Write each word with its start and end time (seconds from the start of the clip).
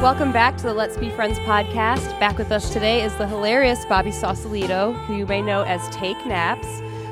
Welcome 0.00 0.30
back 0.32 0.56
to 0.58 0.62
the 0.62 0.74
Let's 0.74 0.96
Be 0.96 1.10
Friends 1.10 1.38
podcast. 1.40 2.18
Back 2.20 2.38
with 2.38 2.52
us 2.52 2.72
today 2.72 3.02
is 3.02 3.12
the 3.16 3.26
hilarious 3.26 3.84
Bobby 3.86 4.12
Sausalito, 4.12 4.92
who 4.92 5.16
you 5.16 5.26
may 5.26 5.42
know 5.42 5.62
as 5.64 5.88
Take 5.88 6.24
Naps. 6.24 6.68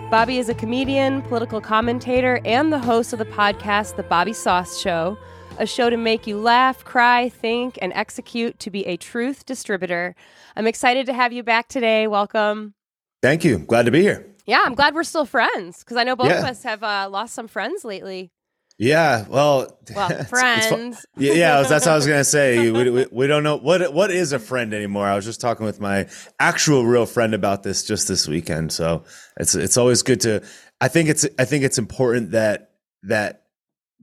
Bobby 0.08 0.38
is 0.38 0.48
a 0.48 0.54
comedian, 0.54 1.20
political 1.22 1.60
commentator, 1.60 2.40
and 2.44 2.72
the 2.72 2.78
host 2.78 3.12
of 3.12 3.18
the 3.18 3.24
podcast, 3.24 3.96
The 3.96 4.04
Bobby 4.04 4.32
Sauce 4.32 4.78
Show, 4.78 5.18
a 5.58 5.66
show 5.66 5.90
to 5.90 5.96
make 5.96 6.28
you 6.28 6.38
laugh, 6.38 6.84
cry, 6.84 7.28
think, 7.28 7.76
and 7.82 7.92
execute 7.94 8.60
to 8.60 8.70
be 8.70 8.86
a 8.86 8.96
truth 8.96 9.44
distributor. 9.44 10.14
I'm 10.54 10.68
excited 10.68 11.06
to 11.06 11.12
have 11.12 11.32
you 11.32 11.42
back 11.42 11.66
today. 11.66 12.06
Welcome. 12.06 12.74
Thank 13.20 13.42
you. 13.44 13.58
Glad 13.58 13.86
to 13.86 13.90
be 13.90 14.02
here. 14.02 14.32
Yeah, 14.46 14.62
I'm 14.64 14.76
glad 14.76 14.94
we're 14.94 15.02
still 15.02 15.26
friends 15.26 15.80
because 15.80 15.96
I 15.96 16.04
know 16.04 16.14
both 16.14 16.28
Yeah. 16.28 16.38
of 16.38 16.44
us 16.44 16.62
have 16.62 16.84
uh, 16.84 17.08
lost 17.10 17.34
some 17.34 17.48
friends 17.48 17.84
lately. 17.84 18.30
Yeah, 18.78 19.24
well, 19.28 19.78
Well, 19.94 20.24
friends. 20.28 21.06
yeah, 21.16 21.32
yeah, 21.32 21.62
that's 21.62 21.86
what 21.86 21.92
I 21.92 21.96
was 21.96 22.06
gonna 22.06 22.24
say. 22.24 22.70
We, 22.76 22.90
we, 22.90 23.06
we 23.10 23.26
don't 23.26 23.42
know 23.42 23.56
what 23.56 23.92
what 23.94 24.10
is 24.10 24.32
a 24.32 24.38
friend 24.38 24.74
anymore. 24.74 25.06
I 25.06 25.14
was 25.16 25.24
just 25.24 25.40
talking 25.40 25.64
with 25.64 25.80
my 25.80 26.08
actual 26.38 26.84
real 26.84 27.06
friend 27.06 27.34
about 27.34 27.62
this 27.62 27.84
just 27.84 28.06
this 28.06 28.28
weekend. 28.28 28.72
So 28.72 29.04
it's 29.38 29.54
it's 29.54 29.76
always 29.78 30.02
good 30.02 30.20
to. 30.22 30.42
I 30.80 30.88
think 30.88 31.08
it's 31.08 31.26
I 31.38 31.46
think 31.46 31.64
it's 31.64 31.78
important 31.78 32.32
that 32.32 32.72
that 33.04 33.44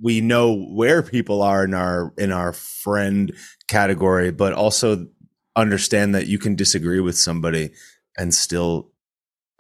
we 0.01 0.21
know 0.21 0.55
where 0.55 1.03
people 1.03 1.43
are 1.43 1.63
in 1.63 1.75
our 1.75 2.11
in 2.17 2.31
our 2.31 2.51
friend 2.53 3.31
category, 3.67 4.31
but 4.31 4.53
also 4.53 5.05
understand 5.55 6.15
that 6.15 6.25
you 6.25 6.39
can 6.39 6.55
disagree 6.55 6.99
with 6.99 7.15
somebody 7.15 7.73
and 8.17 8.33
still 8.33 8.89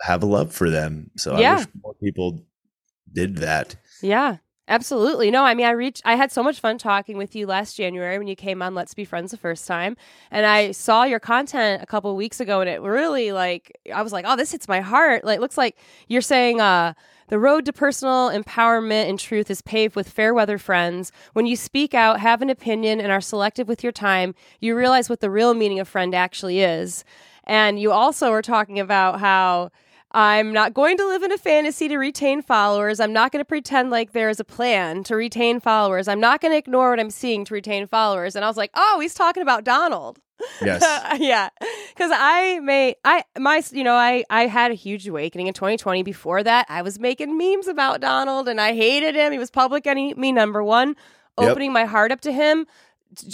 have 0.01 0.23
a 0.23 0.25
love 0.25 0.51
for 0.51 0.71
them. 0.71 1.11
So 1.17 1.37
Yeah. 1.37 1.53
I 1.53 1.55
wish 1.57 1.67
more 1.83 1.93
people 2.01 2.45
did 3.11 3.37
that. 3.37 3.75
Yeah, 4.01 4.37
absolutely. 4.67 5.31
No, 5.31 5.43
I 5.43 5.53
mean, 5.53 5.65
I 5.65 5.71
reached, 5.71 6.01
I 6.05 6.15
had 6.15 6.31
so 6.31 6.43
much 6.43 6.59
fun 6.59 6.77
talking 6.77 7.17
with 7.17 7.35
you 7.35 7.47
last 7.47 7.75
January 7.75 8.17
when 8.17 8.27
you 8.27 8.35
came 8.35 8.61
on 8.61 8.75
Let's 8.75 8.93
Be 8.93 9.05
Friends 9.05 9.31
the 9.31 9.37
first 9.37 9.67
time. 9.67 9.97
And 10.31 10.45
I 10.45 10.71
saw 10.71 11.03
your 11.03 11.19
content 11.19 11.83
a 11.83 11.85
couple 11.85 12.11
of 12.11 12.17
weeks 12.17 12.39
ago 12.39 12.61
and 12.61 12.69
it 12.69 12.81
really 12.81 13.31
like, 13.31 13.77
I 13.93 14.01
was 14.01 14.13
like, 14.13 14.25
oh, 14.27 14.35
this 14.35 14.51
hits 14.51 14.67
my 14.67 14.81
heart. 14.81 15.23
Like, 15.23 15.39
looks 15.39 15.57
like 15.57 15.77
you're 16.07 16.21
saying, 16.21 16.61
uh, 16.61 16.93
the 17.29 17.39
road 17.39 17.65
to 17.65 17.73
personal 17.73 18.29
empowerment 18.29 19.09
and 19.09 19.17
truth 19.17 19.49
is 19.49 19.61
paved 19.61 19.95
with 19.95 20.09
fair 20.09 20.33
weather 20.33 20.57
friends. 20.57 21.11
When 21.33 21.45
you 21.45 21.55
speak 21.55 21.93
out, 21.93 22.19
have 22.19 22.41
an 22.41 22.49
opinion, 22.49 22.99
and 22.99 23.11
are 23.11 23.21
selective 23.21 23.67
with 23.67 23.81
your 23.81 23.91
time, 23.91 24.35
you 24.59 24.75
realize 24.75 25.09
what 25.09 25.19
the 25.19 25.31
real 25.31 25.53
meaning 25.53 25.79
of 25.79 25.87
friend 25.87 26.13
actually 26.13 26.59
is. 26.59 27.03
And 27.45 27.79
you 27.79 27.91
also 27.91 28.29
were 28.31 28.41
talking 28.41 28.79
about 28.79 29.19
how 29.19 29.71
I'm 30.13 30.53
not 30.53 30.73
going 30.73 30.97
to 30.97 31.07
live 31.07 31.23
in 31.23 31.31
a 31.31 31.37
fantasy 31.37 31.87
to 31.87 31.97
retain 31.97 32.43
followers. 32.43 32.99
I'm 32.99 33.13
not 33.13 33.31
going 33.31 33.39
to 33.39 33.47
pretend 33.47 33.89
like 33.89 34.11
there 34.11 34.29
is 34.29 34.39
a 34.39 34.43
plan 34.43 35.03
to 35.05 35.15
retain 35.15 35.59
followers. 35.59 36.07
I'm 36.07 36.19
not 36.19 36.39
going 36.39 36.51
to 36.51 36.57
ignore 36.57 36.91
what 36.91 36.99
I'm 36.99 37.09
seeing 37.09 37.45
to 37.45 37.53
retain 37.53 37.87
followers. 37.87 38.35
And 38.35 38.45
I 38.45 38.47
was 38.47 38.57
like, 38.57 38.69
oh, 38.75 38.99
he's 38.99 39.15
talking 39.15 39.41
about 39.41 39.63
Donald. 39.63 40.19
Yes. 40.61 40.83
yeah. 41.19 41.49
Cause 41.95 42.11
I 42.13 42.59
may, 42.59 42.95
I, 43.03 43.23
my, 43.39 43.63
you 43.71 43.83
know, 43.83 43.95
I, 43.95 44.23
I 44.29 44.45
had 44.45 44.71
a 44.71 44.75
huge 44.75 45.07
awakening 45.07 45.47
in 45.47 45.53
2020. 45.53 46.03
Before 46.03 46.43
that, 46.43 46.67
I 46.69 46.83
was 46.83 46.99
making 46.99 47.35
memes 47.35 47.67
about 47.67 47.99
Donald 47.99 48.47
and 48.47 48.61
I 48.61 48.73
hated 48.75 49.15
him. 49.15 49.31
He 49.31 49.39
was 49.39 49.49
public 49.49 49.87
enemy 49.87 50.31
number 50.31 50.63
one. 50.63 50.95
Yep. 51.39 51.49
Opening 51.49 51.73
my 51.73 51.85
heart 51.85 52.11
up 52.11 52.21
to 52.21 52.31
him 52.31 52.67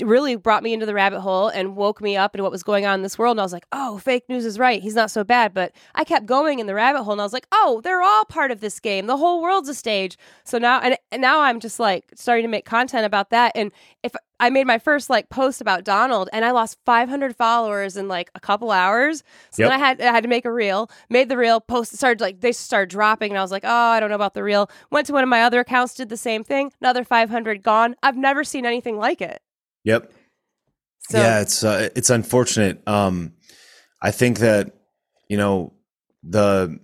really 0.01 0.35
brought 0.35 0.63
me 0.63 0.73
into 0.73 0.85
the 0.85 0.93
rabbit 0.93 1.21
hole 1.21 1.47
and 1.49 1.75
woke 1.75 2.01
me 2.01 2.17
up 2.17 2.35
into 2.35 2.43
what 2.43 2.51
was 2.51 2.63
going 2.63 2.85
on 2.85 2.95
in 2.95 3.03
this 3.03 3.17
world. 3.17 3.33
And 3.35 3.41
I 3.41 3.43
was 3.43 3.53
like, 3.53 3.65
oh, 3.71 3.97
fake 3.99 4.23
news 4.29 4.45
is 4.45 4.59
right. 4.59 4.81
He's 4.81 4.95
not 4.95 5.11
so 5.11 5.23
bad. 5.23 5.53
But 5.53 5.73
I 5.95 6.03
kept 6.03 6.25
going 6.25 6.59
in 6.59 6.67
the 6.67 6.73
rabbit 6.75 7.03
hole 7.03 7.13
and 7.13 7.21
I 7.21 7.25
was 7.25 7.33
like, 7.33 7.47
oh, 7.51 7.81
they're 7.83 8.01
all 8.01 8.25
part 8.25 8.51
of 8.51 8.59
this 8.61 8.79
game. 8.79 9.07
The 9.07 9.17
whole 9.17 9.41
world's 9.41 9.69
a 9.69 9.73
stage. 9.73 10.17
So 10.43 10.57
now, 10.57 10.79
and, 10.79 10.97
and 11.11 11.21
now 11.21 11.41
I'm 11.41 11.59
just 11.59 11.79
like 11.79 12.05
starting 12.15 12.43
to 12.43 12.49
make 12.49 12.65
content 12.65 13.05
about 13.05 13.29
that. 13.31 13.51
And 13.55 13.71
if 14.03 14.13
I 14.41 14.49
made 14.49 14.65
my 14.67 14.79
first 14.79 15.09
like 15.09 15.29
post 15.29 15.59
about 15.59 15.83
Donald 15.83 16.29
and 16.31 16.45
I 16.45 16.51
lost 16.51 16.77
500 16.85 17.35
followers 17.35 17.97
in 17.97 18.07
like 18.07 18.31
a 18.35 18.39
couple 18.39 18.71
hours. 18.71 19.21
So 19.51 19.63
Yep. 19.63 19.69
then 19.69 19.71
I 19.81 19.85
had, 19.85 20.01
I 20.01 20.11
had 20.11 20.23
to 20.23 20.29
make 20.29 20.45
a 20.45 20.51
reel, 20.51 20.89
made 21.09 21.27
the 21.27 21.35
reel, 21.35 21.59
post, 21.59 21.95
started 21.95 22.21
like, 22.21 22.39
they 22.39 22.53
started 22.53 22.89
dropping. 22.89 23.31
And 23.31 23.37
I 23.37 23.41
was 23.41 23.51
like, 23.51 23.65
oh, 23.65 23.69
I 23.69 23.99
don't 23.99 24.09
know 24.09 24.15
about 24.15 24.33
the 24.35 24.43
reel. 24.43 24.69
Went 24.91 25.07
to 25.07 25.13
one 25.13 25.23
of 25.23 25.29
my 25.29 25.43
other 25.43 25.59
accounts, 25.59 25.93
did 25.93 26.07
the 26.07 26.15
same 26.17 26.45
thing. 26.45 26.71
Another 26.79 27.03
500 27.03 27.61
gone. 27.63 27.95
I've 28.01 28.15
never 28.15 28.45
seen 28.45 28.65
anything 28.65 28.97
like 28.97 29.21
it. 29.21 29.41
Yep. 29.83 30.11
So, 31.09 31.17
yeah, 31.17 31.41
it's 31.41 31.63
uh, 31.63 31.89
it's 31.95 32.09
unfortunate. 32.09 32.87
Um, 32.87 33.33
I 34.01 34.11
think 34.11 34.39
that 34.39 34.75
you 35.27 35.37
know 35.37 35.73
the 36.23 36.79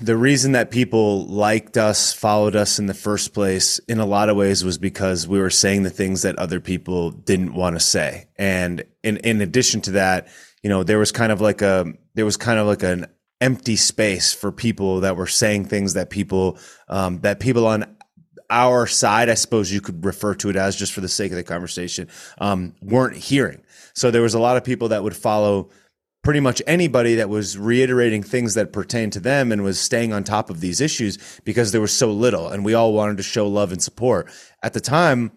the 0.00 0.16
reason 0.16 0.52
that 0.52 0.70
people 0.70 1.26
liked 1.26 1.76
us, 1.76 2.12
followed 2.12 2.56
us 2.56 2.78
in 2.78 2.86
the 2.86 2.94
first 2.94 3.34
place, 3.34 3.78
in 3.80 3.98
a 3.98 4.06
lot 4.06 4.28
of 4.28 4.36
ways, 4.36 4.64
was 4.64 4.78
because 4.78 5.28
we 5.28 5.38
were 5.38 5.50
saying 5.50 5.82
the 5.82 5.90
things 5.90 6.22
that 6.22 6.38
other 6.38 6.60
people 6.60 7.10
didn't 7.10 7.54
want 7.54 7.76
to 7.76 7.80
say. 7.80 8.28
And 8.36 8.84
in 9.02 9.18
in 9.18 9.40
addition 9.40 9.80
to 9.82 9.92
that, 9.92 10.28
you 10.62 10.70
know, 10.70 10.82
there 10.82 10.98
was 10.98 11.12
kind 11.12 11.32
of 11.32 11.40
like 11.40 11.62
a 11.62 11.92
there 12.14 12.24
was 12.24 12.36
kind 12.36 12.58
of 12.58 12.66
like 12.66 12.82
an 12.82 13.06
empty 13.40 13.76
space 13.76 14.32
for 14.32 14.50
people 14.50 15.00
that 15.00 15.16
were 15.16 15.26
saying 15.26 15.66
things 15.66 15.94
that 15.94 16.10
people 16.10 16.58
um, 16.88 17.20
that 17.20 17.40
people 17.40 17.66
on 17.66 17.93
our 18.50 18.86
side, 18.86 19.28
I 19.28 19.34
suppose 19.34 19.72
you 19.72 19.80
could 19.80 20.04
refer 20.04 20.34
to 20.36 20.50
it 20.50 20.56
as 20.56 20.76
just 20.76 20.92
for 20.92 21.00
the 21.00 21.08
sake 21.08 21.32
of 21.32 21.36
the 21.36 21.42
conversation, 21.42 22.08
um, 22.38 22.74
weren't 22.82 23.16
hearing. 23.16 23.62
So 23.94 24.10
there 24.10 24.22
was 24.22 24.34
a 24.34 24.40
lot 24.40 24.56
of 24.56 24.64
people 24.64 24.88
that 24.88 25.02
would 25.02 25.16
follow 25.16 25.70
pretty 26.22 26.40
much 26.40 26.62
anybody 26.66 27.16
that 27.16 27.28
was 27.28 27.56
reiterating 27.58 28.22
things 28.22 28.54
that 28.54 28.72
pertain 28.72 29.10
to 29.10 29.20
them 29.20 29.52
and 29.52 29.62
was 29.62 29.78
staying 29.78 30.12
on 30.12 30.24
top 30.24 30.48
of 30.48 30.60
these 30.60 30.80
issues 30.80 31.18
because 31.44 31.70
there 31.70 31.82
was 31.82 31.92
so 31.92 32.10
little 32.10 32.48
and 32.48 32.64
we 32.64 32.72
all 32.72 32.94
wanted 32.94 33.18
to 33.18 33.22
show 33.22 33.46
love 33.46 33.70
and 33.70 33.82
support. 33.82 34.28
At 34.62 34.72
the 34.72 34.80
time, 34.80 35.32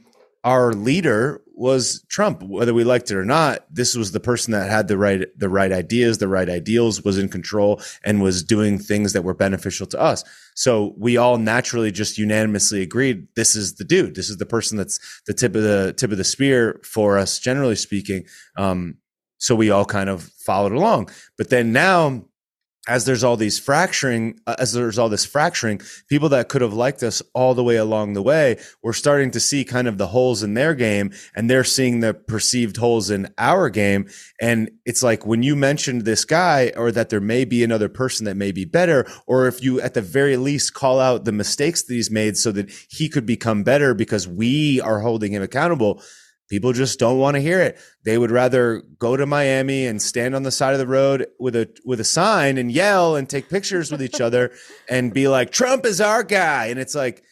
our 0.47 0.71
leader 0.71 1.41
was 1.55 2.05
Trump, 2.07 2.41
whether 2.41 2.73
we 2.73 2.85
liked 2.85 3.11
it 3.11 3.17
or 3.17 3.25
not. 3.25 3.65
This 3.69 3.95
was 3.95 4.13
the 4.13 4.21
person 4.21 4.53
that 4.53 4.69
had 4.69 4.87
the 4.87 4.97
right 4.97 5.27
the 5.37 5.49
right 5.49 5.73
ideas, 5.73 6.19
the 6.19 6.29
right 6.29 6.47
ideals, 6.47 7.03
was 7.03 7.17
in 7.17 7.27
control, 7.27 7.81
and 8.05 8.21
was 8.21 8.43
doing 8.43 8.79
things 8.79 9.11
that 9.11 9.23
were 9.23 9.33
beneficial 9.33 9.85
to 9.87 9.99
us. 9.99 10.23
So 10.55 10.93
we 10.97 11.17
all 11.17 11.37
naturally 11.37 11.91
just 11.91 12.17
unanimously 12.17 12.81
agreed 12.81 13.27
this 13.35 13.57
is 13.57 13.75
the 13.75 13.83
dude. 13.83 14.15
This 14.15 14.29
is 14.29 14.37
the 14.37 14.45
person 14.45 14.77
that's 14.77 14.99
the 15.27 15.33
tip 15.33 15.53
of 15.53 15.63
the 15.63 15.93
tip 15.97 16.13
of 16.13 16.17
the 16.17 16.23
spear 16.23 16.79
for 16.81 17.17
us, 17.17 17.39
generally 17.39 17.75
speaking. 17.75 18.23
Um, 18.55 18.99
so 19.39 19.53
we 19.53 19.69
all 19.69 19.85
kind 19.85 20.09
of 20.09 20.23
followed 20.45 20.71
along. 20.71 21.09
But 21.37 21.49
then 21.49 21.73
now 21.73 22.23
as 22.87 23.05
there's 23.05 23.23
all 23.23 23.37
these 23.37 23.59
fracturing, 23.59 24.39
uh, 24.47 24.55
as 24.59 24.73
there's 24.73 24.97
all 24.97 25.09
this 25.09 25.25
fracturing, 25.25 25.81
people 26.07 26.29
that 26.29 26.49
could 26.49 26.61
have 26.61 26.73
liked 26.73 27.03
us 27.03 27.21
all 27.33 27.53
the 27.53 27.63
way 27.63 27.75
along 27.75 28.13
the 28.13 28.21
way, 28.21 28.57
we're 28.81 28.93
starting 28.93 29.29
to 29.31 29.39
see 29.39 29.65
kind 29.65 29.87
of 29.87 29.97
the 29.97 30.07
holes 30.07 30.41
in 30.41 30.53
their 30.53 30.73
game 30.73 31.11
and 31.35 31.49
they're 31.49 31.63
seeing 31.63 31.99
the 31.99 32.13
perceived 32.13 32.77
holes 32.77 33.09
in 33.09 33.27
our 33.37 33.69
game. 33.69 34.07
And 34.39 34.71
it's 34.85 35.03
like 35.03 35.25
when 35.25 35.43
you 35.43 35.55
mentioned 35.55 36.05
this 36.05 36.25
guy 36.25 36.71
or 36.75 36.91
that 36.91 37.09
there 37.09 37.21
may 37.21 37.45
be 37.45 37.63
another 37.63 37.89
person 37.89 38.25
that 38.25 38.35
may 38.35 38.51
be 38.51 38.65
better, 38.65 39.05
or 39.25 39.47
if 39.47 39.61
you 39.61 39.81
at 39.81 39.93
the 39.93 40.01
very 40.01 40.37
least 40.37 40.73
call 40.73 40.99
out 40.99 41.25
the 41.25 41.31
mistakes 41.31 41.83
that 41.83 41.93
he's 41.93 42.11
made 42.11 42.37
so 42.37 42.51
that 42.53 42.69
he 42.89 43.09
could 43.09 43.25
become 43.25 43.63
better 43.63 43.93
because 43.93 44.27
we 44.27 44.79
are 44.81 45.01
holding 45.01 45.33
him 45.33 45.43
accountable. 45.43 46.01
People 46.49 46.71
just 46.73 46.97
don't 46.97 47.17
want 47.17 47.35
to 47.35 47.41
hear 47.41 47.59
it. 47.59 47.77
They 48.05 48.17
would 48.17 48.31
rather 48.31 48.81
go 48.99 49.17
to 49.17 49.25
Miami 49.25 49.85
and 49.85 50.01
stand 50.01 50.33
on 50.35 50.43
the 50.43 50.51
side 50.51 50.73
of 50.73 50.79
the 50.79 50.87
road 50.87 51.27
with 51.39 51.55
a 51.55 51.69
with 51.85 51.99
a 51.99 52.05
sign 52.05 52.57
and 52.57 52.71
yell 52.71 53.15
and 53.17 53.29
take 53.29 53.49
pictures 53.49 53.91
with 53.91 54.01
each 54.01 54.21
other 54.21 54.51
and 54.89 55.13
be 55.13 55.27
like, 55.27 55.51
"Trump 55.51 55.85
is 55.85 55.99
our 55.99 56.23
guy." 56.23 56.67
And 56.67 56.79
it's 56.79 56.95
like, 56.95 57.23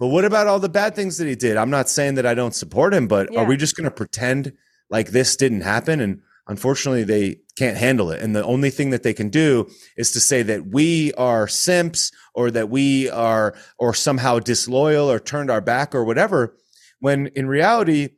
but 0.00 0.08
what 0.08 0.24
about 0.24 0.48
all 0.48 0.58
the 0.58 0.68
bad 0.68 0.96
things 0.96 1.18
that 1.18 1.28
he 1.28 1.36
did? 1.36 1.56
I'm 1.56 1.70
not 1.70 1.88
saying 1.88 2.16
that 2.16 2.26
I 2.26 2.34
don't 2.34 2.54
support 2.54 2.92
him, 2.92 3.06
but 3.06 3.32
Yeah. 3.32 3.40
are 3.40 3.44
we 3.46 3.56
just 3.56 3.76
going 3.76 3.84
to 3.84 3.90
pretend 3.94 4.52
like 4.90 5.10
this 5.10 5.36
didn't 5.36 5.60
happen? 5.60 6.00
And 6.00 6.20
unfortunately, 6.48 7.04
they 7.04 7.36
can't 7.56 7.76
handle 7.76 8.10
it. 8.10 8.20
And 8.20 8.34
the 8.34 8.44
only 8.44 8.70
thing 8.70 8.90
that 8.90 9.04
they 9.04 9.14
can 9.14 9.28
do 9.28 9.68
is 9.96 10.10
to 10.10 10.20
say 10.20 10.42
that 10.42 10.66
we 10.66 11.12
are 11.14 11.46
simps 11.46 12.10
or 12.34 12.50
that 12.50 12.68
we 12.68 13.08
are 13.08 13.54
or 13.78 13.94
somehow 13.94 14.40
disloyal 14.40 15.08
or 15.08 15.20
turned 15.20 15.48
our 15.48 15.60
back 15.60 15.94
or 15.94 16.04
whatever. 16.04 16.56
When 16.98 17.28
in 17.28 17.46
reality, 17.46 18.08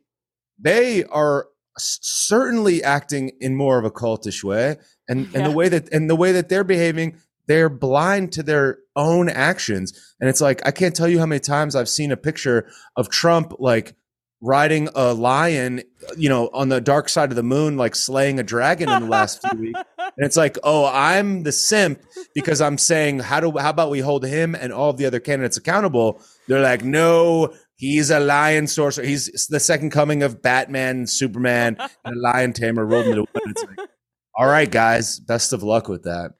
they 0.59 1.03
are 1.05 1.47
certainly 1.77 2.83
acting 2.83 3.31
in 3.39 3.55
more 3.55 3.77
of 3.77 3.85
a 3.85 3.91
cultish 3.91 4.43
way 4.43 4.77
and, 5.07 5.25
and 5.27 5.33
Yeah. 5.35 5.47
the 5.49 5.51
way 5.55 5.69
that 5.69 5.91
and 5.93 6.09
the 6.09 6.15
way 6.15 6.31
that 6.31 6.49
they're 6.49 6.63
behaving 6.63 7.17
they're 7.47 7.69
blind 7.69 8.33
to 8.33 8.43
their 8.43 8.79
own 8.95 9.29
actions 9.29 10.15
and 10.19 10.29
it's 10.29 10.41
like 10.41 10.59
i 10.65 10.71
can't 10.71 10.95
tell 10.95 11.07
you 11.07 11.19
how 11.19 11.25
many 11.25 11.39
times 11.39 11.75
i've 11.75 11.87
seen 11.89 12.11
a 12.11 12.17
picture 12.17 12.67
of 12.95 13.09
trump 13.09 13.53
like 13.59 13.95
riding 14.41 14.89
a 14.95 15.13
lion 15.13 15.81
you 16.17 16.29
know 16.29 16.49
on 16.53 16.69
the 16.69 16.81
dark 16.81 17.09
side 17.09 17.29
of 17.29 17.35
the 17.35 17.43
moon 17.43 17.77
like 17.77 17.95
slaying 17.95 18.39
a 18.39 18.43
dragon 18.43 18.89
in 18.89 19.01
the 19.01 19.07
last 19.07 19.39
few 19.47 19.59
weeks 19.59 19.79
and 20.15 20.25
it's 20.25 20.37
like 20.37 20.57
oh 20.63 20.85
i'm 20.85 21.43
the 21.43 21.51
simp 21.51 22.01
because 22.33 22.61
i'm 22.61 22.77
saying 22.77 23.19
how 23.19 23.39
do 23.39 23.51
how 23.57 23.69
about 23.69 23.89
we 23.89 23.99
hold 23.99 24.25
him 24.25 24.55
and 24.55 24.71
all 24.71 24.93
the 24.93 25.05
other 25.05 25.19
candidates 25.19 25.57
accountable 25.57 26.21
they're 26.47 26.61
like 26.61 26.83
no 26.83 27.53
He's 27.77 28.09
a 28.09 28.19
lion 28.19 28.65
sorcerer. 28.65 29.05
He's 29.05 29.47
the 29.51 29.59
second 29.59 29.91
coming 29.91 30.23
of 30.23 30.41
Batman, 30.41 31.05
Superman, 31.05 31.77
and 32.03 32.15
a 32.15 32.19
lion 32.19 32.51
tamer 32.51 32.83
rolled 32.83 33.05
into 33.05 33.21
one. 33.31 33.49
It's 33.51 33.63
like, 33.63 33.87
all 34.35 34.47
right, 34.47 34.69
guys, 34.69 35.19
best 35.19 35.53
of 35.53 35.61
luck 35.61 35.87
with 35.87 36.03
that. 36.03 36.31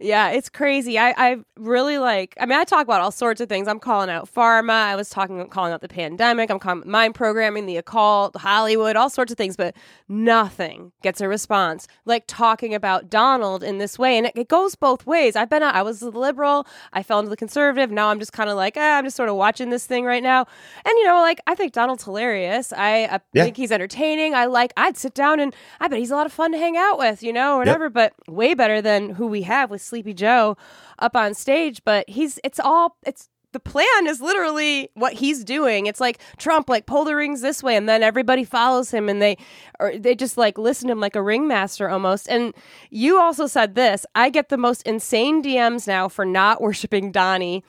Yeah, 0.00 0.30
it's 0.30 0.48
crazy. 0.48 0.98
I, 0.98 1.14
I 1.16 1.36
really 1.56 1.98
like. 1.98 2.34
I 2.40 2.46
mean, 2.46 2.58
I 2.58 2.64
talk 2.64 2.82
about 2.82 3.00
all 3.00 3.10
sorts 3.10 3.40
of 3.40 3.48
things. 3.48 3.68
I'm 3.68 3.78
calling 3.78 4.10
out 4.10 4.28
pharma. 4.32 4.70
I 4.70 4.96
was 4.96 5.08
talking, 5.10 5.46
calling 5.48 5.72
out 5.72 5.80
the 5.80 5.88
pandemic. 5.88 6.50
I'm 6.50 6.58
calling 6.58 6.82
mind 6.84 7.14
programming, 7.14 7.66
the 7.66 7.76
occult, 7.76 8.36
Hollywood, 8.36 8.96
all 8.96 9.08
sorts 9.10 9.30
of 9.32 9.38
things. 9.38 9.56
But 9.56 9.74
nothing 10.08 10.92
gets 11.02 11.20
a 11.20 11.28
response 11.28 11.86
like 12.04 12.24
talking 12.26 12.74
about 12.74 13.10
Donald 13.10 13.62
in 13.62 13.78
this 13.78 13.98
way. 13.98 14.16
And 14.16 14.26
it, 14.26 14.32
it 14.36 14.48
goes 14.48 14.74
both 14.74 15.06
ways. 15.06 15.36
I've 15.36 15.50
been, 15.50 15.62
I 15.62 15.82
was 15.82 16.02
a 16.02 16.10
liberal. 16.10 16.66
I 16.92 17.02
fell 17.02 17.18
into 17.18 17.30
the 17.30 17.36
conservative. 17.36 17.90
Now 17.90 18.08
I'm 18.08 18.18
just 18.18 18.32
kind 18.32 18.50
of 18.50 18.56
like, 18.56 18.76
eh, 18.76 18.98
I'm 18.98 19.04
just 19.04 19.16
sort 19.16 19.28
of 19.28 19.36
watching 19.36 19.70
this 19.70 19.86
thing 19.86 20.04
right 20.04 20.22
now. 20.22 20.40
And 20.84 20.92
you 20.98 21.04
know, 21.06 21.20
like 21.20 21.40
I 21.46 21.54
think 21.54 21.72
Donald's 21.72 22.04
hilarious. 22.04 22.72
I, 22.72 23.04
I 23.06 23.20
Yeah. 23.32 23.44
think 23.44 23.56
he's 23.56 23.72
entertaining. 23.72 24.34
I 24.34 24.46
like. 24.46 24.72
I'd 24.76 24.96
sit 24.96 25.14
down 25.14 25.40
and 25.40 25.54
I 25.80 25.88
bet 25.88 25.98
he's 25.98 26.10
a 26.10 26.16
lot 26.16 26.26
of 26.26 26.32
fun 26.32 26.52
to 26.52 26.58
hang 26.58 26.76
out 26.76 26.98
with. 26.98 27.22
You 27.22 27.32
know, 27.32 27.54
or 27.54 27.58
whatever. 27.58 27.88
But 27.90 28.12
way 28.28 28.54
better 28.54 28.80
than 28.82 29.10
who 29.10 29.26
we 29.26 29.42
have 29.42 29.70
with 29.70 29.82
Sleepy 29.94 30.14
Joe 30.14 30.56
up 30.98 31.14
on 31.14 31.34
stage. 31.34 31.82
But 31.84 32.08
he's. 32.10 32.40
It's 32.42 32.58
all. 32.58 32.96
It's 33.06 33.28
the 33.54 33.60
plan 33.60 34.06
is 34.08 34.20
literally 34.20 34.90
what 34.94 35.12
he's 35.12 35.44
doing. 35.44 35.86
It's 35.86 36.00
like 36.00 36.18
Trump, 36.38 36.68
like 36.68 36.86
pull 36.86 37.04
the 37.04 37.14
rings 37.14 37.40
this 37.40 37.62
way, 37.62 37.76
and 37.76 37.88
then 37.88 38.02
everybody 38.02 38.42
follows 38.42 38.90
him, 38.90 39.08
and 39.08 39.22
they 39.22 39.38
or 39.78 39.96
they 39.96 40.16
just 40.16 40.36
like 40.36 40.58
listen 40.58 40.88
to 40.88 40.92
him 40.92 41.00
like 41.00 41.14
a 41.14 41.22
ringmaster 41.22 41.88
almost. 41.88 42.28
And 42.28 42.52
you 42.90 43.20
also 43.20 43.46
said 43.46 43.76
this: 43.76 44.04
I 44.16 44.28
get 44.28 44.48
the 44.48 44.58
most 44.58 44.82
insane 44.82 45.42
DMs 45.42 45.86
now 45.86 46.08
for 46.08 46.24
not 46.24 46.60
worshiping 46.60 47.12
Donnie. 47.12 47.64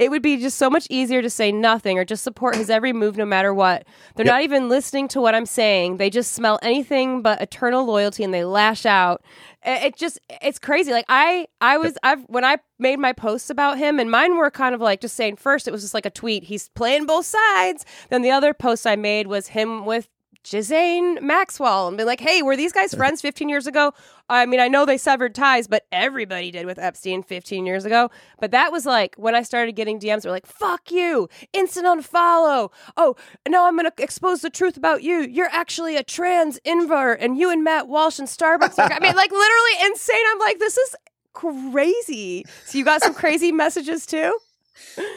It 0.00 0.10
would 0.10 0.22
be 0.22 0.38
just 0.38 0.56
so 0.56 0.70
much 0.70 0.86
easier 0.88 1.20
to 1.20 1.28
say 1.28 1.52
nothing 1.52 1.98
or 1.98 2.06
just 2.06 2.24
support 2.24 2.56
his 2.56 2.70
every 2.70 2.94
move 2.94 3.18
no 3.18 3.26
matter 3.26 3.52
what. 3.52 3.86
They're 4.16 4.24
Yep. 4.24 4.32
not 4.34 4.42
even 4.42 4.68
listening 4.70 5.08
to 5.08 5.20
what 5.20 5.34
I'm 5.34 5.44
saying. 5.44 5.98
They 5.98 6.08
just 6.08 6.32
smell 6.32 6.58
anything 6.62 7.20
but 7.20 7.40
eternal 7.42 7.84
loyalty 7.84 8.24
and 8.24 8.32
they 8.32 8.44
lash 8.44 8.86
out. 8.86 9.22
It 9.62 9.96
just 9.96 10.18
it's 10.42 10.58
crazy. 10.58 10.90
Like 10.90 11.04
I 11.10 11.46
I 11.60 11.76
was 11.76 11.98
I've 12.02 12.22
when 12.28 12.46
I 12.46 12.56
made 12.78 12.98
my 12.98 13.12
posts 13.12 13.50
about 13.50 13.76
him 13.76 14.00
and 14.00 14.10
mine 14.10 14.36
were 14.38 14.50
kind 14.50 14.74
of 14.74 14.80
like 14.80 15.02
just 15.02 15.16
saying 15.16 15.36
first 15.36 15.68
it 15.68 15.70
was 15.70 15.82
just 15.82 15.92
like 15.92 16.06
a 16.06 16.10
tweet. 16.10 16.44
He's 16.44 16.70
playing 16.70 17.04
both 17.04 17.26
sides. 17.26 17.84
Then 18.08 18.22
the 18.22 18.30
other 18.30 18.54
post 18.54 18.86
I 18.86 18.96
made 18.96 19.26
was 19.26 19.48
him 19.48 19.84
with 19.84 20.08
Ghislaine 20.48 21.18
Maxwell 21.24 21.88
and 21.88 21.96
be 21.96 22.04
like, 22.04 22.20
hey, 22.20 22.42
were 22.42 22.56
these 22.56 22.72
guys 22.72 22.94
friends 22.94 23.20
15 23.20 23.48
years 23.48 23.66
ago? 23.66 23.92
I 24.28 24.46
mean, 24.46 24.60
I 24.60 24.68
know 24.68 24.86
they 24.86 24.96
severed 24.96 25.34
ties, 25.34 25.66
but 25.66 25.86
everybody 25.92 26.50
did 26.50 26.64
with 26.66 26.78
Epstein 26.78 27.22
15 27.22 27.66
years 27.66 27.84
ago. 27.84 28.10
But 28.40 28.50
that 28.52 28.72
was 28.72 28.86
like 28.86 29.14
when 29.16 29.34
I 29.34 29.42
started 29.42 29.72
getting 29.72 29.98
DMs, 30.00 30.22
they're 30.22 30.32
like, 30.32 30.46
fuck 30.46 30.90
you, 30.90 31.28
instant 31.52 31.86
unfollow. 31.86 32.70
Oh, 32.96 33.16
no, 33.48 33.66
I'm 33.66 33.76
going 33.76 33.90
to 33.90 34.02
expose 34.02 34.40
the 34.40 34.50
truth 34.50 34.76
about 34.76 35.02
you. 35.02 35.20
You're 35.20 35.50
actually 35.52 35.96
a 35.96 36.02
trans 36.02 36.58
invert, 36.64 37.20
and 37.20 37.36
you 37.36 37.50
and 37.50 37.62
Matt 37.64 37.88
Walsh 37.88 38.18
and 38.18 38.28
Starbucks. 38.28 38.78
are- 38.78 38.92
I 38.92 39.00
mean, 39.00 39.16
like 39.16 39.30
literally 39.32 39.86
insane. 39.86 40.22
I'm 40.32 40.38
like, 40.38 40.58
this 40.58 40.76
is 40.78 40.96
crazy. 41.32 42.44
So 42.66 42.78
you 42.78 42.84
got 42.84 43.02
some 43.02 43.14
crazy 43.14 43.52
messages 43.64 44.06
too? 44.06 44.36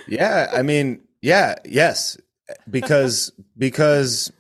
Yeah, 0.08 0.50
I 0.52 0.62
mean, 0.64 1.02
yeah, 1.22 1.56
yes, 1.66 2.18
because 2.70 3.32
because 3.58 4.32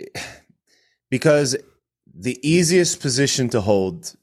because 1.10 1.56
the 2.12 2.38
easiest 2.48 3.00
position 3.00 3.48
to 3.50 3.60
hold 3.60 4.14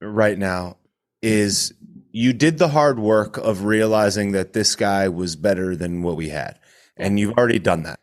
right 0.00 0.38
now 0.38 0.76
is 1.20 1.72
you 2.10 2.32
did 2.32 2.58
the 2.58 2.68
hard 2.68 2.98
work 2.98 3.38
of 3.38 3.64
realizing 3.64 4.32
that 4.32 4.52
this 4.52 4.74
guy 4.76 5.08
was 5.08 5.36
better 5.36 5.76
than 5.76 6.02
what 6.02 6.16
we 6.16 6.28
had, 6.28 6.58
and 6.96 7.18
you've 7.18 7.36
already 7.38 7.58
done 7.58 7.84
that, 7.84 8.00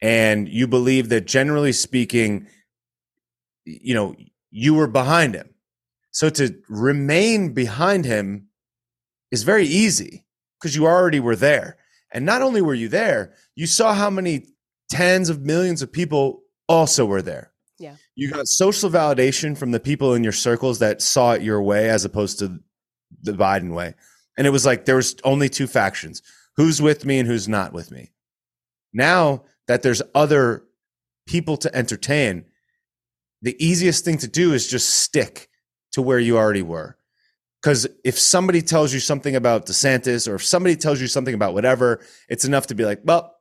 and 0.00 0.48
you 0.48 0.66
believe 0.66 1.08
that 1.10 1.26
generally 1.26 1.72
speaking, 1.72 2.46
you 3.64 3.94
know, 3.94 4.14
you 4.50 4.74
were 4.74 4.86
behind 4.86 5.34
him. 5.34 5.48
So 6.10 6.28
to 6.30 6.54
remain 6.68 7.54
behind 7.54 8.04
him 8.04 8.48
is 9.30 9.44
very 9.44 9.66
easy 9.66 10.24
because 10.60 10.76
you 10.76 10.86
already 10.86 11.20
were 11.20 11.36
there. 11.36 11.76
And 12.12 12.26
not 12.26 12.42
only 12.42 12.60
were 12.60 12.74
you 12.74 12.88
there, 12.88 13.32
you 13.56 13.66
saw 13.66 13.94
how 13.94 14.10
many 14.10 14.46
tens 14.90 15.30
of 15.30 15.40
millions 15.40 15.80
of 15.80 15.90
people 15.90 16.41
also 16.72 17.04
were 17.04 17.22
there. 17.22 17.52
Yeah. 17.78 17.96
You 18.14 18.30
got 18.30 18.46
social 18.46 18.90
validation 18.90 19.56
from 19.56 19.70
the 19.70 19.80
people 19.80 20.14
in 20.14 20.22
your 20.22 20.32
circles 20.32 20.78
that 20.78 21.02
saw 21.02 21.32
it 21.32 21.42
your 21.42 21.62
way 21.62 21.90
as 21.90 22.04
opposed 22.04 22.38
to 22.38 22.60
the 23.22 23.32
Biden 23.32 23.74
way. 23.74 23.94
And 24.36 24.46
it 24.46 24.50
was 24.50 24.64
like 24.64 24.84
there 24.84 24.96
was 24.96 25.16
only 25.24 25.48
two 25.48 25.66
factions. 25.66 26.22
Who's 26.56 26.80
with 26.80 27.04
me 27.04 27.18
and 27.18 27.28
who's 27.28 27.48
not 27.48 27.72
with 27.72 27.90
me. 27.90 28.12
Now 28.92 29.44
that 29.68 29.82
there's 29.82 30.02
other 30.14 30.64
people 31.26 31.56
to 31.58 31.74
entertain, 31.74 32.44
the 33.40 33.56
easiest 33.64 34.04
thing 34.04 34.18
to 34.18 34.28
do 34.28 34.52
is 34.52 34.68
just 34.68 34.90
stick 34.90 35.48
to 35.92 36.02
where 36.02 36.18
you 36.18 36.36
already 36.36 36.62
were. 36.62 36.96
Because 37.60 37.86
if 38.04 38.18
somebody 38.18 38.60
tells 38.60 38.92
you 38.92 39.00
something 39.00 39.36
about 39.36 39.66
DeSantis 39.66 40.28
or 40.28 40.36
if 40.36 40.44
somebody 40.44 40.76
tells 40.76 41.00
you 41.00 41.06
something 41.06 41.34
about 41.34 41.54
whatever, 41.54 42.00
it's 42.28 42.44
enough 42.44 42.66
to 42.68 42.74
be 42.74 42.84
like, 42.84 43.00
well, 43.04 43.36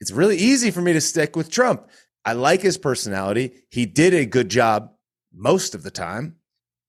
it's 0.00 0.12
really 0.12 0.36
easy 0.36 0.70
for 0.70 0.80
me 0.80 0.92
to 0.92 1.00
stick 1.00 1.34
with 1.34 1.50
Trump. 1.50 1.88
I 2.28 2.32
like 2.32 2.60
his 2.60 2.76
personality. 2.76 3.52
He 3.70 3.86
did 3.86 4.12
a 4.12 4.26
good 4.26 4.50
job 4.50 4.92
most 5.32 5.74
of 5.74 5.82
the 5.82 5.90
time. 5.90 6.36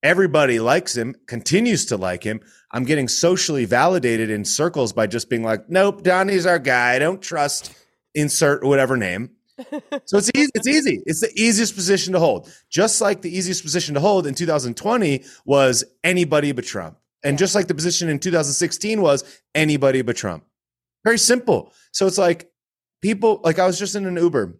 Everybody 0.04 0.60
likes 0.60 0.98
him, 0.98 1.16
continues 1.28 1.86
to 1.86 1.96
like 1.96 2.24
him. 2.24 2.42
I'm 2.74 2.84
getting 2.84 3.08
socially 3.08 3.64
validated 3.64 4.30
in 4.30 4.44
circles 4.44 4.92
by 4.92 5.08
just 5.08 5.30
being 5.30 5.44
like, 5.44 5.70
nope, 5.70 6.04
Donnie's 6.04 6.46
our 6.46 6.60
guy. 6.60 6.92
I 6.96 7.00
don't 7.00 7.22
trust 7.22 7.74
insert 8.14 8.66
whatever 8.66 8.98
name. 8.98 9.30
So 10.06 10.18
it's 10.18 10.32
easy. 10.36 10.52
It's 10.56 10.68
easy. 10.68 11.04
It's 11.06 11.22
the 11.22 11.32
easiest 11.36 11.76
position 11.76 12.14
to 12.14 12.20
hold. 12.20 12.52
Just 12.70 13.02
like 13.02 13.22
the 13.22 13.34
easiest 13.34 13.64
position 13.64 13.94
to 13.94 14.02
hold 14.02 14.26
in 14.26 14.34
2020 14.34 15.24
was 15.46 15.84
anybody 16.04 16.52
but 16.52 16.66
Trump. 16.66 16.98
And 17.24 17.38
just 17.38 17.56
like 17.56 17.68
the 17.68 17.76
position 17.76 18.10
in 18.10 18.20
2016 18.20 19.02
was 19.02 19.42
anybody 19.54 20.02
but 20.02 20.16
Trump. 20.16 20.46
Very 21.04 21.18
simple. 21.18 21.74
So 21.92 22.08
it's 22.08 22.18
like 22.18 22.50
people, 23.02 23.42
like 23.44 23.60
I 23.60 23.68
was 23.68 23.78
just 23.78 23.96
in 23.96 24.06
an 24.06 24.16
Uber 24.16 24.58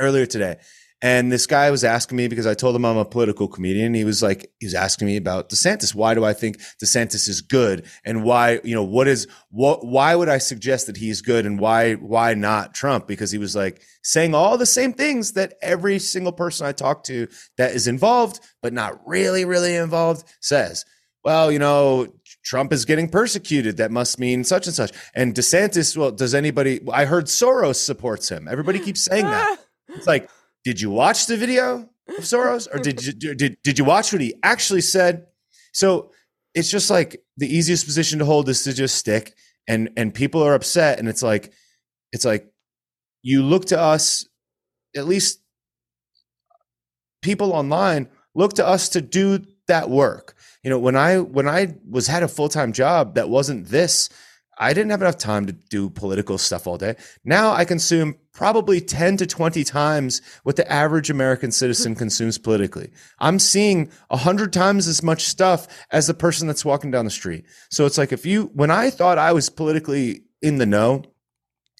earlier 0.00 0.26
today 0.26 0.56
and 1.02 1.30
this 1.30 1.46
guy 1.46 1.70
was 1.70 1.84
asking 1.84 2.16
me 2.16 2.26
because 2.26 2.46
I 2.46 2.54
told 2.54 2.74
him 2.74 2.84
I'm 2.86 2.96
a 2.96 3.04
political 3.04 3.48
comedian. 3.48 3.92
He 3.92 4.04
was 4.04 4.22
like, 4.22 4.50
he 4.60 4.66
was 4.66 4.74
asking 4.74 5.06
me 5.06 5.18
about 5.18 5.50
DeSantis. 5.50 5.94
Why 5.94 6.14
do 6.14 6.24
I 6.24 6.32
think 6.32 6.58
DeSantis 6.82 7.28
is 7.28 7.42
good? 7.42 7.84
And 8.04 8.24
why, 8.24 8.60
you 8.64 8.74
know, 8.74 8.82
what 8.82 9.06
is, 9.06 9.28
what, 9.50 9.84
why 9.84 10.14
would 10.14 10.30
I 10.30 10.38
suggest 10.38 10.86
that 10.86 10.96
he's 10.96 11.20
good? 11.20 11.44
And 11.44 11.60
why, 11.60 11.94
why 11.94 12.32
not 12.32 12.74
Trump? 12.74 13.06
Because 13.06 13.30
he 13.30 13.36
was 13.36 13.54
like 13.54 13.82
saying 14.02 14.34
all 14.34 14.56
the 14.56 14.64
same 14.64 14.94
things 14.94 15.32
that 15.32 15.54
every 15.60 15.98
single 15.98 16.32
person 16.32 16.66
I 16.66 16.72
talk 16.72 17.04
to 17.04 17.28
that 17.58 17.72
is 17.72 17.86
involved, 17.86 18.40
but 18.62 18.72
not 18.72 18.98
really, 19.06 19.44
really 19.44 19.76
involved 19.76 20.24
says. 20.40 20.86
Well, 21.22 21.52
you 21.52 21.58
know, 21.58 22.06
Trump 22.42 22.72
is 22.72 22.86
getting 22.86 23.10
persecuted. 23.10 23.76
That 23.76 23.90
must 23.90 24.18
mean 24.18 24.44
such 24.44 24.66
and 24.66 24.74
such. 24.74 24.92
And 25.14 25.34
DeSantis, 25.34 25.94
well, 25.94 26.12
does 26.12 26.34
anybody, 26.34 26.80
I 26.90 27.04
heard 27.04 27.26
Soros 27.26 27.76
supports 27.76 28.30
him. 28.30 28.48
Everybody 28.48 28.78
keeps 28.78 29.04
saying 29.04 29.26
that. 29.26 29.58
Ah. 29.62 29.65
It's 29.88 30.06
like, 30.06 30.30
did 30.64 30.80
you 30.80 30.90
watch 30.90 31.26
the 31.26 31.36
video 31.36 31.88
of 32.08 32.24
Soros 32.24 32.68
or 32.72 32.78
did 32.78 33.04
you 33.04 33.12
did, 33.34 33.58
did 33.62 33.78
you 33.78 33.84
watch 33.84 34.12
what 34.12 34.22
he 34.22 34.34
actually 34.42 34.80
said? 34.80 35.26
So 35.72 36.12
it's 36.54 36.70
just 36.70 36.90
like 36.90 37.22
the 37.36 37.54
easiest 37.54 37.86
position 37.86 38.18
to 38.18 38.24
hold 38.24 38.48
is 38.48 38.64
to 38.64 38.72
just 38.72 38.96
stick 38.96 39.34
and 39.68 39.90
and 39.96 40.14
people 40.14 40.42
are 40.42 40.54
upset 40.54 40.98
and 40.98 41.08
it's 41.08 41.22
like 41.22 41.52
it's 42.12 42.24
like 42.24 42.50
you 43.22 43.42
look 43.42 43.66
to 43.66 43.80
us 43.80 44.26
at 44.96 45.06
least 45.06 45.40
people 47.22 47.52
online 47.52 48.08
look 48.34 48.54
to 48.54 48.66
us 48.66 48.88
to 48.90 49.00
do 49.00 49.40
that 49.68 49.90
work. 49.90 50.34
You 50.62 50.70
know, 50.70 50.78
when 50.78 50.96
I 50.96 51.18
when 51.18 51.48
I 51.48 51.74
was 51.88 52.06
had 52.06 52.22
a 52.22 52.28
full-time 52.28 52.72
job 52.72 53.14
that 53.14 53.28
wasn't 53.28 53.66
this 53.66 54.08
I 54.58 54.72
didn't 54.72 54.90
have 54.90 55.02
enough 55.02 55.18
time 55.18 55.46
to 55.46 55.52
do 55.52 55.90
political 55.90 56.38
stuff 56.38 56.66
all 56.66 56.78
day. 56.78 56.96
Now 57.24 57.52
I 57.52 57.64
consume 57.64 58.16
probably 58.32 58.80
10 58.80 59.18
to 59.18 59.26
20 59.26 59.64
times 59.64 60.22
what 60.44 60.56
the 60.56 60.70
average 60.70 61.10
American 61.10 61.50
citizen 61.50 61.94
consumes 61.96 62.38
politically. 62.38 62.90
I'm 63.18 63.38
seeing 63.38 63.90
100 64.08 64.52
times 64.52 64.86
as 64.88 65.02
much 65.02 65.24
stuff 65.24 65.66
as 65.90 66.06
the 66.06 66.14
person 66.14 66.46
that's 66.46 66.64
walking 66.64 66.90
down 66.90 67.04
the 67.04 67.10
street. 67.10 67.44
So 67.70 67.86
it's 67.86 67.98
like 67.98 68.12
if 68.12 68.24
you, 68.24 68.50
when 68.54 68.70
I 68.70 68.90
thought 68.90 69.18
I 69.18 69.32
was 69.32 69.50
politically 69.50 70.22
in 70.42 70.58
the 70.58 70.66
know, 70.66 71.02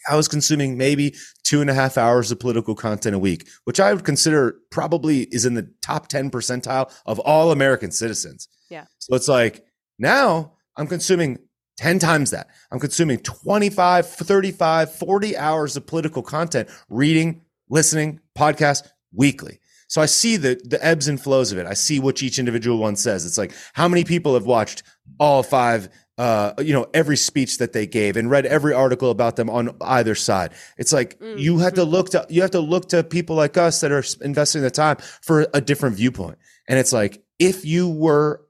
I 0.09 0.17
was 0.17 0.29
consuming 0.29 0.77
maybe 0.77 1.15
two 1.43 1.61
and 1.61 1.69
a 1.69 1.75
half 1.75 1.99
hours 1.99 2.31
of 2.31 2.39
political 2.39 2.75
content 2.75 3.17
a 3.17 3.19
week, 3.19 3.49
which 3.65 3.81
I 3.81 3.93
would 3.93 4.05
consider 4.05 4.57
probably 4.71 5.23
is 5.23 5.45
in 5.45 5.55
the 5.55 5.69
top 5.83 6.09
10 6.09 6.31
percentile 6.31 6.93
of 7.07 7.19
all 7.21 7.51
American 7.51 7.91
citizens. 7.91 8.49
Yeah. 8.71 8.85
So 8.99 9.17
it's 9.17 9.29
like 9.29 9.65
now 9.99 10.53
I'm 10.77 10.87
consuming 10.87 11.39
10 11.77 11.99
times 11.99 12.31
that. 12.31 12.49
I'm 12.71 12.81
consuming 12.81 13.19
25, 13.19 14.07
35, 14.09 14.95
40 14.95 15.37
hours 15.37 15.77
of 15.77 15.87
political 15.87 16.23
content, 16.23 16.69
reading, 16.89 17.43
listening, 17.69 18.21
podcast 18.37 18.89
weekly. 19.13 19.61
So 19.89 20.01
I 20.03 20.07
see 20.07 20.37
the 20.37 20.61
the 20.65 20.85
ebbs 20.85 21.07
and 21.07 21.21
flows 21.21 21.53
of 21.53 21.59
it. 21.59 21.67
I 21.67 21.75
see 21.75 22.01
what 22.01 22.21
each 22.23 22.39
individual 22.41 22.79
one 22.79 22.97
says. 22.97 23.25
It's 23.25 23.39
like 23.39 23.53
how 23.73 23.87
many 23.87 24.03
people 24.05 24.35
have 24.35 24.45
watched 24.47 24.83
all 25.21 25.43
five 25.43 25.89
uh, 26.19 26.55
you 26.61 26.73
know, 26.73 26.87
every 26.95 27.17
speech 27.17 27.59
that 27.59 27.75
they 27.75 27.87
gave 27.87 28.17
and 28.17 28.31
read 28.31 28.47
every 28.47 28.73
article 28.73 29.11
about 29.11 29.37
them 29.37 29.51
on 29.51 29.77
either 29.83 30.15
side. 30.15 30.51
It's 30.79 30.91
like 30.91 31.19
Mm. 31.21 31.39
you 31.39 31.59
have 31.59 31.75
to 31.75 31.85
look 31.85 32.09
to 32.11 32.27
you 32.31 32.41
have 32.41 32.53
to 32.53 32.61
look 32.61 32.89
to 32.89 33.05
people 33.05 33.37
like 33.37 33.59
us 33.59 33.81
that 33.83 33.93
are 33.93 34.03
investing 34.23 34.63
the 34.63 34.71
time 34.71 34.97
for 35.21 35.47
a 35.53 35.61
different 35.61 35.95
viewpoint. 35.97 36.39
And 36.69 36.79
it's 36.79 36.93
like 36.93 37.23
if 37.39 37.65
you 37.67 37.89
were 37.91 38.41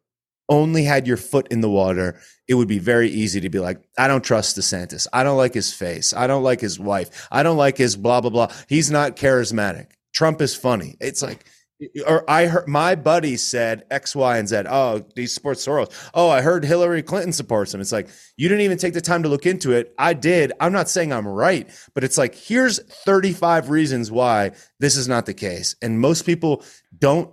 only 0.49 0.85
had 0.85 1.09
your 1.09 1.17
foot 1.17 1.49
in 1.51 1.61
the 1.61 1.69
water, 1.69 2.21
it 2.49 2.55
would 2.55 2.69
be 2.69 2.79
very 2.79 3.09
easy 3.09 3.41
to 3.41 3.49
be 3.49 3.59
like, 3.59 3.81
I 3.99 4.09
don't 4.09 4.23
trust 4.23 4.57
DeSantis. 4.57 5.07
I 5.13 5.25
don't 5.25 5.37
like 5.37 5.55
his 5.55 5.73
face. 5.73 6.15
I 6.15 6.27
don't 6.27 6.43
like 6.43 6.61
his 6.61 6.79
wife. 6.79 7.29
I 7.31 7.43
don't 7.43 7.57
like 7.57 7.77
his 7.77 7.97
blah, 7.97 8.21
blah, 8.21 8.31
blah. 8.31 8.53
He's 8.69 8.91
not 8.91 9.17
charismatic. 9.17 9.89
Trump 10.13 10.41
is 10.41 10.55
funny. 10.55 10.97
It's 11.01 11.23
like, 11.23 11.45
or 12.07 12.29
I 12.31 12.47
heard 12.47 12.69
my 12.69 12.95
buddy 12.95 13.37
said 13.37 13.85
X, 13.91 14.17
Y, 14.17 14.39
and 14.39 14.49
Z. 14.49 14.63
Oh, 14.69 15.05
he 15.15 15.27
supports 15.27 15.67
Soros. 15.67 15.93
Oh, 16.15 16.31
I 16.31 16.41
heard 16.41 16.65
Hillary 16.65 17.03
Clinton 17.03 17.33
supports 17.33 17.75
him. 17.75 17.83
It's 17.83 17.93
like 17.93 18.09
you 18.37 18.49
didn't 18.49 18.65
even 18.65 18.79
take 18.79 18.95
the 18.95 19.03
time 19.03 19.23
to 19.25 19.29
look 19.29 19.45
into 19.45 19.73
it. 19.73 19.95
I 19.99 20.15
did. 20.15 20.53
I'm 20.59 20.73
not 20.73 20.89
saying 20.89 21.13
I'm 21.13 21.29
right, 21.29 21.69
but 21.95 22.03
it's 22.03 22.17
like 22.17 22.35
here's 22.35 22.83
35 23.05 23.69
reasons 23.69 24.11
why 24.11 24.53
this 24.81 24.97
is 24.97 25.07
not 25.07 25.27
the 25.27 25.35
case. 25.35 25.77
And 25.83 26.01
most 26.01 26.25
people 26.25 26.65
don't 26.99 27.31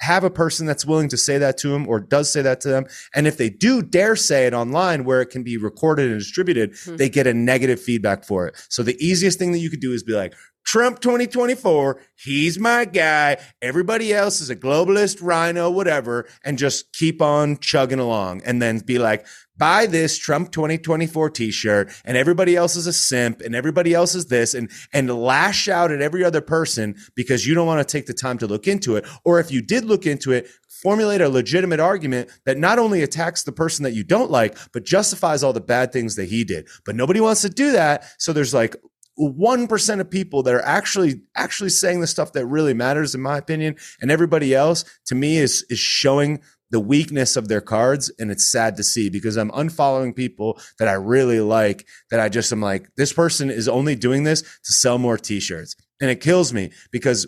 have 0.00 0.24
a 0.24 0.30
person 0.30 0.66
that's 0.66 0.84
willing 0.84 1.08
to 1.08 1.16
say 1.16 1.38
that 1.38 1.56
to 1.58 1.68
them 1.68 1.88
or 1.88 2.00
does 2.00 2.32
say 2.32 2.42
that 2.42 2.60
to 2.60 2.68
them. 2.68 2.86
And 3.14 3.26
if 3.26 3.36
they 3.36 3.48
do 3.48 3.82
dare 3.82 4.16
say 4.16 4.46
it 4.46 4.54
online 4.54 5.04
where 5.04 5.20
it 5.20 5.30
can 5.30 5.42
be 5.42 5.56
recorded 5.56 6.10
and 6.10 6.18
distributed, 6.18 6.72
mm-hmm. 6.72 6.96
they 6.96 7.08
get 7.08 7.26
a 7.26 7.34
negative 7.34 7.80
feedback 7.80 8.24
for 8.24 8.46
it. 8.46 8.54
So 8.68 8.82
the 8.82 8.96
easiest 9.04 9.38
thing 9.38 9.52
that 9.52 9.58
you 9.58 9.70
could 9.70 9.80
do 9.80 9.92
is 9.92 10.02
be 10.02 10.12
like, 10.12 10.34
Trump 10.66 10.98
2024, 10.98 12.00
he's 12.16 12.58
my 12.58 12.84
guy. 12.84 13.36
Everybody 13.62 14.12
else 14.12 14.40
is 14.40 14.50
a 14.50 14.56
globalist, 14.56 15.22
RINO, 15.22 15.70
whatever, 15.70 16.26
and 16.44 16.58
just 16.58 16.92
keep 16.92 17.22
on 17.22 17.58
chugging 17.58 18.00
along 18.00 18.42
and 18.44 18.60
then 18.60 18.80
be 18.80 18.98
like, 18.98 19.24
buy 19.58 19.86
this 19.86 20.18
Trump 20.18 20.52
2024 20.52 21.30
t-shirt 21.30 21.92
and 22.04 22.16
everybody 22.16 22.56
else 22.56 22.76
is 22.76 22.86
a 22.86 22.92
simp 22.92 23.40
and 23.40 23.54
everybody 23.54 23.94
else 23.94 24.14
is 24.14 24.26
this 24.26 24.54
and 24.54 24.70
and 24.92 25.10
lash 25.10 25.68
out 25.68 25.92
at 25.92 26.00
every 26.00 26.24
other 26.24 26.40
person 26.40 26.94
because 27.14 27.46
you 27.46 27.54
don't 27.54 27.66
want 27.66 27.86
to 27.86 27.92
take 27.92 28.06
the 28.06 28.14
time 28.14 28.38
to 28.38 28.46
look 28.46 28.66
into 28.66 28.96
it. 28.96 29.06
Or 29.24 29.40
if 29.40 29.50
you 29.50 29.62
did 29.62 29.84
look 29.84 30.06
into 30.06 30.32
it 30.32 30.48
formulate 30.68 31.20
a 31.20 31.28
legitimate 31.28 31.80
argument 31.80 32.30
that 32.44 32.58
not 32.58 32.78
only 32.78 33.02
attacks 33.02 33.42
the 33.42 33.52
person 33.52 33.82
that 33.82 33.94
you 33.94 34.04
don't 34.04 34.30
like 34.30 34.56
but 34.72 34.84
justifies 34.84 35.42
all 35.42 35.52
the 35.52 35.60
bad 35.60 35.92
things 35.92 36.16
that 36.16 36.28
he 36.28 36.44
did. 36.44 36.68
But 36.84 36.96
nobody 36.96 37.20
wants 37.20 37.42
to 37.42 37.48
do 37.48 37.72
that 37.72 38.04
so 38.18 38.32
there's 38.32 38.54
like 38.54 38.76
1% 39.18 40.00
of 40.00 40.10
people 40.10 40.42
that 40.42 40.54
are 40.54 40.64
actually 40.64 41.22
actually 41.34 41.70
saying 41.70 42.00
the 42.00 42.06
stuff 42.06 42.32
that 42.32 42.46
really 42.46 42.74
matters 42.74 43.14
in 43.14 43.22
my 43.22 43.38
opinion 43.38 43.76
and 44.00 44.10
everybody 44.10 44.54
else 44.54 44.84
to 45.06 45.14
me 45.14 45.38
is 45.38 45.64
is 45.70 45.78
showing 45.78 46.40
the 46.70 46.80
weakness 46.80 47.36
of 47.36 47.48
their 47.48 47.60
cards 47.60 48.10
and 48.18 48.30
it's 48.30 48.50
sad 48.50 48.76
to 48.76 48.82
see 48.82 49.08
because 49.08 49.36
I'm 49.36 49.50
unfollowing 49.50 50.14
people 50.14 50.60
that 50.78 50.88
I 50.88 50.94
really 50.94 51.40
like 51.40 51.86
that 52.10 52.20
I 52.20 52.28
just 52.28 52.52
am 52.52 52.60
like 52.60 52.88
this 52.96 53.12
person 53.12 53.50
is 53.50 53.68
only 53.68 53.94
doing 53.94 54.24
this 54.24 54.42
to 54.42 54.72
sell 54.72 54.98
more 54.98 55.16
t-shirts 55.16 55.76
and 56.00 56.10
it 56.10 56.20
kills 56.20 56.52
me 56.52 56.70
because 56.90 57.26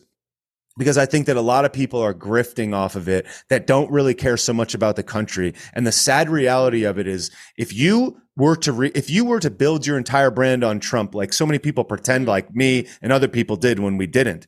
because 0.76 0.96
I 0.96 1.06
think 1.06 1.26
that 1.26 1.36
a 1.36 1.40
lot 1.40 1.64
of 1.64 1.72
people 1.72 2.00
are 2.00 2.14
grifting 2.14 2.72
off 2.72 2.94
of 2.94 3.08
it 3.08 3.26
that 3.48 3.66
don't 3.66 3.90
really 3.90 4.14
care 4.14 4.36
so 4.36 4.52
much 4.52 4.74
about 4.74 4.96
the 4.96 5.02
country 5.02 5.54
and 5.72 5.86
the 5.86 5.92
sad 5.92 6.30
reality 6.30 6.84
of 6.84 6.98
it 6.98 7.06
is 7.06 7.30
if 7.56 7.72
you 7.72 8.20
were 8.36 8.56
to 8.56 8.72
re- 8.72 8.92
if 8.94 9.10
you 9.10 9.24
were 9.24 9.40
to 9.40 9.50
build 9.50 9.86
your 9.86 9.98
entire 9.98 10.30
brand 10.30 10.64
on 10.64 10.80
Trump 10.80 11.14
like 11.14 11.32
so 11.32 11.46
many 11.46 11.58
people 11.58 11.84
pretend 11.84 12.22
mm-hmm. 12.22 12.30
like 12.30 12.54
me 12.54 12.86
and 13.02 13.12
other 13.12 13.28
people 13.28 13.56
did 13.56 13.78
when 13.78 13.96
we 13.96 14.06
didn't 14.06 14.46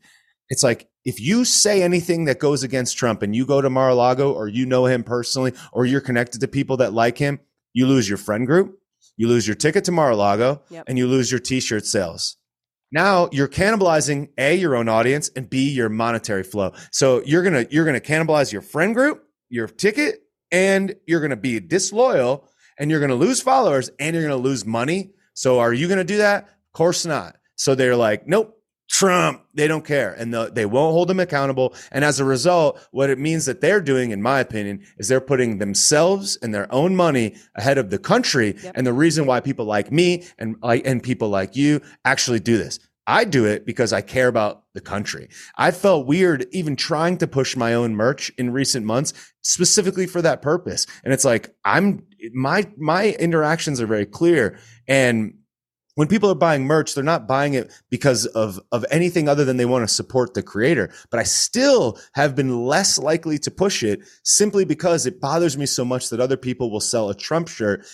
it's 0.50 0.62
like 0.64 0.88
if 1.04 1.20
you 1.20 1.44
say 1.44 1.82
anything 1.82 2.24
that 2.24 2.40
goes 2.40 2.62
against 2.62 2.98
Trump 2.98 3.22
and 3.22 3.34
you 3.34 3.46
go 3.46 3.62
to 3.62 3.70
Mar-a-Lago 3.70 4.32
or 4.32 4.48
you 4.48 4.66
know 4.66 4.84
him 4.84 5.02
personally 5.02 5.54
or 5.72 5.86
you're 5.86 6.00
connected 6.00 6.40
to 6.40 6.48
people 6.48 6.76
that 6.78 6.92
like 6.92 7.16
him, 7.16 7.38
you 7.72 7.86
lose 7.86 8.08
your 8.08 8.18
friend 8.18 8.46
group, 8.46 8.78
you 9.16 9.28
lose 9.28 9.46
your 9.46 9.54
ticket 9.54 9.84
to 9.84 9.92
Mar-a-Lago, 9.92 10.60
yep. 10.68 10.84
and 10.88 10.98
you 10.98 11.06
lose 11.06 11.30
your 11.30 11.40
t-shirt 11.40 11.86
sales. 11.86 12.36
Now 12.92 13.28
you're 13.30 13.48
cannibalizing 13.48 14.30
A, 14.36 14.56
your 14.56 14.74
own 14.74 14.88
audience, 14.88 15.30
and 15.36 15.48
B, 15.48 15.70
your 15.70 15.88
monetary 15.88 16.42
flow. 16.42 16.72
So 16.90 17.22
you're 17.24 17.44
gonna 17.44 17.66
you're 17.70 17.84
gonna 17.84 18.00
cannibalize 18.00 18.52
your 18.52 18.62
friend 18.62 18.94
group, 18.94 19.24
your 19.48 19.68
ticket, 19.68 20.22
and 20.50 20.96
you're 21.06 21.20
gonna 21.20 21.36
be 21.36 21.60
disloyal 21.60 22.48
and 22.78 22.90
you're 22.90 23.00
gonna 23.00 23.14
lose 23.14 23.40
followers 23.40 23.90
and 24.00 24.14
you're 24.14 24.24
gonna 24.24 24.36
lose 24.36 24.66
money. 24.66 25.12
So 25.34 25.60
are 25.60 25.72
you 25.72 25.86
gonna 25.86 26.02
do 26.02 26.16
that? 26.18 26.44
Of 26.44 26.72
course 26.72 27.06
not. 27.06 27.36
So 27.54 27.76
they're 27.76 27.94
like, 27.94 28.26
nope, 28.26 28.59
Trump, 28.90 29.44
they 29.54 29.68
don't 29.68 29.84
care 29.84 30.12
and 30.14 30.34
the, 30.34 30.50
they 30.52 30.66
won't 30.66 30.92
hold 30.92 31.08
them 31.08 31.20
accountable. 31.20 31.74
And 31.92 32.04
as 32.04 32.18
a 32.18 32.24
result, 32.24 32.80
what 32.90 33.08
it 33.08 33.20
means 33.20 33.46
that 33.46 33.60
they're 33.60 33.80
doing, 33.80 34.10
in 34.10 34.20
my 34.20 34.40
opinion, 34.40 34.84
is 34.98 35.06
they're 35.06 35.20
putting 35.20 35.58
themselves 35.58 36.36
and 36.42 36.52
their 36.52 36.70
own 36.74 36.96
money 36.96 37.36
ahead 37.54 37.78
of 37.78 37.90
the 37.90 37.98
country. 37.98 38.56
Yep. 38.60 38.72
And 38.74 38.86
the 38.86 38.92
reason 38.92 39.26
why 39.26 39.40
people 39.40 39.64
like 39.64 39.92
me 39.92 40.24
and 40.38 40.56
like, 40.60 40.82
and 40.84 41.00
people 41.00 41.28
like 41.28 41.54
you 41.54 41.80
actually 42.04 42.40
do 42.40 42.58
this. 42.58 42.80
I 43.06 43.24
do 43.24 43.44
it 43.44 43.64
because 43.64 43.92
I 43.92 44.02
care 44.02 44.28
about 44.28 44.64
the 44.74 44.80
country. 44.80 45.28
I 45.56 45.70
felt 45.70 46.06
weird 46.06 46.46
even 46.50 46.76
trying 46.76 47.16
to 47.18 47.26
push 47.26 47.56
my 47.56 47.74
own 47.74 47.94
merch 47.94 48.30
in 48.38 48.52
recent 48.52 48.84
months 48.84 49.12
specifically 49.42 50.06
for 50.06 50.20
that 50.22 50.42
purpose. 50.42 50.86
And 51.04 51.12
it's 51.12 51.24
like, 51.24 51.54
I'm, 51.64 52.06
my, 52.32 52.68
my 52.76 53.10
interactions 53.18 53.80
are 53.80 53.86
very 53.86 54.06
clear. 54.06 54.58
And 54.86 55.34
when 56.00 56.08
people 56.08 56.30
are 56.30 56.34
buying 56.34 56.64
merch, 56.64 56.94
they're 56.94 57.04
not 57.04 57.28
buying 57.28 57.52
it 57.52 57.70
because 57.90 58.24
of, 58.24 58.58
of 58.72 58.86
anything 58.90 59.28
other 59.28 59.44
than 59.44 59.58
they 59.58 59.66
want 59.66 59.86
to 59.86 59.94
support 59.94 60.32
the 60.32 60.42
creator. 60.42 60.90
But 61.10 61.20
I 61.20 61.24
still 61.24 61.98
have 62.14 62.34
been 62.34 62.64
less 62.64 62.96
likely 62.96 63.36
to 63.40 63.50
push 63.50 63.82
it 63.82 64.00
simply 64.24 64.64
because 64.64 65.04
it 65.04 65.20
bothers 65.20 65.58
me 65.58 65.66
so 65.66 65.84
much 65.84 66.08
that 66.08 66.18
other 66.18 66.38
people 66.38 66.70
will 66.70 66.80
sell 66.80 67.10
a 67.10 67.14
Trump 67.14 67.48
shirt 67.48 67.84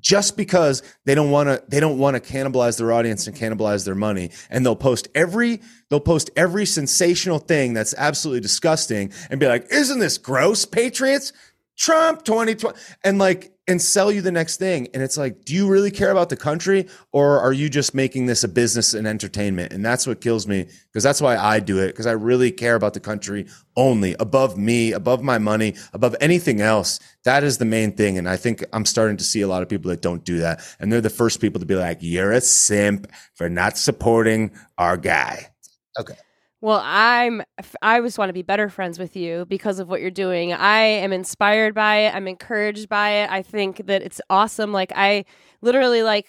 just 0.00 0.38
because 0.38 0.82
they 1.04 1.14
don't 1.14 1.30
want 1.30 1.50
to 1.50 1.62
they 1.68 1.78
don't 1.78 1.98
want 1.98 2.16
to 2.16 2.32
cannibalize 2.32 2.78
their 2.78 2.90
audience 2.90 3.26
and 3.26 3.36
cannibalize 3.36 3.84
their 3.84 3.94
money 3.94 4.30
and 4.48 4.64
they'll 4.64 4.74
post 4.74 5.08
every 5.14 5.60
they'll 5.90 6.00
post 6.00 6.30
every 6.36 6.64
sensational 6.64 7.38
thing 7.38 7.74
that's 7.74 7.94
absolutely 7.98 8.40
disgusting 8.40 9.12
and 9.28 9.40
be 9.40 9.46
like 9.46 9.66
isn't 9.70 9.98
this 9.98 10.16
gross 10.16 10.64
patriots 10.64 11.34
Trump 11.76 12.24
2020 12.24 12.78
and 13.04 13.18
like 13.18 13.52
and 13.68 13.82
sell 13.82 14.12
you 14.12 14.22
the 14.22 14.30
next 14.30 14.58
thing. 14.58 14.88
And 14.94 15.02
it's 15.02 15.16
like, 15.16 15.44
do 15.44 15.52
you 15.52 15.68
really 15.68 15.90
care 15.90 16.10
about 16.10 16.28
the 16.28 16.36
country 16.36 16.86
or 17.12 17.40
are 17.40 17.52
you 17.52 17.68
just 17.68 17.94
making 17.94 18.26
this 18.26 18.44
a 18.44 18.48
business 18.48 18.94
and 18.94 19.06
entertainment? 19.06 19.72
And 19.72 19.84
that's 19.84 20.06
what 20.06 20.20
kills 20.20 20.46
me 20.46 20.68
because 20.86 21.02
that's 21.02 21.20
why 21.20 21.36
I 21.36 21.58
do 21.60 21.80
it 21.80 21.88
because 21.88 22.06
I 22.06 22.12
really 22.12 22.52
care 22.52 22.76
about 22.76 22.94
the 22.94 23.00
country 23.00 23.46
only 23.76 24.14
above 24.20 24.56
me, 24.56 24.92
above 24.92 25.22
my 25.22 25.38
money, 25.38 25.74
above 25.92 26.14
anything 26.20 26.60
else. 26.60 27.00
That 27.24 27.42
is 27.42 27.58
the 27.58 27.64
main 27.64 27.92
thing. 27.92 28.18
And 28.18 28.28
I 28.28 28.36
think 28.36 28.64
I'm 28.72 28.84
starting 28.84 29.16
to 29.16 29.24
see 29.24 29.40
a 29.40 29.48
lot 29.48 29.62
of 29.62 29.68
people 29.68 29.90
that 29.90 30.00
don't 30.00 30.24
do 30.24 30.38
that. 30.38 30.60
And 30.78 30.92
they're 30.92 31.00
the 31.00 31.10
first 31.10 31.40
people 31.40 31.58
to 31.58 31.66
be 31.66 31.74
like, 31.74 31.98
you're 32.00 32.32
a 32.32 32.40
simp 32.40 33.10
for 33.34 33.48
not 33.48 33.76
supporting 33.76 34.52
our 34.78 34.96
guy. 34.96 35.48
Okay. 35.98 36.14
Well, 36.62 36.80
I'm 36.82 37.42
I 37.82 38.00
just 38.00 38.18
want 38.18 38.30
to 38.30 38.32
be 38.32 38.42
better 38.42 38.68
friends 38.70 38.98
with 38.98 39.14
you 39.14 39.44
because 39.46 39.78
of 39.78 39.88
what 39.88 40.00
you're 40.00 40.10
doing. 40.10 40.52
I 40.54 40.80
am 40.80 41.12
inspired 41.12 41.74
by 41.74 41.96
it. 41.96 42.14
I'm 42.14 42.26
encouraged 42.26 42.88
by 42.88 43.10
it. 43.10 43.30
I 43.30 43.42
think 43.42 43.86
that 43.86 44.02
it's 44.02 44.20
awesome. 44.30 44.72
Like 44.72 44.90
I 44.96 45.26
literally 45.62 46.02
like 46.02 46.26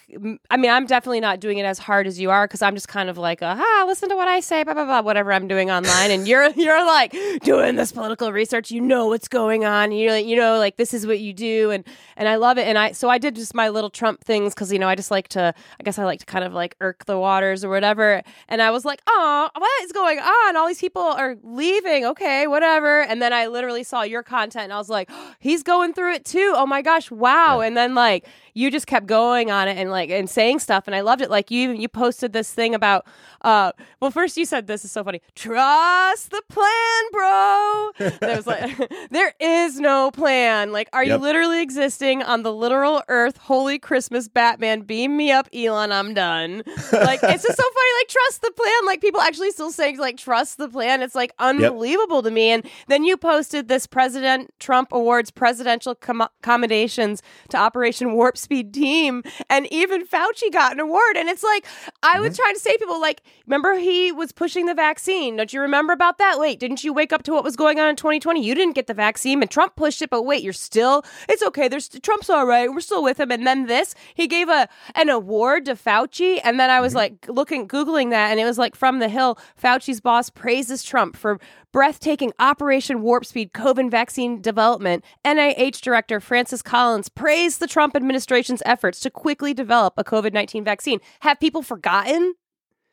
i 0.50 0.56
mean 0.56 0.70
i'm 0.70 0.86
definitely 0.86 1.20
not 1.20 1.40
doing 1.40 1.58
it 1.58 1.64
as 1.64 1.78
hard 1.78 2.06
as 2.06 2.18
you 2.20 2.30
are 2.30 2.46
because 2.46 2.62
i'm 2.62 2.74
just 2.74 2.88
kind 2.88 3.08
of 3.08 3.18
like 3.18 3.38
ah 3.42 3.84
listen 3.86 4.08
to 4.08 4.16
what 4.16 4.26
i 4.28 4.40
say 4.40 4.64
blah 4.64 4.74
blah 4.74 4.84
blah 4.84 5.00
whatever 5.00 5.32
i'm 5.32 5.46
doing 5.46 5.70
online 5.70 6.10
and 6.10 6.26
you're 6.26 6.48
you're 6.56 6.84
like 6.86 7.14
doing 7.42 7.76
this 7.76 7.92
political 7.92 8.32
research 8.32 8.70
you 8.70 8.80
know 8.80 9.06
what's 9.06 9.28
going 9.28 9.64
on 9.64 9.92
you 9.92 10.12
you 10.12 10.36
know 10.36 10.58
like 10.58 10.76
this 10.76 10.94
is 10.94 11.06
what 11.06 11.20
you 11.20 11.32
do 11.32 11.70
and 11.70 11.86
and 12.16 12.28
i 12.28 12.36
love 12.36 12.58
it 12.58 12.66
and 12.66 12.78
i 12.78 12.92
so 12.92 13.08
i 13.08 13.18
did 13.18 13.34
just 13.34 13.54
my 13.54 13.68
little 13.68 13.90
trump 13.90 14.22
things 14.24 14.54
because 14.54 14.72
you 14.72 14.78
know 14.78 14.88
i 14.88 14.94
just 14.94 15.10
like 15.10 15.28
to 15.28 15.54
i 15.78 15.82
guess 15.82 15.98
i 15.98 16.04
like 16.04 16.20
to 16.20 16.26
kind 16.26 16.44
of 16.44 16.52
like 16.52 16.74
irk 16.80 17.04
the 17.04 17.18
waters 17.18 17.64
or 17.64 17.68
whatever 17.68 18.22
and 18.48 18.62
i 18.62 18.70
was 18.70 18.84
like 18.84 19.00
oh 19.08 19.48
what 19.54 19.82
is 19.84 19.92
going 19.92 20.17
on 20.18 20.56
ah, 20.56 20.60
all 20.60 20.66
these 20.66 20.80
people 20.80 21.02
are 21.02 21.36
leaving. 21.42 22.04
Okay 22.04 22.46
whatever. 22.46 23.02
And 23.02 23.20
then 23.22 23.32
i 23.32 23.46
literally 23.46 23.84
saw 23.84 24.02
your 24.02 24.22
content 24.22 24.64
and 24.64 24.72
i 24.72 24.78
was 24.78 24.88
like 24.88 25.08
oh, 25.12 25.34
he's 25.40 25.62
going 25.62 25.92
through 25.92 26.14
it 26.14 26.24
too. 26.24 26.52
Oh 26.56 26.66
my 26.66 26.82
gosh 26.82 27.10
wow. 27.10 27.60
Yeah. 27.60 27.66
and 27.66 27.76
then 27.76 27.94
like 27.94 28.26
you 28.58 28.72
just 28.72 28.88
kept 28.88 29.06
going 29.06 29.52
on 29.52 29.68
it 29.68 29.78
and 29.78 29.88
like 29.88 30.10
and 30.10 30.28
saying 30.28 30.58
stuff 30.58 30.88
and 30.88 30.96
I 30.96 31.00
loved 31.00 31.22
it. 31.22 31.30
Like 31.30 31.48
you 31.52 31.70
you 31.70 31.88
posted 31.88 32.32
this 32.32 32.52
thing 32.52 32.74
about 32.74 33.06
uh 33.42 33.70
well 34.00 34.10
first 34.10 34.36
you 34.36 34.44
said 34.44 34.66
this 34.66 34.84
is 34.84 34.90
so 34.90 35.04
funny. 35.04 35.22
Trust 35.36 36.32
the 36.32 36.42
plan, 36.48 37.02
bro. 37.12 37.90
There 38.18 38.36
was 38.36 38.48
like 38.48 38.90
there 39.10 39.32
is 39.38 39.78
no 39.78 40.10
plan. 40.10 40.72
Like 40.72 40.88
are 40.92 41.04
yep. 41.04 41.18
you 41.18 41.22
literally 41.22 41.62
existing 41.62 42.24
on 42.24 42.42
the 42.42 42.52
literal 42.52 43.00
earth? 43.06 43.36
Holy 43.36 43.78
Christmas 43.78 44.26
Batman, 44.26 44.80
beam 44.80 45.16
me 45.16 45.30
up, 45.30 45.48
Elon, 45.54 45.92
I'm 45.92 46.12
done. 46.12 46.64
Like 46.92 47.20
it's 47.22 47.44
just 47.44 47.56
so 47.56 47.62
funny, 47.78 47.90
like 48.00 48.08
trust 48.08 48.42
the 48.42 48.50
plan. 48.50 48.86
Like 48.86 49.00
people 49.00 49.20
actually 49.20 49.52
still 49.52 49.70
saying 49.70 49.98
like 49.98 50.16
trust 50.16 50.58
the 50.58 50.68
plan. 50.68 51.00
It's 51.00 51.14
like 51.14 51.32
unbelievable 51.38 52.16
yep. 52.16 52.24
to 52.24 52.30
me. 52.32 52.50
And 52.50 52.68
then 52.88 53.04
you 53.04 53.16
posted 53.16 53.68
this 53.68 53.86
President 53.86 54.52
Trump 54.58 54.88
Awards 54.90 55.30
presidential 55.30 55.94
com- 55.94 56.22
accommodations 56.22 57.22
to 57.50 57.56
Operation 57.56 58.14
Warp 58.14 58.36
Speed 58.36 58.47
team, 58.48 59.22
and 59.48 59.70
even 59.72 60.06
Fauci 60.06 60.52
got 60.52 60.72
an 60.72 60.80
award. 60.80 61.16
And 61.16 61.28
it's 61.28 61.42
like 61.42 61.66
I 62.02 62.14
mm-hmm. 62.14 62.22
was 62.22 62.36
trying 62.36 62.54
to 62.54 62.60
say 62.60 62.72
to 62.72 62.78
people 62.78 63.00
like, 63.00 63.22
remember 63.46 63.78
he 63.78 64.12
was 64.12 64.32
pushing 64.32 64.66
the 64.66 64.74
vaccine. 64.74 65.36
Don't 65.36 65.52
you 65.52 65.60
remember 65.60 65.92
about 65.92 66.18
that? 66.18 66.38
Wait, 66.38 66.58
didn't 66.58 66.84
you 66.84 66.92
wake 66.92 67.12
up 67.12 67.22
to 67.24 67.32
what 67.32 67.44
was 67.44 67.56
going 67.56 67.78
on 67.78 67.88
in 67.88 67.96
2020? 67.96 68.44
You 68.44 68.54
didn't 68.54 68.74
get 68.74 68.86
the 68.86 68.94
vaccine, 68.94 69.40
and 69.40 69.50
Trump 69.50 69.76
pushed 69.76 70.02
it, 70.02 70.10
but 70.10 70.22
wait, 70.22 70.42
you're 70.42 70.52
still. 70.52 71.04
It's 71.28 71.42
okay. 71.42 71.68
There's 71.68 71.88
Trump's 71.88 72.30
all 72.30 72.46
right. 72.46 72.70
We're 72.70 72.80
still 72.80 73.02
with 73.02 73.20
him. 73.20 73.30
And 73.30 73.46
then 73.46 73.66
this, 73.66 73.94
he 74.14 74.26
gave 74.26 74.48
a 74.48 74.68
an 74.94 75.08
award 75.08 75.66
to 75.66 75.74
Fauci, 75.74 76.40
and 76.44 76.58
then 76.58 76.70
I 76.70 76.80
was 76.80 76.92
mm-hmm. 76.92 76.98
like 76.98 77.28
looking, 77.28 77.68
googling 77.68 78.10
that, 78.10 78.30
and 78.30 78.40
it 78.40 78.44
was 78.44 78.58
like 78.58 78.74
from 78.74 78.98
the 78.98 79.08
Hill. 79.08 79.38
Fauci's 79.60 80.00
boss 80.00 80.30
praises 80.30 80.82
Trump 80.82 81.16
for 81.16 81.38
breathtaking 81.72 82.32
Operation 82.38 83.02
Warp 83.02 83.24
Speed 83.24 83.52
COVID 83.52 83.90
vaccine 83.90 84.40
development, 84.40 85.04
NIH 85.24 85.80
Director 85.80 86.20
Francis 86.20 86.62
Collins 86.62 87.08
praised 87.08 87.60
the 87.60 87.66
Trump 87.66 87.94
administration's 87.94 88.62
efforts 88.64 89.00
to 89.00 89.10
quickly 89.10 89.54
develop 89.54 89.94
a 89.96 90.04
COVID 90.04 90.32
19 90.32 90.64
vaccine. 90.64 91.00
Have 91.20 91.40
people 91.40 91.62
forgotten? 91.62 92.34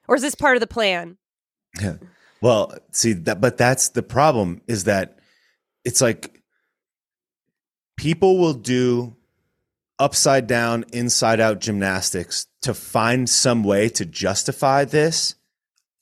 Or 0.08 0.16
is 0.16 0.22
this 0.22 0.36
part 0.36 0.56
of 0.56 0.62
the 0.62 0.68
plan? 0.68 1.18
Yeah. 1.82 1.98
Well, 2.42 2.74
see 2.92 3.14
that, 3.14 3.42
but 3.42 3.58
that's 3.58 3.90
the 3.90 4.04
problem 4.04 4.62
is 4.68 4.84
that 4.84 5.18
it's 5.84 6.02
like 6.02 6.44
people 7.98 8.38
will 8.38 8.54
do 8.54 9.16
upside 9.98 10.48
down, 10.48 10.86
inside 10.92 11.40
out 11.40 11.60
gymnastics 11.60 12.48
to 12.62 12.74
find 12.74 13.30
some 13.30 13.64
way 13.64 13.90
to 13.90 14.06
justify 14.06 14.86
this 14.86 15.36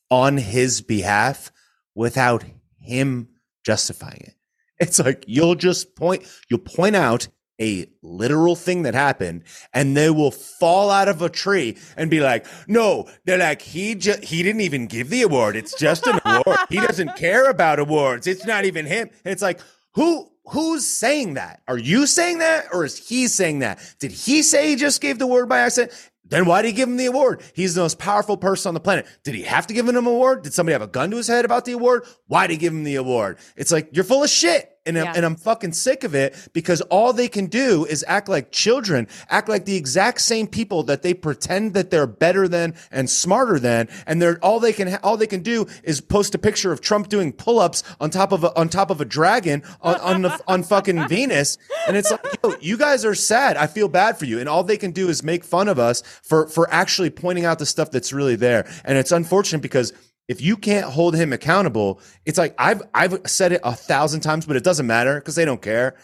on 0.10 0.38
his 0.38 0.82
behalf 0.82 1.52
without 1.96 2.44
him 2.84 3.30
justifying 3.64 4.22
it. 4.22 4.36
It's 4.80 5.00
like 5.00 5.24
you'll 5.28 5.56
just 5.56 5.96
point, 5.96 6.24
you'll 6.50 6.60
point 6.60 6.96
out 6.96 7.28
a 7.62 7.88
literal 8.02 8.56
thing 8.56 8.84
that 8.84 8.94
happened 8.94 9.44
and 9.74 9.96
they 9.96 10.10
will 10.10 10.32
fall 10.32 10.90
out 10.90 11.08
of 11.08 11.22
a 11.22 11.30
tree 11.30 11.78
and 11.96 12.10
be 12.10 12.20
like 12.20 12.46
no 12.68 13.08
they're 13.26 13.38
like 13.38 13.62
he 13.62 13.94
just 13.94 14.24
he 14.24 14.42
didn't 14.42 14.62
even 14.62 14.88
give 14.88 15.10
the 15.10 15.22
award. 15.22 15.56
It's 15.56 15.78
just 15.78 16.08
an 16.08 16.20
award. 16.26 16.58
He 16.70 16.78
doesn't 16.78 17.16
care 17.18 17.50
about 17.50 17.80
awards. 17.80 18.26
It's 18.28 18.46
not 18.46 18.66
even 18.66 18.86
him. 18.86 19.10
And 19.24 19.32
it's 19.32 19.42
like 19.42 19.62
who 19.94 20.30
who's 20.46 20.86
saying 20.86 21.36
that? 21.36 21.62
Are 21.68 21.78
you 21.78 22.08
saying 22.08 22.40
that 22.40 22.66
or 22.74 22.84
is 22.84 22.98
he 22.98 23.28
saying 23.28 23.60
that? 23.60 23.80
Did 24.00 24.12
he 24.12 24.42
say 24.42 24.70
he 24.70 24.76
just 24.76 25.00
gave 25.00 25.20
the 25.20 25.26
award 25.26 25.48
by 25.48 25.60
accident 25.60 25.94
then 26.26 26.46
why 26.46 26.62
did 26.62 26.70
he 26.70 26.74
give 26.74 26.90
him 26.90 26.98
the 26.98 27.06
award? 27.06 27.42
He's 27.54 27.76
the 27.76 27.82
most 27.82 28.00
powerful 28.00 28.38
person 28.38 28.70
on 28.70 28.74
the 28.74 28.80
planet. 28.80 29.06
Did 29.24 29.36
he 29.36 29.44
have 29.44 29.68
to 29.68 29.74
give 29.74 29.88
him 29.88 29.96
an 29.96 30.06
award? 30.06 30.44
Did 30.44 30.54
somebody 30.54 30.74
have 30.74 30.82
a 30.82 30.88
gun 30.88 31.12
to 31.12 31.18
his 31.18 31.28
head 31.28 31.46
about 31.46 31.66
the 31.66 31.74
award? 31.74 32.06
Why 32.28 32.48
did 32.48 32.54
he 32.54 32.60
give 32.60 32.74
him 32.74 32.84
the 32.84 32.96
award? 32.96 33.38
It's 33.56 33.72
like, 33.72 33.90
you're 33.92 34.04
full 34.04 34.24
of 34.24 34.30
shit. 34.30 34.73
And, 34.86 34.98
Yeah. 34.98 35.04
I'm, 35.06 35.16
and 35.16 35.26
I'm 35.26 35.36
fucking 35.36 35.74
sick 35.74 36.04
of 36.04 36.14
it 36.14 36.36
because 36.54 36.82
all 36.82 37.14
they 37.14 37.28
can 37.28 37.46
do 37.46 37.86
is 37.86 38.04
act 38.08 38.28
like 38.28 38.52
children, 38.52 39.08
act 39.30 39.48
like 39.48 39.66
the 39.66 39.76
exact 39.78 40.22
same 40.22 40.46
people 40.48 40.84
that 40.84 41.02
they 41.04 41.14
pretend 41.14 41.74
that 41.74 41.90
they're 41.90 42.08
better 42.08 42.48
than 42.48 42.76
and 42.92 43.10
smarter 43.10 43.60
than. 43.60 43.88
And 44.06 44.22
they're 44.22 44.38
all 44.44 44.60
they 44.60 44.74
can, 44.74 44.90
ha- 44.90 45.00
all 45.04 45.16
they 45.18 45.28
can 45.28 45.42
do 45.42 45.68
is 45.84 46.02
post 46.02 46.36
a 46.36 46.38
picture 46.38 46.72
of 46.72 46.82
Trump 46.82 47.08
doing 47.10 47.32
pull-ups 47.32 47.84
on 48.02 48.10
top 48.10 48.32
of 48.32 48.44
a, 48.44 48.58
on 48.60 48.68
top 48.70 48.90
of 48.90 49.00
a 49.00 49.06
dragon 49.06 49.64
on, 49.82 49.96
on, 50.02 50.22
the, 50.24 50.42
on 50.48 50.64
fucking 50.64 51.08
Venus. 51.08 51.58
And 51.88 51.96
it's 51.96 52.12
like, 52.12 52.26
yo, 52.44 52.54
you 52.60 52.78
guys 52.78 53.06
are 53.06 53.16
sad. 53.16 53.56
I 53.58 53.68
feel 53.68 53.88
bad 53.88 54.18
for 54.18 54.26
you. 54.26 54.40
And 54.40 54.50
all 54.50 54.64
they 54.64 54.78
can 54.78 54.92
do 54.92 55.08
is 55.08 55.24
make 55.24 55.44
fun 55.46 55.68
of 55.70 55.80
us 55.80 56.02
for, 56.24 56.48
for 56.48 56.70
actually 56.74 57.10
pointing 57.10 57.46
out 57.46 57.60
the 57.60 57.66
stuff 57.66 57.90
that's 57.92 58.12
really 58.12 58.36
there. 58.36 58.70
And 58.84 58.98
it's 58.98 59.12
unfortunate 59.14 59.62
because 59.62 59.94
if 60.28 60.42
you 60.42 60.58
can't 60.58 60.86
hold 60.86 61.16
him 61.16 61.34
accountable, 61.34 62.00
it's 62.26 62.38
like 62.38 62.56
I've 62.58 62.82
I've 62.94 63.22
said 63.26 63.52
it 63.52 63.62
a 63.64 63.76
thousand 63.76 64.22
times, 64.22 64.46
but 64.46 64.56
it 64.56 64.64
doesn't 64.64 64.88
matter 64.88 65.16
because 65.16 65.36
they 65.36 65.46
don't 65.46 65.62
care. 65.62 65.96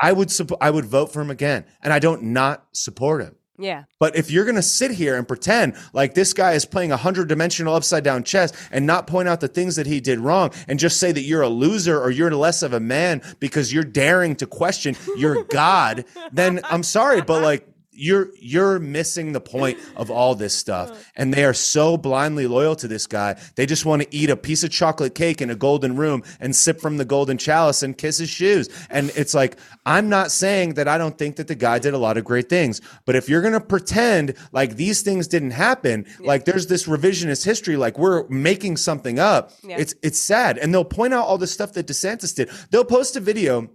I 0.00 0.12
would 0.12 0.32
I 0.60 0.70
would 0.70 0.84
vote 0.84 1.12
for 1.12 1.20
him 1.20 1.30
again, 1.30 1.64
and 1.82 1.92
I 1.92 1.98
don't 1.98 2.22
not 2.24 2.66
support 2.72 3.22
him. 3.22 3.36
Yeah. 3.58 3.84
But 3.98 4.16
if 4.16 4.30
you're 4.30 4.44
going 4.44 4.56
to 4.56 4.62
sit 4.62 4.90
here 4.90 5.16
and 5.16 5.26
pretend 5.26 5.76
like 5.92 6.14
this 6.14 6.32
guy 6.32 6.52
is 6.52 6.64
playing 6.64 6.92
a 6.92 6.96
hundred 6.96 7.28
dimensional 7.28 7.74
upside 7.74 8.04
down 8.04 8.22
chess 8.22 8.52
and 8.70 8.86
not 8.86 9.06
point 9.06 9.28
out 9.28 9.40
the 9.40 9.48
things 9.48 9.76
that 9.76 9.86
he 9.86 10.00
did 10.00 10.18
wrong 10.18 10.50
and 10.68 10.78
just 10.78 11.00
say 11.00 11.12
that 11.12 11.22
you're 11.22 11.42
a 11.42 11.48
loser 11.48 11.98
or 11.98 12.10
you're 12.10 12.30
less 12.30 12.62
of 12.62 12.72
a 12.72 12.80
man 12.80 13.22
because 13.40 13.72
you're 13.72 13.84
daring 13.84 14.36
to 14.36 14.46
question 14.46 14.94
your 15.16 15.44
God, 15.50 16.04
then 16.32 16.60
I'm 16.64 16.82
sorry, 16.82 17.22
but 17.22 17.42
like 17.42 17.66
you're 17.96 18.28
you're 18.40 18.78
missing 18.78 19.32
the 19.32 19.40
point 19.40 19.78
of 19.96 20.10
all 20.10 20.34
this 20.34 20.54
stuff. 20.54 21.02
And 21.18 21.32
they 21.32 21.44
are 21.46 21.54
so 21.54 21.96
blindly 21.96 22.46
loyal 22.46 22.76
to 22.76 22.86
this 22.88 23.06
guy. 23.06 23.40
They 23.54 23.64
just 23.64 23.86
want 23.86 24.02
to 24.02 24.14
eat 24.14 24.28
a 24.28 24.36
piece 24.36 24.62
of 24.64 24.70
chocolate 24.70 25.14
cake 25.14 25.40
in 25.40 25.48
a 25.48 25.54
golden 25.54 25.96
room 25.96 26.22
and 26.40 26.54
sip 26.54 26.78
from 26.78 26.98
the 26.98 27.06
golden 27.06 27.38
chalice 27.38 27.82
and 27.82 27.96
kiss 27.96 28.18
his 28.18 28.28
shoes. 28.28 28.68
And 28.90 29.10
it's 29.16 29.32
like 29.32 29.56
I'm 29.86 30.10
not 30.10 30.30
saying 30.30 30.74
that 30.74 30.88
I 30.88 30.98
don't 30.98 31.16
think 31.16 31.36
that 31.36 31.48
the 31.48 31.54
guy 31.54 31.78
did 31.78 31.94
a 31.94 31.98
lot 31.98 32.18
of 32.18 32.24
great 32.24 32.50
things, 32.50 32.82
but 33.06 33.16
if 33.16 33.28
you're 33.30 33.40
going 33.40 33.54
to 33.54 33.60
pretend 33.60 34.34
like 34.52 34.76
these 34.76 35.00
things 35.02 35.26
didn't 35.26 35.52
happen, 35.52 36.04
like 36.20 36.44
there's 36.44 36.66
this 36.66 36.86
revisionist 36.86 37.44
history 37.44 37.76
like 37.76 37.98
we're 37.98 38.28
making 38.28 38.76
something 38.76 39.18
up, 39.18 39.52
Yeah. 39.62 39.76
it's 39.78 39.94
it's 40.02 40.18
sad. 40.20 40.58
And 40.58 40.74
they'll 40.74 40.84
point 40.84 41.14
out 41.14 41.24
all 41.26 41.38
the 41.38 41.46
stuff 41.46 41.72
that 41.74 41.86
DeSantis 41.86 42.34
did. 42.34 42.50
They'll 42.70 42.84
post 42.84 43.16
a 43.16 43.20
video 43.20 43.70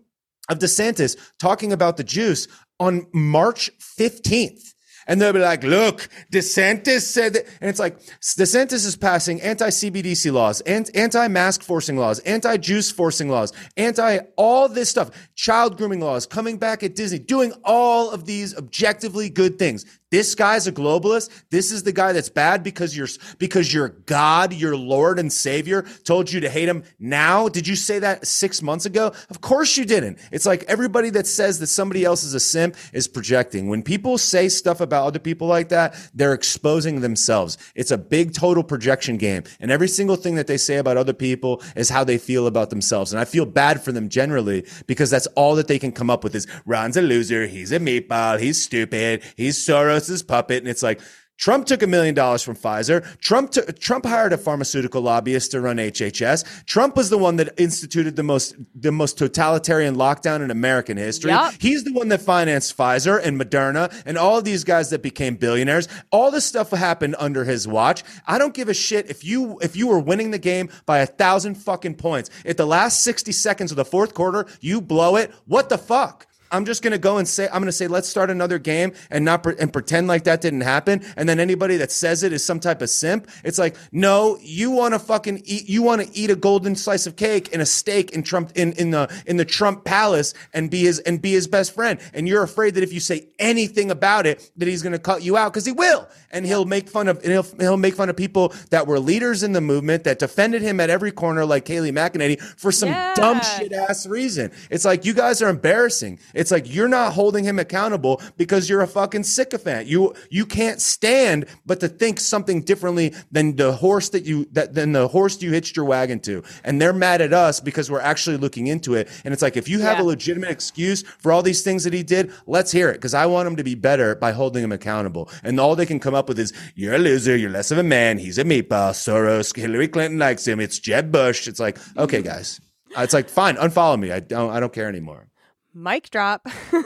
of 0.50 0.60
DeSantis 0.60 1.18
talking 1.40 1.72
about 1.72 1.98
the 1.98 2.04
juice 2.04 2.48
on 2.80 3.08
March 3.14 3.72
15th. 3.80 4.74
And 5.08 5.20
they'll 5.20 5.34
be 5.34 5.40
like, 5.40 5.64
look, 5.64 6.08
DeSantis 6.32 7.02
said 7.02 7.34
that. 7.34 7.46
And 7.60 7.70
it's 7.70 7.80
like, 7.80 8.00
DeSantis 8.22 8.86
is 8.86 8.96
passing 8.96 9.42
anti 9.42 9.68
CBDC 9.68 10.32
laws, 10.32 10.62
anti 10.62 11.28
mask 11.28 11.64
forcing 11.64 11.98
laws, 11.98 12.20
anti 12.20 12.58
juice 12.58 12.92
forcing 12.92 13.28
laws, 13.28 13.52
anti 13.78 14.20
all 14.38 14.70
this 14.70 14.90
stuff, 14.90 15.10
child 15.36 15.78
grooming 15.78 16.02
laws, 16.02 16.26
coming 16.28 16.58
back 16.58 16.84
at 16.84 16.96
Disney, 16.96 17.20
doing 17.20 17.52
all 17.66 18.12
of 18.12 18.26
these 18.26 18.56
objectively 18.56 19.30
good 19.30 19.58
things. 19.58 19.86
This 20.12 20.36
guy's 20.36 20.68
a 20.68 20.74
globalist. 20.74 21.30
This 21.50 21.72
is 21.72 21.84
the 21.84 21.94
guy 21.94 22.12
that's 22.12 22.30
bad 22.30 22.64
because 22.64 22.96
your 22.96 23.08
because 23.38 23.74
your 23.74 23.90
God, 23.90 24.54
your 24.54 24.76
Lord 24.76 25.20
and 25.20 25.32
Savior 25.32 25.84
told 26.04 26.30
you 26.30 26.42
to 26.42 26.50
hate 26.50 26.68
him. 26.68 26.84
Now, 27.00 27.48
did 27.48 27.66
you 27.66 27.78
say 27.78 28.00
that 28.00 28.28
six 28.28 28.62
months 28.62 28.86
ago? 28.86 29.14
Of 29.30 29.40
course 29.40 29.78
you 29.78 29.86
didn't. 29.86 30.20
It's 30.34 30.46
like 30.46 30.66
everybody 30.68 31.12
that 31.12 31.28
says 31.28 31.60
that 31.60 31.68
somebody 31.68 32.04
else 32.04 32.26
is 32.26 32.34
a 32.34 32.42
simp 32.42 32.76
is 32.92 33.08
projecting. 33.08 33.70
When 33.70 33.82
people 33.84 34.18
say 34.18 34.50
stuff 34.50 34.82
about 34.82 35.08
other 35.08 35.20
people 35.20 35.48
like 35.48 35.70
that, 35.70 35.96
they're 36.14 36.34
exposing 36.34 37.00
themselves. 37.00 37.58
It's 37.74 37.92
a 37.92 37.98
big 37.98 38.34
total 38.34 38.64
projection 38.64 39.16
game, 39.16 39.44
and 39.62 39.72
every 39.72 39.88
single 39.88 40.18
thing 40.18 40.36
that 40.36 40.48
they 40.48 40.58
say 40.58 40.76
about 40.76 40.98
other 40.98 41.14
people 41.14 41.64
is 41.78 41.90
how 41.90 42.04
they 42.04 42.18
feel 42.18 42.48
about 42.48 42.70
themselves. 42.70 43.14
And 43.14 43.20
I 43.20 43.24
feel 43.24 43.46
bad 43.46 43.82
for 43.82 43.94
them 43.94 44.10
generally 44.10 44.66
because 44.88 45.10
that's 45.10 45.28
all 45.38 45.56
that 45.56 45.70
they 45.70 45.80
can 45.80 45.94
come 45.94 46.10
up 46.10 46.26
with 46.26 46.36
is 46.36 46.48
Ron's 46.66 46.98
a 46.98 47.02
loser, 47.02 47.48
he's 47.48 47.72
a 47.72 47.80
meatball, 47.80 48.40
he's 48.40 48.62
stupid, 48.62 49.24
he's 49.38 49.58
Soros' 49.58 50.01
puppet, 50.28 50.60
and 50.60 50.68
it's 50.68 50.84
like. 50.84 51.02
Trump 51.42 51.66
took 51.66 51.82
a 51.82 51.88
million 51.88 52.14
dollars 52.14 52.44
from 52.44 52.56
Pfizer. 52.56 53.04
Trump 53.18 53.50
took, 53.50 53.80
Trump 53.80 54.06
hired 54.06 54.32
a 54.32 54.38
pharmaceutical 54.38 55.02
lobbyist 55.02 55.50
to 55.52 55.60
run 55.60 55.78
HHS. 55.78 56.66
Trump 56.66 56.96
was 56.96 57.10
the 57.10 57.18
one 57.18 57.38
that 57.38 57.60
instituted 57.60 58.16
the 58.16 58.22
most 58.22 58.56
the 58.76 58.92
most 58.92 59.18
totalitarian 59.18 59.96
lockdown 59.96 60.42
in 60.44 60.52
American 60.52 60.98
history. 60.98 61.32
Yup. 61.32 61.56
He's 61.60 61.84
the 61.84 61.94
one 61.94 62.10
that 62.10 62.22
financed 62.22 62.78
Pfizer 62.78 63.20
and 63.20 63.42
Moderna 63.42 63.92
and 64.06 64.20
all 64.20 64.38
of 64.38 64.44
these 64.44 64.64
guys 64.64 64.92
that 64.92 65.02
became 65.02 65.34
billionaires. 65.36 65.88
All 66.12 66.30
this 66.30 66.46
stuff 66.46 66.70
happened 66.70 67.16
under 67.18 67.44
his 67.44 67.68
watch. 67.68 68.04
I 68.28 68.38
don't 68.38 68.54
give 68.54 68.70
a 68.70 68.76
shit 68.76 69.10
if 69.10 69.26
you 69.26 69.58
if 69.64 69.76
you 69.76 69.88
were 69.88 70.00
winning 70.00 70.30
the 70.30 70.38
game 70.38 70.70
by 70.86 71.00
a 71.00 71.08
thousand 71.08 71.56
fucking 71.56 71.96
points. 71.96 72.30
At 72.46 72.58
the 72.58 72.68
last 72.68 73.04
60 73.04 73.32
seconds 73.32 73.72
of 73.72 73.78
the 73.78 73.86
fourth 73.86 74.14
quarter, 74.14 74.46
you 74.60 74.80
blow 74.80 75.16
it. 75.16 75.32
What 75.48 75.70
the 75.70 75.80
fuck? 75.80 76.28
I'm 76.52 76.66
just 76.66 76.84
gonna 76.84 76.98
go 76.98 77.18
and 77.18 77.28
say 77.28 77.48
I'm 77.48 77.62
gonna 77.62 77.72
say 77.72 77.88
let's 77.88 78.08
start 78.10 78.30
another 78.30 78.60
game 78.60 78.94
and 79.10 79.24
not 79.26 79.44
pre- 79.44 79.56
and 79.60 79.72
pretend 79.72 80.08
like 80.08 80.26
that 80.26 80.42
didn't 80.42 80.62
happen. 80.62 81.02
And 81.16 81.28
then 81.28 81.40
anybody 81.40 81.78
that 81.78 81.92
says 81.92 82.24
it 82.24 82.34
is 82.34 82.44
some 82.44 82.60
type 82.60 82.82
of 82.82 82.90
simp. 82.90 83.30
It's 83.44 83.58
like 83.58 83.76
no, 83.92 84.38
you 84.42 84.72
want 84.72 84.94
to 84.94 85.00
fucking 85.00 85.42
eat. 85.46 85.70
You 85.70 85.82
want 85.84 86.02
to 86.02 86.18
eat 86.18 86.30
a 86.30 86.36
golden 86.36 86.76
slice 86.76 87.08
of 87.08 87.16
cake 87.16 87.50
and 87.54 87.62
a 87.62 87.66
steak 87.66 88.12
in 88.12 88.24
Trump 88.24 88.52
in 88.56 88.74
in 88.74 88.92
the 88.92 89.10
in 89.26 89.38
the 89.38 89.46
Trump 89.46 89.86
palace 89.86 90.34
and 90.54 90.70
be 90.70 90.82
his 90.82 91.00
and 91.00 91.22
be 91.22 91.32
his 91.32 91.48
best 91.48 91.74
friend. 91.74 92.00
And 92.14 92.28
you're 92.28 92.44
afraid 92.44 92.76
that 92.76 92.84
if 92.84 92.92
you 92.94 93.00
say 93.00 93.28
anything 93.40 93.92
about 93.92 94.26
it, 94.26 94.52
that 94.58 94.68
he's 94.68 94.82
gonna 94.82 95.00
cut 95.00 95.22
you 95.24 95.38
out 95.38 95.54
because 95.54 95.66
he 95.66 95.72
will. 95.72 96.08
And 96.34 96.46
he'll 96.46 96.66
make 96.66 96.90
fun 96.90 97.08
of 97.08 97.18
and 97.24 97.32
he'll 97.32 97.46
he'll 97.60 97.78
make 97.78 97.94
fun 97.96 98.10
of 98.10 98.18
people 98.18 98.54
that 98.72 98.88
were 98.88 99.00
leaders 99.00 99.44
in 99.44 99.52
the 99.52 99.62
movement 99.62 100.06
that 100.06 100.20
defended 100.20 100.62
him 100.62 100.80
at 100.80 100.90
every 100.90 101.12
corner, 101.12 101.46
like 101.46 101.66
Kayleigh 101.66 101.92
McEnany, 101.94 102.40
for 102.42 102.72
some 102.72 102.90
Yeah. 102.90 103.14
dumb 103.16 103.42
shit 103.42 103.72
ass 103.74 104.08
reason. 104.08 104.52
It's 104.70 104.86
like 104.86 105.06
you 105.06 105.14
guys 105.14 105.42
are 105.42 105.50
embarrassing. 105.50 106.20
It's 106.34 106.41
like 106.50 106.74
you're 106.74 106.88
not 106.88 107.14
holding 107.14 107.44
him 107.44 107.60
accountable 107.60 108.20
because 108.38 108.68
you're 108.70 108.82
a 108.82 108.88
fucking 108.88 109.24
sycophant. 109.24 109.86
You 109.88 110.16
you 110.32 110.46
can't 110.48 110.82
stand 110.82 111.46
but 111.66 111.80
to 111.82 111.88
think 111.90 112.20
something 112.20 112.62
differently 112.62 113.14
than 113.32 113.58
the 113.58 113.74
horse 113.74 114.10
that 114.10 114.26
you 114.26 114.48
that 114.54 114.74
than 114.74 114.94
the 114.94 115.08
horse 115.10 115.42
you 115.44 115.52
hitched 115.52 115.76
your 115.76 115.86
wagon 115.86 116.20
to. 116.22 116.42
And 116.64 116.82
they're 116.82 116.94
mad 116.94 117.22
at 117.22 117.34
us 117.34 117.60
because 117.60 117.92
we're 117.92 118.00
actually 118.00 118.38
looking 118.38 118.68
into 118.68 118.96
it. 118.96 119.10
And 119.26 119.34
it's 119.34 119.42
like 119.44 119.58
if 119.58 119.68
you 119.68 119.80
have 119.82 119.98
Yeah. 120.00 120.04
a 120.06 120.06
legitimate 120.06 120.50
excuse 120.50 121.04
for 121.20 121.32
all 121.34 121.44
these 121.44 121.62
things 121.62 121.84
that 121.84 121.94
he 121.94 122.02
did, 122.02 122.32
let's 122.48 122.72
hear 122.72 122.90
it 122.90 122.94
because 122.94 123.14
I 123.14 123.26
want 123.26 123.48
him 123.48 123.58
to 123.58 123.64
be 123.64 123.76
better 123.76 124.16
by 124.16 124.32
holding 124.32 124.64
him 124.64 124.72
accountable. 124.72 125.30
And 125.44 125.60
all 125.60 125.76
they 125.76 125.86
can 125.86 126.00
come 126.00 126.16
up 126.16 126.30
with 126.30 126.40
is 126.40 126.54
you're 126.76 126.96
a 126.96 126.98
loser, 126.98 127.36
you're 127.36 127.50
less 127.52 127.72
of 127.72 127.78
a 127.78 127.84
man, 127.84 128.18
he's 128.20 128.38
a 128.38 128.46
meatball, 128.46 128.92
Soros, 128.94 129.54
Hillary 129.56 129.90
Clinton 129.90 130.18
likes 130.20 130.48
him, 130.48 130.60
it's 130.62 130.80
Jeb 130.80 131.12
Bush. 131.12 131.48
It's 131.48 131.60
like, 131.60 131.78
okay, 131.98 132.22
guys. 132.22 132.62
Uh, 132.96 133.02
It's 133.02 133.14
like 133.14 133.30
fine, 133.30 133.56
unfollow 133.56 134.00
me. 134.00 134.12
I 134.12 134.20
don't 134.20 134.50
I 134.52 134.60
don't 134.60 134.72
care 134.74 134.88
anymore. 134.88 135.28
Mic 135.74 136.10
drop. 136.10 136.48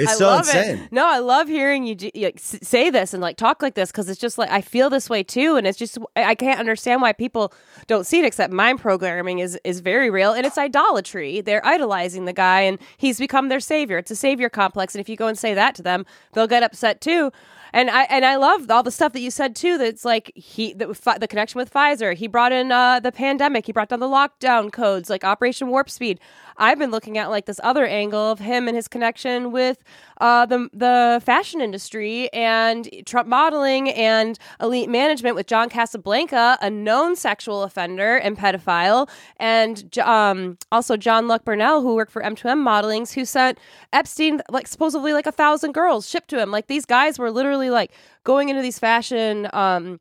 It's 0.00 0.12
I 0.12 0.14
so 0.14 0.26
love 0.26 0.40
insane. 0.40 0.78
It. 0.78 0.92
No, 0.92 1.08
I 1.08 1.18
love 1.18 1.48
hearing 1.48 1.84
you 1.84 1.96
like, 2.14 2.38
say 2.38 2.88
this 2.88 3.12
and 3.12 3.20
like 3.20 3.36
talk 3.36 3.62
like 3.62 3.74
this 3.74 3.90
because 3.90 4.08
it's 4.08 4.20
just 4.20 4.38
like 4.38 4.48
I 4.50 4.60
feel 4.60 4.90
this 4.90 5.10
way 5.10 5.24
too, 5.24 5.56
and 5.56 5.66
it's 5.66 5.78
just 5.78 5.98
I 6.14 6.36
can't 6.36 6.60
understand 6.60 7.02
why 7.02 7.12
people 7.12 7.52
don't 7.88 8.06
see 8.06 8.20
it. 8.20 8.24
Except 8.24 8.52
mind 8.52 8.78
programming 8.78 9.40
is 9.40 9.58
is 9.64 9.80
very 9.80 10.08
real, 10.08 10.32
and 10.32 10.46
it's 10.46 10.56
idolatry. 10.56 11.40
They're 11.40 11.64
idolizing 11.66 12.26
the 12.26 12.32
guy, 12.32 12.60
and 12.60 12.78
he's 12.96 13.18
become 13.18 13.48
their 13.48 13.60
savior. 13.60 13.98
It's 13.98 14.10
a 14.10 14.16
savior 14.16 14.48
complex, 14.48 14.94
and 14.94 15.00
if 15.00 15.08
you 15.08 15.16
go 15.16 15.26
and 15.26 15.38
say 15.38 15.54
that 15.54 15.74
to 15.76 15.82
them, 15.82 16.06
they'll 16.32 16.46
get 16.46 16.62
upset 16.62 17.00
too. 17.00 17.32
And 17.72 17.90
I 17.90 18.04
and 18.04 18.24
I 18.24 18.36
love 18.36 18.70
all 18.70 18.82
the 18.82 18.90
stuff 18.90 19.12
that 19.12 19.20
you 19.20 19.30
said 19.30 19.54
too. 19.56 19.78
That's 19.78 20.04
like 20.04 20.32
he 20.34 20.72
the, 20.72 20.86
the 21.18 21.28
connection 21.28 21.58
with 21.58 21.72
Pfizer. 21.72 22.14
He 22.14 22.26
brought 22.26 22.52
in 22.52 22.72
uh, 22.72 23.00
the 23.00 23.12
pandemic. 23.12 23.66
He 23.66 23.72
brought 23.72 23.88
down 23.88 24.00
the 24.00 24.06
lockdown 24.06 24.72
codes, 24.72 25.10
like 25.10 25.24
Operation 25.24 25.68
Warp 25.68 25.90
Speed. 25.90 26.20
I've 26.58 26.78
been 26.78 26.90
looking 26.90 27.16
at 27.16 27.30
like 27.30 27.46
this 27.46 27.60
other 27.62 27.86
angle 27.86 28.32
of 28.32 28.40
him 28.40 28.66
and 28.68 28.76
his 28.76 28.88
connection 28.88 29.52
with 29.52 29.78
uh, 30.20 30.44
the 30.46 30.68
the 30.72 31.22
fashion 31.24 31.60
industry 31.60 32.32
and 32.32 32.88
Trump 33.06 33.28
modeling 33.28 33.90
and 33.90 34.38
elite 34.60 34.90
management 34.90 35.36
with 35.36 35.46
John 35.46 35.68
Casablanca, 35.68 36.58
a 36.60 36.68
known 36.68 37.14
sexual 37.16 37.62
offender 37.62 38.16
and 38.16 38.36
pedophile, 38.36 39.08
and 39.38 39.96
um, 40.00 40.58
also 40.72 40.96
Jean-Luc 40.96 41.44
Brunel, 41.44 41.82
who 41.82 41.94
worked 41.94 42.10
for 42.10 42.22
M2M 42.22 42.62
Modelings, 42.62 43.14
who 43.14 43.24
sent 43.24 43.58
Epstein 43.92 44.42
like 44.50 44.66
supposedly 44.66 45.12
like 45.12 45.26
a 45.26 45.32
thousand 45.32 45.72
girls 45.72 46.08
shipped 46.08 46.28
to 46.30 46.40
him. 46.40 46.50
Like 46.50 46.66
these 46.66 46.84
guys 46.84 47.18
were 47.18 47.30
literally 47.30 47.70
like 47.70 47.92
going 48.24 48.48
into 48.48 48.62
these 48.62 48.78
fashion. 48.78 49.48
Um, 49.52 50.00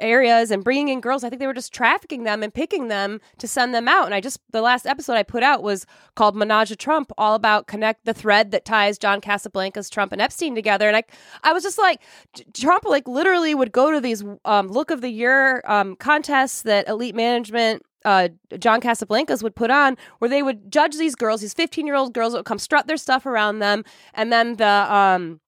areas 0.00 0.50
and 0.50 0.64
bringing 0.64 0.88
in 0.88 1.00
girls. 1.00 1.24
I 1.24 1.28
think 1.28 1.40
they 1.40 1.46
were 1.46 1.54
just 1.54 1.72
trafficking 1.72 2.24
them 2.24 2.42
and 2.42 2.52
picking 2.52 2.88
them 2.88 3.20
to 3.38 3.48
send 3.48 3.74
them 3.74 3.88
out. 3.88 4.06
And 4.06 4.14
I 4.14 4.20
just 4.20 4.40
the 4.50 4.62
last 4.62 4.86
episode 4.86 5.14
I 5.14 5.22
put 5.22 5.42
out 5.42 5.62
was 5.62 5.86
called 6.14 6.36
Menage 6.36 6.70
a 6.70 6.76
Trump, 6.76 7.12
all 7.18 7.34
about 7.34 7.66
connect 7.66 8.04
the 8.04 8.14
thread 8.14 8.50
that 8.50 8.64
ties 8.64 8.98
John 8.98 9.20
Casablancas, 9.20 9.90
Trump, 9.90 10.12
and 10.12 10.20
Epstein 10.20 10.54
together. 10.54 10.88
And 10.88 10.96
I 10.96 11.04
I 11.42 11.52
was 11.52 11.62
just 11.62 11.78
like 11.78 12.00
Trump 12.54 12.84
like 12.84 13.06
literally 13.08 13.54
would 13.54 13.72
go 13.72 13.90
to 13.90 14.00
these 14.00 14.24
um, 14.44 14.68
look 14.68 14.90
of 14.90 15.00
the 15.00 15.10
year 15.10 15.62
um, 15.66 15.96
contests 15.96 16.62
that 16.62 16.88
elite 16.88 17.14
management 17.14 17.82
uh, 18.04 18.28
John 18.58 18.80
Casablancas 18.80 19.42
would 19.42 19.54
put 19.54 19.70
on, 19.70 19.96
where 20.18 20.28
they 20.28 20.42
would 20.42 20.70
judge 20.70 20.96
these 20.96 21.14
girls, 21.14 21.40
these 21.40 21.54
15 21.54 21.86
year 21.86 21.96
old 21.96 22.14
girls 22.14 22.32
that 22.32 22.40
would 22.40 22.46
come 22.46 22.58
strut 22.58 22.86
their 22.86 22.96
stuff 22.96 23.26
around 23.26 23.60
them, 23.60 23.84
and 24.14 24.32
then 24.32 24.56
the 24.56 24.94
um, 24.94 25.40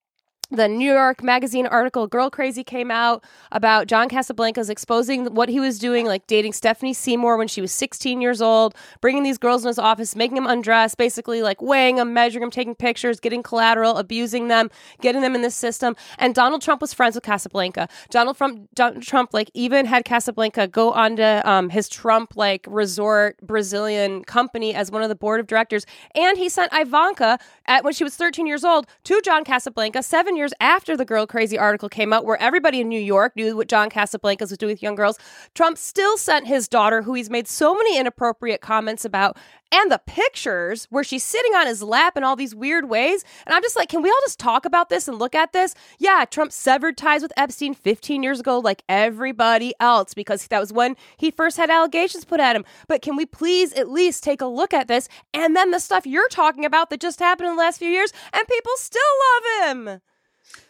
the 0.50 0.68
New 0.68 0.92
York 0.92 1.22
Magazine 1.22 1.66
article 1.66 2.06
Girl 2.06 2.30
Crazy 2.30 2.62
came 2.62 2.90
out 2.90 3.24
about 3.50 3.86
John 3.86 4.08
Casablancas 4.08 4.68
exposing 4.68 5.34
what 5.34 5.48
he 5.48 5.58
was 5.58 5.78
doing, 5.78 6.06
like 6.06 6.26
dating 6.26 6.52
Stephanie 6.52 6.92
Seymour 6.92 7.36
when 7.36 7.48
she 7.48 7.60
was 7.60 7.72
16 7.72 8.20
years 8.20 8.42
old, 8.42 8.74
bringing 9.00 9.22
these 9.22 9.38
girls 9.38 9.64
in 9.64 9.68
his 9.68 9.78
office, 9.78 10.14
making 10.14 10.34
them 10.34 10.46
undress, 10.46 10.94
basically 10.94 11.42
like 11.42 11.62
weighing 11.62 11.96
them, 11.96 12.12
measuring 12.12 12.42
them, 12.42 12.50
taking 12.50 12.74
pictures, 12.74 13.20
getting 13.20 13.42
collateral, 13.42 13.96
abusing 13.96 14.48
them, 14.48 14.70
getting 15.00 15.22
them 15.22 15.34
in 15.34 15.42
the 15.42 15.50
system. 15.50 15.96
And 16.18 16.34
Donald 16.34 16.62
Trump 16.62 16.80
was 16.80 16.92
friends 16.92 17.14
with 17.14 17.24
Casablanca. 17.24 17.88
Donald 18.10 18.36
Trump, 18.36 18.68
Donald 18.74 19.02
Trump 19.02 19.30
like 19.32 19.50
even 19.54 19.86
had 19.86 20.04
Casablanca 20.04 20.68
go 20.68 20.92
onto 20.92 21.22
um, 21.22 21.70
his 21.70 21.88
Trump 21.88 22.36
like 22.36 22.66
resort 22.68 23.36
Brazilian 23.42 24.24
company 24.24 24.74
as 24.74 24.90
one 24.90 25.02
of 25.02 25.08
the 25.08 25.14
board 25.14 25.40
of 25.40 25.46
directors. 25.46 25.86
And 26.14 26.36
he 26.36 26.48
sent 26.48 26.72
Ivanka 26.72 27.38
at 27.66 27.82
when 27.82 27.92
she 27.92 28.04
was 28.04 28.14
13 28.14 28.46
years 28.46 28.64
old 28.64 28.86
to 29.04 29.20
John 29.22 29.44
Casablanca 29.44 30.02
seven 30.02 30.33
years 30.36 30.44
years 30.44 30.52
after 30.60 30.94
the 30.94 31.06
Girl 31.06 31.26
Crazy 31.26 31.56
article 31.56 31.88
came 31.88 32.12
out, 32.12 32.26
where 32.26 32.40
everybody 32.40 32.82
in 32.82 32.88
New 32.90 33.00
York 33.00 33.34
knew 33.34 33.56
what 33.56 33.66
John 33.66 33.88
Casablancas 33.88 34.50
was 34.50 34.58
doing 34.58 34.74
with 34.74 34.82
young 34.82 34.94
girls, 34.94 35.18
Trump 35.54 35.78
still 35.78 36.18
sent 36.18 36.46
his 36.46 36.68
daughter, 36.68 37.00
who 37.00 37.14
he's 37.14 37.30
made 37.30 37.48
so 37.48 37.74
many 37.74 37.98
inappropriate 37.98 38.60
comments 38.60 39.06
about, 39.06 39.38
and 39.72 39.90
the 39.90 40.02
pictures 40.06 40.86
where 40.90 41.02
she's 41.02 41.24
sitting 41.24 41.54
on 41.54 41.66
his 41.66 41.82
lap 41.82 42.18
in 42.18 42.24
all 42.24 42.36
these 42.36 42.54
weird 42.54 42.90
ways. 42.90 43.24
And 43.46 43.54
I'm 43.54 43.62
just 43.62 43.74
like, 43.74 43.88
can 43.88 44.02
we 44.02 44.10
all 44.10 44.20
just 44.26 44.38
talk 44.38 44.66
about 44.66 44.90
this 44.90 45.08
and 45.08 45.18
look 45.18 45.34
at 45.34 45.54
this? 45.54 45.74
Yeah, 45.98 46.26
Trump 46.26 46.52
severed 46.52 46.98
ties 46.98 47.22
with 47.22 47.32
Epstein 47.38 47.72
15 47.72 48.22
years 48.22 48.40
ago, 48.40 48.58
like 48.58 48.82
everybody 48.86 49.72
else, 49.80 50.12
because 50.12 50.46
that 50.48 50.60
was 50.60 50.74
when 50.74 50.94
he 51.16 51.30
first 51.30 51.56
had 51.56 51.70
allegations 51.70 52.26
put 52.26 52.38
at 52.38 52.54
him. 52.54 52.66
But 52.86 53.00
can 53.00 53.16
we 53.16 53.24
please 53.24 53.72
at 53.72 53.88
least 53.88 54.22
take 54.22 54.42
a 54.42 54.46
look 54.46 54.74
at 54.74 54.88
this 54.88 55.08
and 55.32 55.56
then 55.56 55.70
the 55.70 55.80
stuff 55.80 56.06
you're 56.06 56.28
talking 56.28 56.66
about 56.66 56.90
that 56.90 57.00
just 57.00 57.18
happened 57.18 57.48
in 57.48 57.56
the 57.56 57.62
last 57.62 57.78
few 57.78 57.88
years 57.88 58.12
and 58.34 58.46
people 58.46 58.72
still 58.76 59.00
love 59.32 59.86
him? 59.86 60.00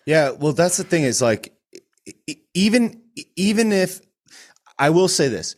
Yeah, 0.06 0.30
well, 0.30 0.52
that's 0.52 0.76
the 0.76 0.84
thing 0.84 1.04
is 1.04 1.22
like 1.22 1.52
even 2.52 3.02
even 3.36 3.72
if 3.72 4.00
I 4.78 4.90
will 4.90 5.08
say 5.08 5.28
this, 5.28 5.56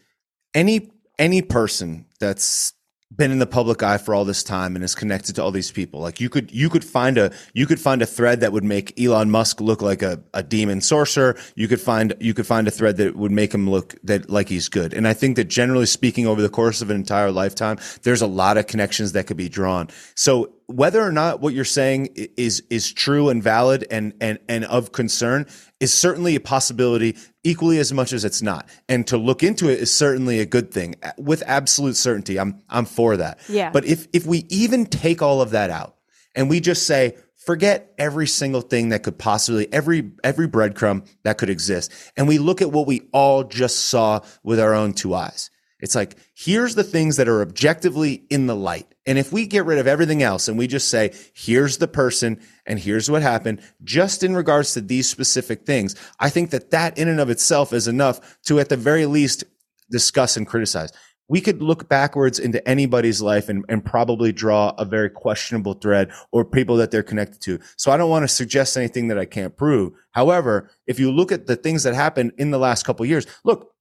any 0.55 0.91
any 1.19 1.43
person 1.43 2.07
that's 2.21 2.73
been 3.15 3.31
in 3.31 3.39
the 3.39 3.47
public 3.47 3.83
eye 3.83 3.99
for 3.99 4.15
all 4.15 4.25
this 4.25 4.43
time 4.43 4.75
and 4.75 4.85
is 4.85 4.95
connected 4.95 5.37
to 5.37 5.43
all 5.43 5.53
these 5.53 5.71
people. 5.71 6.01
Like 6.01 6.21
you 6.21 6.29
could 6.29 6.51
you 6.53 6.69
could 6.69 6.85
find 6.85 7.17
a 7.19 7.33
you 7.55 7.67
could 7.67 7.81
find 7.81 8.03
a 8.03 8.07
thread 8.07 8.41
that 8.41 8.53
would 8.53 8.65
make 8.65 9.01
Elon 9.01 9.31
Musk 9.31 9.61
look 9.61 9.81
like 9.81 10.03
a, 10.03 10.23
a 10.35 10.43
demon 10.43 10.81
sorcerer. 10.81 11.37
You 11.55 11.69
could 11.69 11.81
find 11.81 12.15
you 12.21 12.35
could 12.35 12.47
find 12.47 12.67
a 12.67 12.71
thread 12.71 12.97
that 12.99 13.17
would 13.17 13.33
make 13.33 13.55
him 13.55 13.71
look 13.71 13.95
that 14.03 14.29
like 14.29 14.49
he's 14.49 14.69
good. 14.69 14.93
And 14.93 15.07
I 15.07 15.15
think 15.15 15.37
that 15.37 15.45
generally 15.45 15.87
speaking 15.87 16.27
over 16.27 16.43
the 16.43 16.49
course 16.49 16.83
of 16.83 16.91
an 16.91 16.97
entire 16.97 17.31
lifetime, 17.31 17.79
there's 18.03 18.23
a 18.23 18.27
lot 18.27 18.59
of 18.59 18.67
connections 18.67 19.13
that 19.13 19.27
could 19.27 19.37
be 19.37 19.49
drawn. 19.49 19.89
So 20.15 20.53
whether 20.69 21.01
or 21.01 21.13
not 21.13 21.41
what 21.41 21.55
you're 21.55 21.65
saying 21.65 22.09
is 22.37 22.63
is 22.71 22.93
true 22.93 23.29
and 23.29 23.43
valid 23.43 23.87
and 23.91 24.15
and 24.21 24.39
and 24.49 24.65
of 24.65 24.93
concern 24.93 25.47
is 25.79 25.95
certainly 25.95 26.35
a 26.35 26.41
possibility 26.41 27.17
equally 27.45 27.79
as 27.79 27.93
much 27.93 28.13
as 28.13 28.25
it's 28.25 28.43
not. 28.43 28.69
And 28.89 29.07
to 29.07 29.17
look 29.17 29.43
into 29.43 29.69
it 29.69 29.79
is 29.79 29.95
certainly 29.95 30.41
a 30.41 30.47
good 30.47 30.73
thing 30.73 30.97
with 31.19 31.43
absolute 31.47 31.97
certainty. 31.97 32.39
I'm 32.39 32.63
i'm 32.69 32.85
for 32.85 33.17
that. 33.17 33.39
Yeah. 33.49 33.71
But 33.71 33.85
if 33.85 34.09
if 34.13 34.27
we 34.27 34.47
even 34.49 34.87
take 34.87 35.23
all 35.23 35.41
of 35.41 35.51
that 35.51 35.71
out 35.71 35.97
and 36.35 36.51
we 36.51 36.59
just 36.59 36.87
say 36.87 37.17
forget 37.37 37.95
every 37.97 38.27
single 38.27 38.61
thing 38.61 38.89
that 38.89 39.05
could 39.05 39.19
possibly 39.19 39.73
every 39.73 40.11
every 40.25 40.49
breadcrumb 40.49 41.07
that 41.23 41.39
could 41.39 41.51
exist 41.51 41.93
and 42.17 42.27
we 42.27 42.39
look 42.39 42.61
at 42.61 42.73
what 42.73 42.89
we 42.89 43.09
all 43.13 43.45
just 43.45 43.85
saw 43.85 44.21
with 44.43 44.59
our 44.59 44.75
own 44.75 44.93
two 44.93 45.15
eyes 45.15 45.49
it's 45.81 45.95
like, 45.95 46.17
here's 46.35 46.75
the 46.75 46.85
things 46.85 47.17
that 47.17 47.29
are 47.29 47.43
objectively 47.43 48.25
in 48.31 48.47
the 48.47 48.57
light. 48.57 48.95
And 49.05 49.19
if 49.19 49.33
we 49.33 49.47
get 49.47 49.67
rid 49.67 49.79
of 49.79 49.87
everything 49.87 50.23
else 50.23 50.49
and 50.49 50.57
we 50.57 50.67
just 50.67 50.89
say, 50.89 51.13
here's 51.35 51.79
the 51.79 51.89
person 51.89 52.41
and 52.65 52.79
here's 52.79 53.11
what 53.11 53.23
happened, 53.23 53.61
just 53.85 54.23
in 54.23 54.35
regards 54.35 54.73
to 54.75 54.81
these 54.81 55.09
specific 55.09 55.67
things, 55.67 55.95
I 56.19 56.31
think 56.31 56.51
that 56.51 56.71
that 56.71 56.97
in 56.97 57.09
and 57.09 57.21
of 57.21 57.31
itself 57.31 57.73
is 57.73 57.89
enough 57.89 58.39
to 58.45 58.59
at 58.59 58.71
the 58.71 58.77
very 58.77 59.07
least 59.07 59.45
discuss 59.91 60.37
and 60.37 60.47
criticize. 60.47 60.93
We 61.29 61.41
could 61.41 61.61
look 61.61 61.89
backwards 61.89 62.39
into 62.39 62.67
anybody's 62.69 63.21
life 63.21 63.49
and, 63.49 63.65
and 63.69 63.85
probably 63.85 64.33
draw 64.33 64.73
a 64.79 64.85
very 64.85 65.11
questionable 65.11 65.75
thread 65.75 66.11
or 66.31 66.45
people 66.45 66.77
that 66.77 66.91
they're 66.91 67.03
connected 67.03 67.41
to. 67.43 67.59
So 67.77 67.91
I 67.91 67.97
don't 67.97 68.11
want 68.11 68.23
to 68.23 68.29
suggest 68.29 68.77
anything 68.77 69.09
that 69.09 69.19
I 69.19 69.25
can't 69.25 69.57
prove. 69.57 69.93
However, 70.13 70.71
if 70.87 71.01
you 71.01 71.11
look 71.11 71.33
at 71.33 71.47
the 71.47 71.57
things 71.57 71.83
that 71.83 71.95
happened 71.95 72.33
in 72.39 72.53
the 72.53 72.59
last 72.59 72.85
couple 72.85 73.05
years, 73.05 73.27
look, 73.45 73.73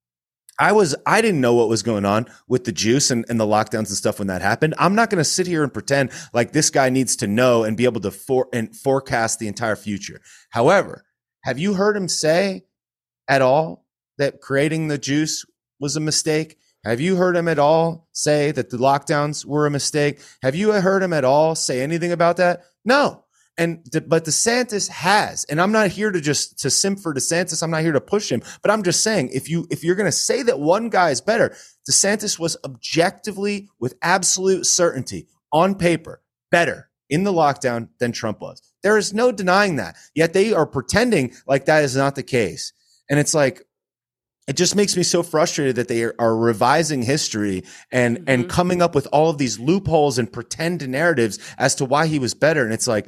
I 0.57 0.71
was 0.71 0.95
I 1.05 1.21
didn't 1.21 1.41
know 1.41 1.53
what 1.53 1.69
was 1.69 1.83
going 1.83 2.05
on 2.05 2.27
with 2.47 2.63
the 2.63 2.71
juice 2.71 3.11
and, 3.11 3.25
and 3.29 3.39
the 3.39 3.45
lockdowns 3.45 3.89
and 3.89 3.89
stuff 3.89 4.19
when 4.19 4.27
that 4.27 4.41
happened. 4.41 4.75
I'm 4.77 4.95
not 4.95 5.09
going 5.09 5.19
to 5.19 5.29
sit 5.29 5.47
here 5.47 5.63
and 5.63 5.73
pretend 5.73 6.11
like 6.33 6.51
this 6.51 6.69
guy 6.69 6.89
needs 6.89 7.15
to 7.17 7.27
know 7.27 7.63
and 7.63 7.75
be 7.75 7.85
able 7.85 8.01
to 8.01 8.11
for 8.11 8.47
and 8.53 8.75
forecast 8.75 9.39
the 9.39 9.47
entire 9.47 9.75
future. 9.75 10.21
However, 10.51 11.05
have 11.43 11.59
you 11.59 11.73
heard 11.73 11.97
him 11.97 12.07
say 12.07 12.65
at 13.27 13.41
all 13.41 13.85
that 14.17 14.41
creating 14.41 14.87
the 14.87 14.97
juice 14.97 15.45
was 15.79 15.95
a 15.95 15.99
mistake? 16.01 16.57
Have 16.85 17.01
you 17.01 17.17
heard 17.17 17.35
him 17.35 17.47
at 17.47 17.59
all 17.59 18.07
say 18.11 18.51
that 18.51 18.69
the 18.69 18.77
lockdowns 18.77 19.45
were 19.45 19.65
a 19.65 19.71
mistake? 19.71 20.21
Have 20.41 20.55
you 20.55 20.71
heard 20.71 21.03
him 21.03 21.13
at 21.13 21.25
all 21.25 21.55
say 21.55 21.81
anything 21.81 22.11
about 22.11 22.37
that? 22.37 22.63
No. 22.85 23.24
And 23.57 23.85
but 24.07 24.25
DeSantis 24.25 24.89
has, 24.89 25.45
and 25.45 25.61
I'm 25.61 25.71
not 25.71 25.89
here 25.89 26.11
to 26.11 26.19
just 26.19 26.59
to 26.59 26.69
simp 26.69 26.99
for 26.99 27.13
DeSantis. 27.13 27.63
I'm 27.63 27.71
not 27.71 27.83
here 27.83 27.93
to 27.93 28.01
push 28.01 28.29
him, 28.29 28.41
but 28.61 28.69
I'm 28.69 28.83
just 28.83 29.01
saying 29.01 29.29
if 29.33 29.49
you 29.49 29.65
if 29.69 29.83
you're 29.83 29.95
going 29.95 30.07
to 30.07 30.11
say 30.11 30.43
that 30.43 30.59
one 30.59 30.89
guy 30.89 31.11
is 31.11 31.21
better, 31.21 31.55
DeSantis 31.89 32.37
was 32.37 32.57
objectively, 32.65 33.69
with 33.79 33.95
absolute 34.01 34.65
certainty, 34.65 35.27
on 35.53 35.75
paper, 35.75 36.21
better 36.51 36.89
in 37.09 37.23
the 37.23 37.31
lockdown 37.31 37.87
than 37.99 38.11
Trump 38.11 38.41
was. 38.41 38.61
There 38.83 38.97
is 38.97 39.13
no 39.13 39.31
denying 39.31 39.77
that. 39.77 39.95
Yet 40.13 40.33
they 40.33 40.51
are 40.51 40.65
pretending 40.65 41.33
like 41.47 41.65
that 41.65 41.83
is 41.83 41.95
not 41.95 42.15
the 42.15 42.23
case, 42.23 42.73
and 43.09 43.19
it's 43.19 43.33
like 43.33 43.65
it 44.47 44.55
just 44.55 44.75
makes 44.75 44.95
me 44.95 45.03
so 45.03 45.23
frustrated 45.23 45.77
that 45.77 45.87
they 45.87 46.03
are, 46.03 46.35
revising 46.37 47.01
history 47.01 47.63
and 47.91 48.17
mm-hmm. 48.17 48.29
and 48.29 48.49
coming 48.49 48.81
up 48.81 48.93
with 48.93 49.07
all 49.11 49.29
of 49.29 49.37
these 49.37 49.59
loopholes 49.59 50.17
and 50.17 50.31
pretend 50.31 50.87
narratives 50.87 51.39
as 51.57 51.75
to 51.75 51.85
why 51.85 52.07
he 52.07 52.19
was 52.19 52.33
better. 52.33 52.63
And 52.63 52.73
it's 52.73 52.87
like 52.87 53.07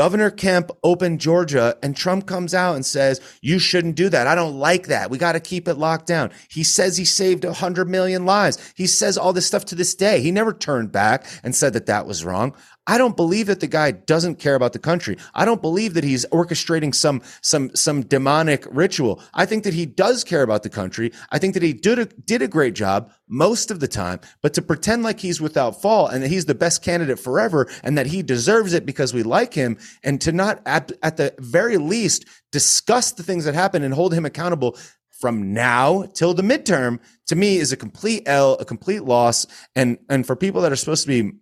Governor 0.00 0.30
Kemp 0.30 0.70
opened 0.82 1.20
Georgia 1.20 1.76
and 1.82 1.94
Trump 1.94 2.24
comes 2.24 2.54
out 2.54 2.74
and 2.74 2.86
says, 2.86 3.20
you 3.42 3.58
shouldn't 3.58 3.96
do 3.96 4.08
that. 4.08 4.26
I 4.26 4.34
don't 4.34 4.58
like 4.58 4.86
that. 4.86 5.10
We 5.10 5.18
got 5.18 5.32
to 5.32 5.40
keep 5.40 5.68
it 5.68 5.74
locked 5.74 6.06
down. 6.06 6.30
He 6.48 6.64
says 6.64 6.96
he 6.96 7.04
saved 7.04 7.44
a 7.44 7.52
hundred 7.52 7.86
million 7.86 8.24
lives. 8.24 8.72
He 8.74 8.86
says 8.86 9.18
all 9.18 9.34
this 9.34 9.44
stuff 9.44 9.66
to 9.66 9.74
this 9.74 9.94
day. 9.94 10.22
He 10.22 10.30
never 10.30 10.54
turned 10.54 10.90
back 10.90 11.26
and 11.42 11.54
said 11.54 11.74
that 11.74 11.84
that 11.84 12.06
was 12.06 12.24
wrong. 12.24 12.54
I 12.86 12.98
don't 12.98 13.16
believe 13.16 13.46
that 13.46 13.60
the 13.60 13.66
guy 13.66 13.90
doesn't 13.90 14.38
care 14.38 14.54
about 14.54 14.72
the 14.72 14.78
country. 14.78 15.16
I 15.34 15.44
don't 15.44 15.62
believe 15.62 15.94
that 15.94 16.04
he's 16.04 16.26
orchestrating 16.26 16.94
some 16.94 17.22
some 17.42 17.74
some 17.76 18.02
demonic 18.02 18.66
ritual. 18.70 19.22
I 19.34 19.46
think 19.46 19.64
that 19.64 19.74
he 19.74 19.86
does 19.86 20.24
care 20.24 20.42
about 20.42 20.62
the 20.62 20.70
country. 20.70 21.12
I 21.30 21.38
think 21.38 21.54
that 21.54 21.62
he 21.62 21.72
did 21.72 21.98
a, 21.98 22.06
did 22.06 22.42
a 22.42 22.48
great 22.48 22.74
job 22.74 23.12
most 23.28 23.70
of 23.70 23.80
the 23.80 23.88
time, 23.88 24.20
but 24.42 24.54
to 24.54 24.62
pretend 24.62 25.02
like 25.02 25.20
he's 25.20 25.40
without 25.40 25.80
fault 25.80 26.12
and 26.12 26.22
that 26.22 26.28
he's 26.30 26.46
the 26.46 26.54
best 26.54 26.82
candidate 26.82 27.18
forever 27.18 27.68
and 27.84 27.96
that 27.96 28.06
he 28.06 28.22
deserves 28.22 28.72
it 28.72 28.86
because 28.86 29.14
we 29.14 29.22
like 29.22 29.54
him 29.54 29.78
and 30.02 30.20
to 30.22 30.32
not 30.32 30.60
at, 30.66 30.90
at 31.02 31.16
the 31.16 31.34
very 31.38 31.76
least 31.76 32.24
discuss 32.50 33.12
the 33.12 33.22
things 33.22 33.44
that 33.44 33.54
happen 33.54 33.82
and 33.82 33.94
hold 33.94 34.12
him 34.14 34.24
accountable 34.24 34.76
from 35.20 35.52
now 35.52 36.04
till 36.14 36.32
the 36.34 36.42
midterm 36.42 36.98
to 37.26 37.36
me 37.36 37.58
is 37.58 37.72
a 37.72 37.76
complete 37.76 38.22
L, 38.26 38.54
a 38.54 38.64
complete 38.64 39.04
loss. 39.04 39.46
And, 39.76 39.98
and 40.08 40.26
for 40.26 40.34
people 40.34 40.62
that 40.62 40.72
are 40.72 40.76
supposed 40.76 41.02
to 41.02 41.08
be 41.22 41.38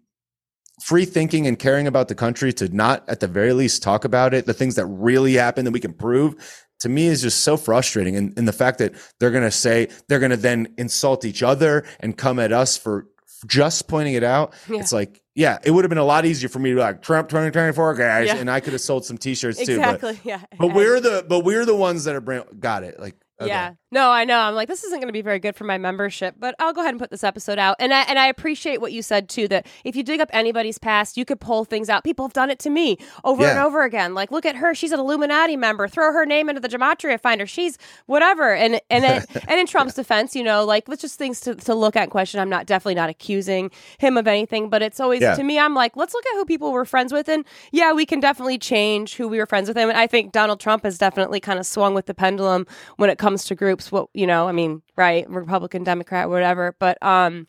free 0.82 1.04
thinking 1.04 1.46
and 1.46 1.58
caring 1.58 1.86
about 1.86 2.08
the 2.08 2.14
country 2.14 2.52
to 2.54 2.68
not 2.74 3.08
at 3.08 3.20
the 3.20 3.28
very 3.28 3.52
least 3.52 3.82
talk 3.82 4.04
about 4.04 4.34
it, 4.34 4.46
the 4.46 4.54
things 4.54 4.76
that 4.76 4.86
really 4.86 5.34
happen 5.34 5.64
that 5.64 5.72
we 5.72 5.80
can 5.80 5.92
prove 5.92 6.64
to 6.80 6.88
me 6.88 7.06
is 7.06 7.22
just 7.22 7.42
so 7.42 7.56
frustrating. 7.56 8.16
And, 8.16 8.38
and 8.38 8.46
the 8.46 8.52
fact 8.52 8.78
that 8.78 8.94
they're 9.18 9.30
going 9.30 9.44
to 9.44 9.50
say, 9.50 9.88
they're 10.08 10.20
going 10.20 10.30
to 10.30 10.36
then 10.36 10.74
insult 10.78 11.24
each 11.24 11.42
other 11.42 11.84
and 12.00 12.16
come 12.16 12.38
at 12.38 12.52
us 12.52 12.76
for 12.76 13.06
just 13.46 13.88
pointing 13.88 14.14
it 14.14 14.24
out. 14.24 14.54
Yeah. 14.68 14.80
It's 14.80 14.92
like, 14.92 15.22
yeah, 15.34 15.58
it 15.62 15.70
would 15.70 15.84
have 15.84 15.88
been 15.88 15.98
a 15.98 16.04
lot 16.04 16.24
easier 16.26 16.48
for 16.48 16.58
me 16.58 16.70
to 16.70 16.76
be 16.76 16.80
like 16.80 17.02
Trump 17.02 17.28
2024 17.28 17.94
guys, 17.94 18.26
yeah. 18.26 18.36
and 18.36 18.50
I 18.50 18.58
could 18.58 18.72
have 18.72 18.82
sold 18.82 19.04
some 19.04 19.16
T-shirts 19.16 19.60
exactly, 19.60 20.14
too. 20.14 20.18
But, 20.18 20.26
yeah. 20.26 20.40
But 20.58 20.74
we're 20.74 20.98
the 20.98 21.24
but 21.28 21.44
we're 21.44 21.64
the 21.64 21.76
ones 21.76 22.04
that 22.04 22.16
are 22.16 22.20
bring, 22.20 22.42
got 22.58 22.82
it. 22.82 22.98
Like 22.98 23.14
Okay. 23.40 23.48
Yeah. 23.48 23.72
No, 23.90 24.10
I 24.10 24.24
know. 24.24 24.38
I'm 24.38 24.54
like, 24.54 24.68
this 24.68 24.84
isn't 24.84 24.98
going 24.98 25.08
to 25.08 25.12
be 25.12 25.22
very 25.22 25.38
good 25.38 25.56
for 25.56 25.64
my 25.64 25.78
membership, 25.78 26.34
but 26.38 26.54
I'll 26.58 26.74
go 26.74 26.82
ahead 26.82 26.92
and 26.92 27.00
put 27.00 27.10
this 27.10 27.24
episode 27.24 27.58
out. 27.58 27.76
And 27.78 27.94
I, 27.94 28.02
and 28.02 28.18
I 28.18 28.26
appreciate 28.26 28.82
what 28.82 28.92
you 28.92 29.02
said 29.02 29.28
too, 29.28 29.48
that 29.48 29.66
if 29.84 29.96
you 29.96 30.02
dig 30.02 30.20
up 30.20 30.28
anybody's 30.32 30.78
past, 30.78 31.16
you 31.16 31.24
could 31.24 31.40
pull 31.40 31.64
things 31.64 31.88
out. 31.88 32.04
People 32.04 32.26
have 32.26 32.34
done 32.34 32.50
it 32.50 32.58
to 32.60 32.70
me 32.70 32.98
over 33.24 33.42
yeah. 33.42 33.50
and 33.50 33.58
over 33.60 33.84
again. 33.84 34.14
Like, 34.14 34.30
look 34.30 34.44
at 34.44 34.56
her. 34.56 34.74
She's 34.74 34.92
an 34.92 35.00
Illuminati 35.00 35.56
member. 35.56 35.88
Throw 35.88 36.12
her 36.12 36.26
name 36.26 36.48
into 36.48 36.60
the 36.60 36.68
gematria 36.68 37.18
finder. 37.18 37.46
She's 37.46 37.78
whatever. 38.06 38.54
And, 38.54 38.80
and, 38.90 39.04
it, 39.04 39.26
and 39.48 39.58
in 39.58 39.66
Trump's 39.66 39.94
defense, 39.94 40.36
you 40.36 40.44
know, 40.44 40.64
like, 40.64 40.88
it's 40.88 41.00
just 41.00 41.16
things 41.18 41.40
to, 41.40 41.54
to 41.54 41.74
look 41.74 41.96
at 41.96 42.02
and 42.02 42.10
question. 42.10 42.40
I'm 42.40 42.50
not 42.50 42.66
definitely 42.66 42.96
not 42.96 43.08
accusing 43.08 43.70
him 43.98 44.16
of 44.18 44.26
anything, 44.26 44.68
but 44.68 44.82
it's 44.82 45.00
always, 45.00 45.22
yeah. 45.22 45.34
to 45.34 45.42
me, 45.42 45.58
I'm 45.58 45.74
like, 45.74 45.96
let's 45.96 46.12
look 46.12 46.26
at 46.26 46.34
who 46.34 46.44
people 46.44 46.72
were 46.72 46.84
friends 46.84 47.12
with. 47.12 47.28
And 47.28 47.44
yeah, 47.72 47.92
we 47.92 48.04
can 48.04 48.20
definitely 48.20 48.58
change 48.58 49.14
who 49.14 49.28
we 49.28 49.38
were 49.38 49.46
friends 49.46 49.68
with 49.68 49.76
him. 49.76 49.88
And 49.88 49.98
I 49.98 50.06
think 50.06 50.32
Donald 50.32 50.60
Trump 50.60 50.84
has 50.84 50.98
definitely 50.98 51.40
kind 51.40 51.58
of 51.58 51.66
swung 51.66 51.94
with 51.94 52.06
the 52.06 52.14
pendulum 52.14 52.66
when 52.96 53.08
it 53.08 53.16
comes 53.16 53.44
to 53.44 53.54
groups. 53.54 53.77
What, 53.90 54.08
you 54.14 54.26
know, 54.26 54.48
I 54.48 54.52
mean, 54.52 54.82
right, 54.96 55.28
Republican, 55.30 55.84
Democrat, 55.84 56.28
whatever. 56.28 56.76
But 56.78 57.02
um, 57.02 57.46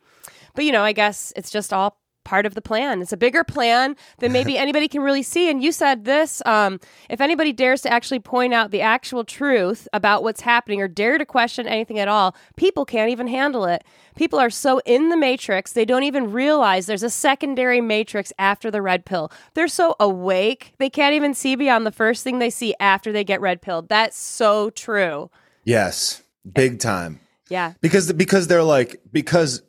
but 0.55 0.65
you 0.65 0.71
know, 0.71 0.83
I 0.83 0.93
guess 0.93 1.33
it's 1.35 1.51
just 1.51 1.73
all 1.73 1.99
part 2.29 2.45
of 2.45 2.53
the 2.53 2.61
plan. 2.61 3.01
It's 3.01 3.11
a 3.11 3.17
bigger 3.17 3.43
plan 3.43 3.95
than 4.19 4.31
maybe 4.31 4.55
anybody 4.65 4.87
can 4.87 5.01
really 5.01 5.23
see. 5.23 5.49
And 5.49 5.63
you 5.63 5.71
said 5.71 6.05
this 6.05 6.43
um, 6.45 6.79
if 7.09 7.21
anybody 7.21 7.51
dares 7.51 7.81
to 7.81 7.91
actually 7.91 8.19
point 8.19 8.53
out 8.53 8.69
the 8.69 8.81
actual 8.81 9.23
truth 9.23 9.87
about 9.93 10.21
what's 10.21 10.41
happening 10.41 10.79
or 10.79 10.87
dare 10.87 11.17
to 11.17 11.25
question 11.25 11.67
anything 11.67 11.97
at 11.97 12.07
all, 12.07 12.35
people 12.55 12.85
can't 12.85 13.09
even 13.09 13.27
handle 13.27 13.65
it. 13.65 13.83
People 14.15 14.37
are 14.37 14.51
so 14.51 14.79
in 14.85 15.09
the 15.09 15.17
matrix, 15.17 15.73
they 15.73 15.85
don't 15.85 16.03
even 16.03 16.31
realize 16.31 16.85
there's 16.85 17.03
a 17.03 17.09
secondary 17.09 17.81
matrix 17.81 18.31
after 18.37 18.69
the 18.69 18.81
red 18.81 19.05
pill. 19.05 19.31
They're 19.55 19.67
so 19.67 19.95
awake, 19.99 20.73
they 20.77 20.89
can't 20.89 21.15
even 21.15 21.33
see 21.33 21.55
beyond 21.55 21.85
the 21.85 21.91
first 21.91 22.23
thing 22.23 22.37
they 22.37 22.51
see 22.51 22.75
after 22.79 23.11
they 23.11 23.23
get 23.23 23.41
red 23.41 23.61
pilled. 23.61 23.89
That's 23.89 24.17
so 24.17 24.69
true. 24.69 25.31
Yes, 25.69 26.23
big 26.51 26.79
time. 26.79 27.19
Yeah. 27.47 27.73
Because 27.79 28.11
because 28.11 28.47
they're 28.47 28.63
like 28.63 29.01
because 29.11 29.61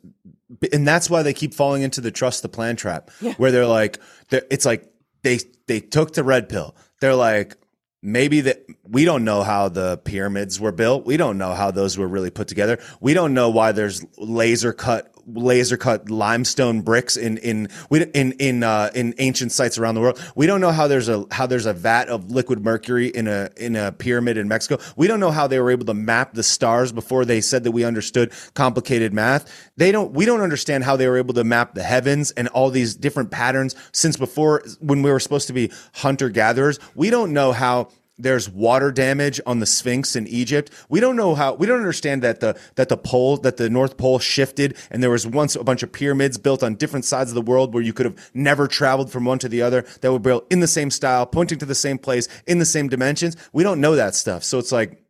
and 0.73 0.87
that's 0.87 1.11
why 1.11 1.21
they 1.21 1.33
keep 1.33 1.53
falling 1.53 1.83
into 1.83 2.01
the 2.01 2.09
trust 2.09 2.41
the 2.41 2.49
plan 2.49 2.75
trap 2.75 3.11
yeah. 3.21 3.33
where 3.35 3.51
they're 3.51 3.67
like 3.67 3.99
they're, 4.29 4.41
it's 4.49 4.65
like 4.65 4.91
they 5.21 5.39
they 5.67 5.79
took 5.79 6.13
the 6.13 6.23
red 6.23 6.49
pill. 6.49 6.75
They're 7.01 7.13
like 7.13 7.55
maybe 8.01 8.41
that 8.41 8.65
we 8.83 9.05
don't 9.05 9.23
know 9.23 9.43
how 9.43 9.69
the 9.69 9.97
pyramids 10.03 10.59
were 10.59 10.71
built. 10.71 11.05
We 11.05 11.17
don't 11.17 11.37
know 11.37 11.53
how 11.53 11.69
those 11.69 11.99
were 11.99 12.07
really 12.07 12.31
put 12.31 12.47
together. 12.47 12.79
We 12.99 13.13
don't 13.13 13.35
know 13.35 13.51
why 13.51 13.71
there's 13.71 14.03
laser 14.17 14.73
cut 14.73 15.13
laser 15.33 15.77
cut 15.77 16.09
limestone 16.09 16.81
bricks 16.81 17.17
in 17.17 17.37
in 17.37 17.69
in 18.13 18.33
in 18.33 18.63
uh, 18.63 18.89
in 18.93 19.13
ancient 19.17 19.51
sites 19.51 19.77
around 19.77 19.95
the 19.95 20.01
world. 20.01 20.21
We 20.35 20.47
don't 20.47 20.61
know 20.61 20.71
how 20.71 20.87
there's 20.87 21.09
a 21.09 21.25
how 21.31 21.45
there's 21.45 21.65
a 21.65 21.73
vat 21.73 22.09
of 22.09 22.31
liquid 22.31 22.63
mercury 22.63 23.07
in 23.07 23.27
a 23.27 23.49
in 23.57 23.75
a 23.75 23.91
pyramid 23.91 24.37
in 24.37 24.47
Mexico. 24.47 24.81
We 24.95 25.07
don't 25.07 25.19
know 25.19 25.31
how 25.31 25.47
they 25.47 25.59
were 25.59 25.71
able 25.71 25.85
to 25.85 25.93
map 25.93 26.33
the 26.33 26.43
stars 26.43 26.91
before 26.91 27.25
they 27.25 27.41
said 27.41 27.63
that 27.63 27.71
we 27.71 27.83
understood 27.83 28.31
complicated 28.53 29.13
math. 29.13 29.71
They 29.77 29.91
don't 29.91 30.13
we 30.13 30.25
don't 30.25 30.41
understand 30.41 30.83
how 30.83 30.95
they 30.95 31.07
were 31.07 31.17
able 31.17 31.33
to 31.35 31.43
map 31.43 31.75
the 31.75 31.83
heavens 31.83 32.31
and 32.31 32.47
all 32.49 32.69
these 32.69 32.95
different 32.95 33.31
patterns 33.31 33.75
since 33.91 34.17
before 34.17 34.63
when 34.79 35.01
we 35.01 35.11
were 35.11 35.19
supposed 35.19 35.47
to 35.47 35.53
be 35.53 35.71
hunter 35.93 36.29
gatherers. 36.29 36.79
We 36.95 37.09
don't 37.09 37.33
know 37.33 37.51
how 37.51 37.89
there's 38.21 38.49
water 38.49 38.91
damage 38.91 39.41
on 39.45 39.59
the 39.59 39.65
Sphinx 39.65 40.15
in 40.15 40.27
Egypt. 40.27 40.71
We 40.89 40.99
don't 40.99 41.15
know 41.15 41.35
how 41.35 41.53
we 41.53 41.67
don't 41.67 41.77
understand 41.77 42.21
that 42.21 42.39
the 42.39 42.59
that 42.75 42.89
the 42.89 42.97
pole 42.97 43.37
that 43.37 43.57
the 43.57 43.69
North 43.69 43.97
Pole 43.97 44.19
shifted 44.19 44.77
and 44.89 45.01
there 45.01 45.09
was 45.09 45.25
once 45.25 45.55
a 45.55 45.63
bunch 45.63 45.83
of 45.83 45.91
pyramids 45.91 46.37
built 46.37 46.63
on 46.63 46.75
different 46.75 47.05
sides 47.05 47.31
of 47.31 47.35
the 47.35 47.41
world 47.41 47.73
where 47.73 47.83
you 47.83 47.93
could 47.93 48.05
have 48.05 48.31
never 48.33 48.67
traveled 48.67 49.11
from 49.11 49.25
one 49.25 49.39
to 49.39 49.49
the 49.49 49.61
other 49.61 49.85
that 50.01 50.11
were 50.11 50.19
built 50.19 50.45
in 50.51 50.59
the 50.59 50.67
same 50.67 50.91
style, 50.91 51.25
pointing 51.25 51.59
to 51.59 51.65
the 51.65 51.75
same 51.75 51.97
place 51.97 52.27
in 52.47 52.59
the 52.59 52.65
same 52.65 52.87
dimensions. 52.87 53.35
We 53.53 53.63
don't 53.63 53.81
know 53.81 53.95
that 53.95 54.15
stuff. 54.15 54.43
So 54.43 54.59
it's 54.59 54.71
like 54.71 55.01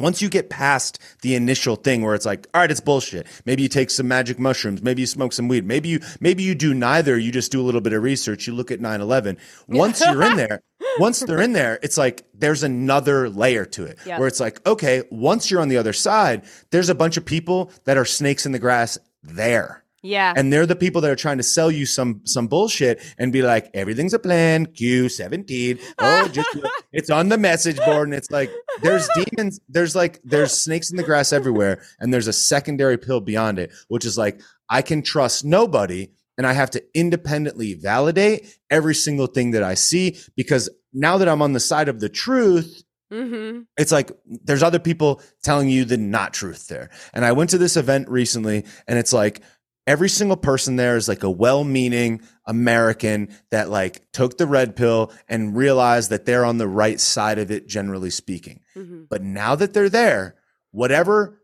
once 0.00 0.22
you 0.22 0.28
get 0.28 0.48
past 0.48 0.98
the 1.22 1.34
initial 1.34 1.76
thing 1.76 2.02
where 2.02 2.14
it's 2.14 2.26
like, 2.26 2.46
all 2.54 2.60
right, 2.62 2.70
it's 2.70 2.80
bullshit. 2.80 3.26
Maybe 3.44 3.62
you 3.62 3.68
take 3.68 3.90
some 3.90 4.08
magic 4.08 4.38
mushrooms. 4.38 4.82
Maybe 4.82 5.02
you 5.02 5.06
smoke 5.06 5.32
some 5.32 5.46
weed. 5.46 5.66
Maybe 5.66 5.90
you, 5.90 6.00
maybe 6.20 6.42
you 6.42 6.54
do 6.54 6.74
neither. 6.74 7.18
You 7.18 7.30
just 7.30 7.52
do 7.52 7.60
a 7.60 7.64
little 7.64 7.82
bit 7.82 7.92
of 7.92 8.02
research. 8.02 8.46
You 8.46 8.54
look 8.54 8.70
at 8.70 8.80
9-11. 8.80 9.38
Once 9.68 10.00
you're 10.00 10.22
in 10.22 10.36
there, 10.36 10.62
once 11.00 11.20
they're 11.20 11.40
in 11.40 11.52
there, 11.52 11.78
it's 11.82 11.98
like 11.98 12.24
there's 12.34 12.62
another 12.62 13.28
layer 13.28 13.64
to 13.64 13.84
it 13.84 13.98
yep. 14.06 14.18
where 14.18 14.28
it's 14.28 14.40
like, 14.40 14.64
okay, 14.66 15.02
once 15.10 15.50
you're 15.50 15.60
on 15.60 15.68
the 15.68 15.78
other 15.78 15.92
side, 15.92 16.44
there's 16.70 16.88
a 16.88 16.94
bunch 16.94 17.16
of 17.16 17.24
people 17.24 17.72
that 17.84 17.96
are 17.96 18.04
snakes 18.04 18.46
in 18.46 18.52
the 18.52 18.58
grass 18.58 18.98
there. 19.22 19.84
Yeah. 20.02 20.32
And 20.34 20.50
they're 20.50 20.66
the 20.66 20.76
people 20.76 21.02
that 21.02 21.10
are 21.10 21.16
trying 21.16 21.36
to 21.36 21.42
sell 21.42 21.70
you 21.70 21.84
some 21.84 22.22
some 22.24 22.48
bullshit 22.48 23.02
and 23.18 23.32
be 23.32 23.42
like, 23.42 23.70
everything's 23.74 24.14
a 24.14 24.18
plan, 24.18 24.66
Q17. 24.66 25.78
Oh, 25.98 26.28
just 26.28 26.48
it's 26.92 27.10
on 27.10 27.28
the 27.28 27.36
message 27.36 27.76
board. 27.76 28.08
And 28.08 28.14
it's 28.14 28.30
like 28.30 28.50
there's 28.82 29.08
demons, 29.14 29.60
there's 29.68 29.94
like 29.94 30.20
there's 30.24 30.52
snakes 30.52 30.90
in 30.90 30.96
the 30.96 31.02
grass 31.02 31.32
everywhere, 31.32 31.82
and 31.98 32.14
there's 32.14 32.28
a 32.28 32.32
secondary 32.32 32.96
pill 32.96 33.20
beyond 33.20 33.58
it, 33.58 33.72
which 33.88 34.06
is 34.06 34.16
like, 34.16 34.40
I 34.70 34.80
can 34.80 35.02
trust 35.02 35.44
nobody 35.44 36.08
and 36.38 36.46
I 36.46 36.54
have 36.54 36.70
to 36.70 36.82
independently 36.94 37.74
validate 37.74 38.58
every 38.70 38.94
single 38.94 39.26
thing 39.26 39.50
that 39.50 39.62
I 39.62 39.74
see 39.74 40.16
because 40.36 40.70
now 40.92 41.18
that 41.18 41.28
I'm 41.28 41.42
on 41.42 41.52
the 41.52 41.60
side 41.60 41.88
of 41.88 42.00
the 42.00 42.08
truth, 42.08 42.82
Mm-hmm. 43.12 43.62
It's 43.76 43.92
like 43.92 44.12
there's 44.24 44.62
other 44.62 44.78
people 44.78 45.20
telling 45.42 45.68
you 45.68 45.84
the 45.84 45.96
not 45.96 46.32
truth 46.32 46.68
there. 46.68 46.90
And 47.12 47.24
I 47.24 47.32
went 47.32 47.50
to 47.50 47.58
this 47.58 47.76
event 47.76 48.08
recently 48.08 48.64
and 48.86 48.98
it's 48.98 49.12
like 49.12 49.42
every 49.86 50.08
single 50.08 50.36
person 50.36 50.76
there 50.76 50.96
is 50.96 51.08
like 51.08 51.24
a 51.24 51.30
well-meaning 51.30 52.22
American 52.46 53.34
that 53.50 53.68
like 53.68 54.02
took 54.12 54.38
the 54.38 54.46
red 54.46 54.76
pill 54.76 55.12
and 55.28 55.56
realized 55.56 56.10
that 56.10 56.24
they're 56.24 56.44
on 56.44 56.58
the 56.58 56.68
right 56.68 57.00
side 57.00 57.38
of 57.38 57.50
it, 57.50 57.66
generally 57.66 58.10
speaking. 58.10 58.60
Mm-hmm. 58.76 59.04
But 59.10 59.22
now 59.22 59.56
that 59.56 59.72
they're 59.72 59.88
there, 59.88 60.36
whatever 60.70 61.42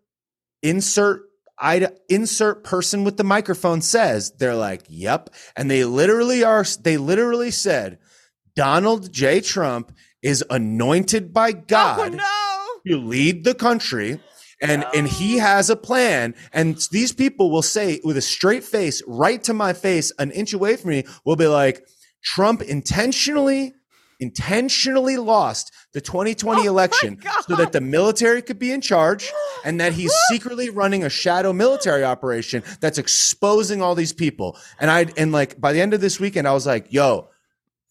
insert 0.62 1.22
I 1.59 1.88
insert 2.11 2.64
person 2.64 3.02
with 3.02 3.16
the 3.16 3.24
microphone 3.24 3.80
says, 3.80 4.30
they're 4.32 4.54
like, 4.54 4.82
yep. 4.88 5.30
And 5.56 5.70
they 5.70 5.85
literally 5.85 6.44
are, 6.44 6.64
they 6.82 6.98
literally 6.98 7.50
said, 7.50 7.98
Donald 8.57 9.12
J. 9.12 9.40
Trump 9.40 9.92
is 10.23 10.42
anointed 10.51 11.33
by 11.33 11.53
God 11.53 12.14
oh, 12.14 12.16
no. 12.16 12.90
to 12.90 13.01
lead 13.01 13.45
the 13.45 13.55
country 13.55 14.19
and 14.61 14.81
no. 14.81 14.90
and 14.95 15.07
he 15.07 15.38
has 15.38 15.71
a 15.71 15.77
plan 15.77 16.35
and 16.53 16.79
these 16.90 17.12
people 17.12 17.51
will 17.51 17.62
say 17.62 18.01
with 18.03 18.16
a 18.16 18.23
straight 18.23 18.64
face 18.64 19.03
right 19.07 19.45
to 19.45 19.53
my 19.53 19.73
face 19.73 20.11
an 20.19 20.31
inch 20.31 20.53
away 20.53 20.77
from 20.77 20.90
me 20.90 21.05
will 21.25 21.37
be 21.37 21.47
like 21.47 21.87
trump 22.25 22.62
intentionally 22.62 23.75
intentionally 24.19 25.19
lost 25.19 25.73
the 25.92 26.01
2020 26.01 26.62
oh 26.62 26.71
election 26.71 27.21
so 27.47 27.55
that 27.55 27.73
the 27.73 27.81
military 27.83 28.40
could 28.40 28.59
be 28.59 28.73
in 28.73 28.81
charge 28.81 29.31
and 29.64 29.79
that 29.79 29.92
he's 29.92 30.12
secretly 30.31 30.71
running 30.71 31.05
a 31.05 31.11
shadow 31.11 31.53
military 31.53 32.03
operation 32.03 32.62
that's 32.81 32.97
exposing 32.97 33.83
all 33.83 33.95
these 33.95 34.14
people 34.14 34.57
and 34.81 34.90
i 34.90 35.05
and 35.19 35.33
like 35.33 35.61
by 35.61 35.75
the 35.75 35.81
end 35.81 35.92
of 35.92 36.01
this 36.01 36.19
weekend 36.19 36.49
i 36.49 36.53
was 36.53 36.66
like 36.66 36.90
yo 36.90 37.29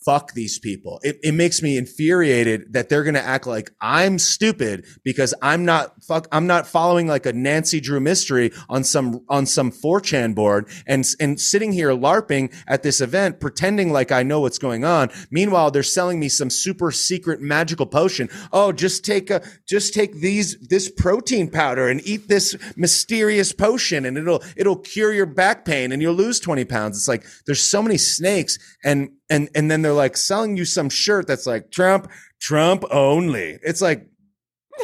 fuck 0.05 0.33
these 0.33 0.59
people. 0.59 0.99
It, 1.03 1.17
it 1.23 1.33
makes 1.33 1.63
me 1.63 1.77
infuriated 1.77 2.73
that 2.73 2.89
they're 2.89 3.03
going 3.03 3.15
to 3.15 3.25
act 3.25 3.47
like 3.47 3.71
I'm 3.81 4.19
stupid 4.19 4.85
because 5.03 5.33
I'm 5.41 5.65
not 5.65 6.03
fuck, 6.03 6.27
I'm 6.31 6.45
not 6.45 6.67
following 6.67 7.07
like 7.07 7.25
a 7.25 7.33
Nancy 7.33 7.79
Drew 7.79 7.99
mystery 7.99 8.51
on 8.69 8.83
some, 8.83 9.25
on 9.27 9.47
some 9.47 9.71
4chan 9.71 10.35
board 10.35 10.69
and, 10.85 11.03
and 11.19 11.41
sitting 11.41 11.71
here 11.71 11.89
LARPing 11.89 12.53
at 12.67 12.83
this 12.83 13.01
event, 13.01 13.39
pretending 13.39 13.91
like 13.91 14.11
I 14.11 14.21
know 14.21 14.41
what's 14.41 14.59
going 14.59 14.85
on. 14.85 15.09
Meanwhile, 15.31 15.71
they're 15.71 15.83
selling 15.83 16.19
me 16.19 16.29
some 16.29 16.51
super 16.51 16.91
secret 16.91 17.41
magical 17.41 17.87
potion. 17.87 18.29
Oh, 18.53 18.71
just 18.71 19.03
take 19.03 19.31
a, 19.31 19.41
just 19.67 19.93
take 19.93 20.15
these, 20.21 20.57
this 20.67 20.89
protein 20.89 21.49
powder 21.49 21.87
and 21.87 22.05
eat 22.05 22.27
this 22.27 22.55
mysterious 22.75 23.51
potion 23.51 24.05
and 24.05 24.17
it'll, 24.17 24.43
it'll 24.55 24.77
cure 24.77 25.13
your 25.13 25.25
back 25.25 25.65
pain 25.65 25.91
and 25.91 26.01
you'll 26.01 26.13
lose 26.13 26.39
20 26.39 26.63
pounds. 26.65 26.97
It's 26.97 27.07
like 27.07 27.25
there's 27.47 27.63
so 27.63 27.81
many 27.81 27.97
snakes 27.97 28.59
and 28.83 29.09
and 29.29 29.49
and 29.55 29.69
then 29.69 29.81
they're 29.81 29.93
like 29.93 30.17
selling 30.17 30.57
you 30.57 30.65
some 30.65 30.89
shirt 30.89 31.27
that's 31.27 31.47
like 31.47 31.71
Trump, 31.71 32.11
Trump 32.39 32.83
only. 32.91 33.57
It's 33.63 33.81
like, 33.81 34.07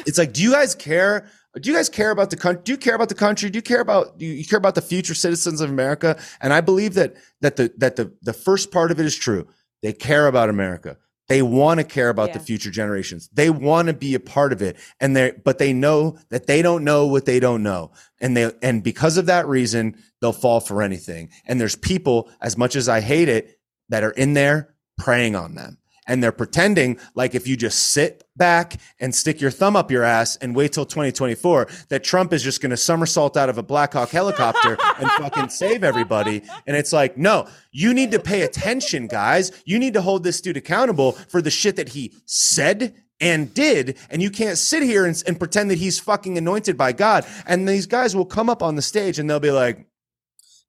it's 0.05 0.17
like, 0.17 0.33
do 0.33 0.41
you 0.41 0.51
guys 0.51 0.75
care? 0.75 1.27
Do 1.59 1.69
you 1.69 1.75
guys 1.75 1.89
care 1.89 2.11
about 2.11 2.29
the 2.29 2.37
country? 2.37 2.61
Do 2.63 2.71
you 2.71 2.77
care 2.77 2.95
about 2.95 3.09
the 3.09 3.15
country? 3.15 3.49
Do 3.49 3.57
you 3.57 3.63
care 3.63 3.81
about 3.81 4.17
do 4.17 4.25
you 4.25 4.45
care 4.45 4.57
about 4.57 4.75
the 4.75 4.81
future 4.81 5.13
citizens 5.13 5.61
of 5.61 5.69
America? 5.69 6.17
And 6.39 6.53
I 6.53 6.61
believe 6.61 6.93
that 6.93 7.15
that 7.41 7.57
the 7.57 7.73
that 7.77 7.97
the 7.97 8.13
the 8.21 8.33
first 8.33 8.71
part 8.71 8.91
of 8.91 8.99
it 8.99 9.05
is 9.05 9.15
true. 9.15 9.47
They 9.81 9.93
care 9.93 10.27
about 10.27 10.49
America. 10.49 10.97
They 11.27 11.41
want 11.41 11.79
to 11.79 11.85
care 11.85 12.09
about 12.09 12.29
yeah. 12.29 12.39
the 12.39 12.43
future 12.43 12.71
generations. 12.71 13.29
They 13.31 13.49
want 13.49 13.87
to 13.87 13.93
be 13.93 14.15
a 14.15 14.19
part 14.19 14.51
of 14.51 14.61
it. 14.61 14.75
And 14.99 15.15
they 15.15 15.31
but 15.31 15.59
they 15.59 15.71
know 15.71 16.17
that 16.29 16.45
they 16.45 16.61
don't 16.61 16.83
know 16.83 17.07
what 17.07 17.25
they 17.25 17.39
don't 17.39 17.63
know. 17.63 17.91
And 18.19 18.35
they 18.35 18.51
and 18.61 18.83
because 18.83 19.17
of 19.17 19.27
that 19.27 19.47
reason, 19.47 19.95
they'll 20.19 20.33
fall 20.33 20.59
for 20.59 20.81
anything. 20.81 21.29
And 21.45 21.59
there's 21.59 21.77
people, 21.77 22.29
as 22.41 22.57
much 22.57 22.75
as 22.75 22.89
I 22.89 22.99
hate 22.99 23.29
it, 23.29 23.60
that 23.91 24.03
are 24.03 24.11
in 24.11 24.33
there 24.33 24.73
preying 24.97 25.35
on 25.35 25.55
them. 25.55 25.77
And 26.07 26.21
they're 26.21 26.31
pretending 26.31 26.99
like 27.13 27.35
if 27.35 27.47
you 27.47 27.55
just 27.55 27.91
sit 27.91 28.23
back 28.35 28.79
and 28.99 29.13
stick 29.13 29.39
your 29.39 29.51
thumb 29.51 29.75
up 29.75 29.91
your 29.91 30.03
ass 30.03 30.35
and 30.37 30.55
wait 30.55 30.73
till 30.73 30.85
2024, 30.85 31.67
that 31.89 32.03
Trump 32.03 32.33
is 32.33 32.41
just 32.41 32.59
going 32.59 32.71
to 32.71 32.77
somersault 32.77 33.37
out 33.37 33.49
of 33.49 33.59
a 33.59 33.63
Black 33.63 33.93
Hawk 33.93 34.09
helicopter 34.09 34.77
and 34.99 35.11
fucking 35.17 35.49
save 35.49 35.83
everybody. 35.83 36.41
And 36.65 36.75
it's 36.75 36.91
like, 36.91 37.17
no, 37.17 37.47
you 37.71 37.93
need 37.93 38.11
to 38.11 38.19
pay 38.19 38.41
attention, 38.41 39.07
guys. 39.07 39.51
You 39.63 39.77
need 39.77 39.93
to 39.93 40.01
hold 40.01 40.23
this 40.23 40.41
dude 40.41 40.57
accountable 40.57 41.11
for 41.11 41.41
the 41.41 41.51
shit 41.51 41.75
that 41.75 41.89
he 41.89 42.13
said 42.25 42.95
and 43.21 43.53
did. 43.53 43.97
And 44.09 44.21
you 44.21 44.31
can't 44.31 44.57
sit 44.57 44.81
here 44.81 45.05
and, 45.05 45.21
and 45.27 45.37
pretend 45.37 45.69
that 45.69 45.77
he's 45.77 45.99
fucking 45.99 46.37
anointed 46.37 46.77
by 46.77 46.93
God. 46.93 47.25
And 47.45 47.69
these 47.69 47.85
guys 47.85 48.15
will 48.15 48.25
come 48.25 48.49
up 48.49 48.63
on 48.63 48.75
the 48.75 48.81
stage 48.81 49.19
and 49.19 49.29
they'll 49.29 49.39
be 49.39 49.51
like, 49.51 49.85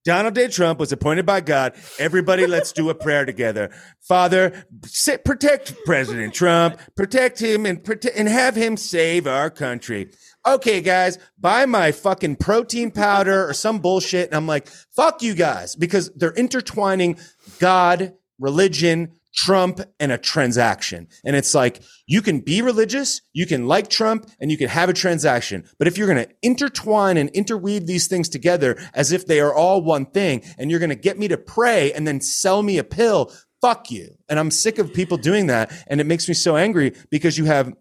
Donald 0.04 0.34
J. 0.34 0.48
Trump 0.48 0.80
was 0.80 0.90
appointed 0.90 1.24
by 1.24 1.40
God. 1.40 1.74
Everybody, 1.98 2.46
let's 2.46 2.72
do 2.72 2.90
a 2.90 2.94
prayer 2.94 3.24
together. 3.24 3.70
Father, 4.00 4.64
sit, 4.84 5.24
protect 5.24 5.74
President 5.84 6.34
Trump, 6.34 6.78
protect 6.96 7.38
him, 7.40 7.66
and 7.66 7.82
protect, 7.84 8.16
and 8.16 8.28
have 8.28 8.56
him 8.56 8.76
save 8.76 9.26
our 9.26 9.48
country. 9.48 10.10
Okay, 10.44 10.80
guys, 10.80 11.18
buy 11.38 11.66
my 11.66 11.92
fucking 11.92 12.36
protein 12.36 12.90
powder 12.90 13.48
or 13.48 13.54
some 13.54 13.78
bullshit. 13.78 14.26
And 14.26 14.34
I'm 14.34 14.48
like, 14.48 14.66
fuck 14.66 15.22
you 15.22 15.34
guys, 15.34 15.76
because 15.76 16.10
they're 16.16 16.32
intertwining 16.32 17.16
God, 17.60 18.14
religion, 18.40 19.12
Trump 19.34 19.80
and 19.98 20.12
a 20.12 20.18
transaction. 20.18 21.08
And 21.24 21.34
it's 21.34 21.54
like, 21.54 21.82
you 22.06 22.22
can 22.22 22.40
be 22.40 22.60
religious, 22.62 23.22
you 23.32 23.46
can 23.46 23.66
like 23.66 23.88
Trump, 23.88 24.30
and 24.40 24.50
you 24.50 24.58
can 24.58 24.68
have 24.68 24.88
a 24.88 24.94
transaction. 24.94 25.64
But 25.78 25.88
if 25.88 25.96
you're 25.96 26.12
going 26.12 26.26
to 26.26 26.34
intertwine 26.42 27.16
and 27.16 27.30
interweave 27.30 27.86
these 27.86 28.08
things 28.08 28.28
together 28.28 28.78
as 28.94 29.12
if 29.12 29.26
they 29.26 29.40
are 29.40 29.54
all 29.54 29.82
one 29.82 30.06
thing, 30.06 30.42
and 30.58 30.70
you're 30.70 30.80
going 30.80 30.90
to 30.90 30.96
get 30.96 31.18
me 31.18 31.28
to 31.28 31.38
pray 31.38 31.92
and 31.92 32.06
then 32.06 32.20
sell 32.20 32.62
me 32.62 32.78
a 32.78 32.84
pill, 32.84 33.32
fuck 33.60 33.90
you. 33.90 34.16
And 34.28 34.38
I'm 34.38 34.50
sick 34.50 34.78
of 34.78 34.92
people 34.92 35.16
doing 35.16 35.46
that. 35.46 35.72
And 35.86 36.00
it 36.00 36.06
makes 36.06 36.28
me 36.28 36.34
so 36.34 36.56
angry 36.56 36.92
because 37.10 37.38
you 37.38 37.46
have 37.46 37.72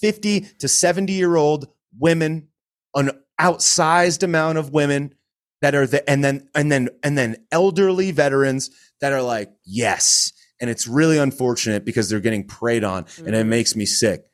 50 0.00 0.40
to 0.58 0.68
70 0.68 1.12
year 1.12 1.36
old 1.36 1.68
women, 1.98 2.48
an 2.94 3.10
outsized 3.40 4.22
amount 4.22 4.58
of 4.58 4.70
women 4.70 5.14
that 5.62 5.74
are 5.74 5.86
the, 5.86 6.08
and 6.10 6.22
then, 6.22 6.48
and 6.54 6.70
then, 6.70 6.90
and 7.02 7.16
then 7.16 7.36
elderly 7.50 8.10
veterans 8.10 8.70
that 9.00 9.12
are 9.12 9.22
like, 9.22 9.50
yes, 9.64 10.32
and 10.64 10.70
it's 10.70 10.88
really 10.88 11.18
unfortunate 11.18 11.84
because 11.84 12.08
they're 12.08 12.20
getting 12.20 12.42
preyed 12.42 12.84
on 12.84 13.04
mm-hmm. 13.04 13.26
and 13.26 13.36
it 13.36 13.40
mm-hmm. 13.40 13.50
makes 13.50 13.76
me 13.76 13.84
sick. 13.84 14.24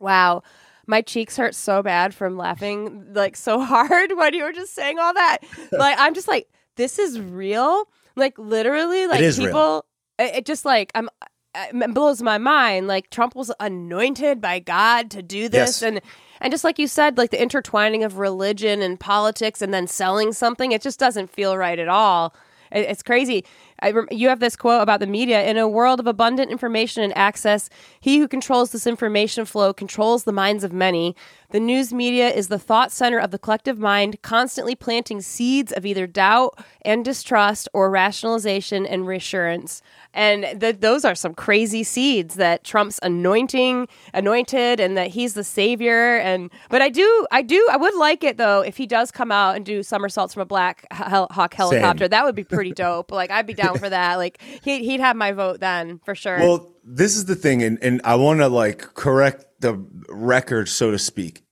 Wow. 0.00 0.42
My 0.88 1.00
cheeks 1.00 1.36
hurt 1.36 1.54
so 1.54 1.80
bad 1.80 2.12
from 2.12 2.36
laughing 2.36 3.06
like 3.12 3.36
so 3.36 3.60
hard 3.60 4.10
when 4.16 4.34
you 4.34 4.42
were 4.42 4.52
just 4.52 4.74
saying 4.74 4.98
all 4.98 5.14
that. 5.14 5.38
like 5.72 5.94
I'm 5.96 6.12
just 6.12 6.26
like 6.26 6.48
this 6.74 6.98
is 6.98 7.20
real. 7.20 7.84
Like 8.16 8.36
literally 8.36 9.06
like 9.06 9.20
people 9.36 9.86
it, 10.18 10.38
it, 10.38 10.44
just 10.44 10.64
like 10.64 10.90
I'm 10.96 11.08
it 11.54 11.94
blows 11.94 12.20
my 12.20 12.38
mind. 12.38 12.88
Like 12.88 13.10
Trump 13.10 13.36
was 13.36 13.52
anointed 13.60 14.40
by 14.40 14.58
God 14.58 15.08
to 15.12 15.22
do 15.22 15.48
this 15.48 15.80
yes. 15.80 15.82
and 15.82 16.00
and 16.40 16.52
just 16.52 16.64
like 16.64 16.80
you 16.80 16.88
said, 16.88 17.16
like 17.16 17.30
the 17.30 17.40
intertwining 17.40 18.02
of 18.02 18.18
religion 18.18 18.82
and 18.82 18.98
politics 18.98 19.62
and 19.62 19.72
then 19.72 19.86
selling 19.86 20.32
something, 20.32 20.72
it 20.72 20.82
just 20.82 20.98
doesn't 20.98 21.30
feel 21.30 21.56
right 21.56 21.78
at 21.78 21.86
all. 21.86 22.34
It's 22.72 23.02
crazy. 23.02 23.44
I, 23.82 23.92
you 24.10 24.28
have 24.28 24.40
this 24.40 24.56
quote 24.56 24.82
about 24.82 25.00
the 25.00 25.06
media. 25.06 25.42
In 25.44 25.56
a 25.56 25.68
world 25.68 26.00
of 26.00 26.06
abundant 26.06 26.50
information 26.50 27.02
and 27.02 27.16
access 27.16 27.70
he 28.00 28.18
who 28.18 28.28
controls 28.28 28.72
this 28.72 28.86
information 28.86 29.44
flow 29.44 29.72
controls 29.72 30.24
the 30.24 30.32
minds 30.32 30.64
of 30.64 30.72
many 30.72 31.16
the 31.50 31.60
news 31.60 31.92
media 31.92 32.28
is 32.28 32.48
the 32.48 32.58
thought 32.58 32.92
center 32.92 33.18
of 33.18 33.30
the 33.30 33.38
collective 33.38 33.78
mind 33.78 34.22
constantly 34.22 34.74
planting 34.74 35.20
seeds 35.20 35.72
of 35.72 35.84
either 35.84 36.06
doubt 36.06 36.58
and 36.82 37.04
distrust 37.04 37.68
or 37.72 37.90
rationalization 37.90 38.86
and 38.86 39.06
reassurance. 39.06 39.82
And 40.14 40.60
th- 40.60 40.80
those 40.80 41.04
are 41.04 41.14
some 41.14 41.34
crazy 41.34 41.82
seeds 41.84 42.34
that 42.36 42.64
Trump's 42.64 42.98
anointing 43.02 43.88
anointed 44.14 44.80
and 44.80 44.96
that 44.96 45.08
he's 45.08 45.34
the 45.34 45.44
savior. 45.44 46.16
And 46.18 46.50
but 46.68 46.82
I 46.82 46.88
do 46.88 47.26
I 47.30 47.42
do 47.42 47.66
I 47.70 47.76
would 47.76 47.94
like 47.94 48.24
it 48.24 48.36
though 48.36 48.60
if 48.62 48.76
he 48.76 48.86
does 48.86 49.10
come 49.10 49.30
out 49.30 49.56
and 49.56 49.64
do 49.64 49.82
somersaults 49.82 50.34
from 50.34 50.42
a 50.42 50.46
black 50.46 50.86
hel- 50.90 51.28
hawk 51.30 51.54
helicopter. 51.54 52.04
Same. 52.04 52.10
that 52.10 52.24
would 52.24 52.34
be 52.34 52.44
pretty 52.44 52.72
dope. 52.74 53.12
Like 53.12 53.30
I'd 53.30 53.46
be 53.46 53.54
down 53.54 53.78
for 53.78 53.88
that. 53.88 54.16
Like 54.16 54.40
he 54.62 54.84
he'd 54.84 55.00
have 55.00 55.16
my 55.16 55.32
vote 55.32 55.60
then 55.60 56.00
for 56.04 56.14
sure. 56.14 56.38
Well 56.38 56.72
this 56.84 57.16
is 57.16 57.26
the 57.26 57.36
thing 57.36 57.62
and 57.62 57.78
and 57.82 58.00
I 58.04 58.16
want 58.16 58.40
to 58.40 58.48
like 58.48 58.78
correct 58.94 59.44
the 59.60 59.84
record 60.08 60.68
so 60.68 60.90
to 60.90 60.98
speak 60.98 61.42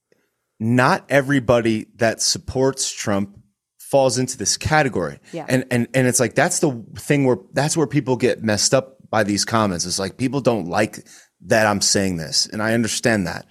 not 0.61 1.05
everybody 1.09 1.87
that 1.97 2.21
supports 2.21 2.91
Trump 2.91 3.39
falls 3.79 4.19
into 4.19 4.37
this 4.37 4.57
category. 4.57 5.19
Yeah. 5.33 5.47
And 5.49 5.65
and 5.71 5.89
and 5.95 6.07
it's 6.07 6.21
like 6.21 6.35
that's 6.35 6.61
the 6.61 6.85
thing 6.97 7.25
where 7.25 7.39
that's 7.53 7.77
where 7.77 7.87
people 7.87 8.17
get 8.17 8.43
messed 8.43 8.75
up 8.75 8.99
by 9.11 9.25
these 9.25 9.45
comments. 9.45 9.87
It's 9.87 9.99
like 9.99 10.17
people 10.17 10.41
don't 10.41 10.67
like 10.67 11.07
that 11.47 11.67
I'm 11.67 11.81
saying 11.81 12.17
this, 12.17 12.47
and 12.47 12.63
I 12.63 12.75
understand 12.75 13.27
that. 13.27 13.47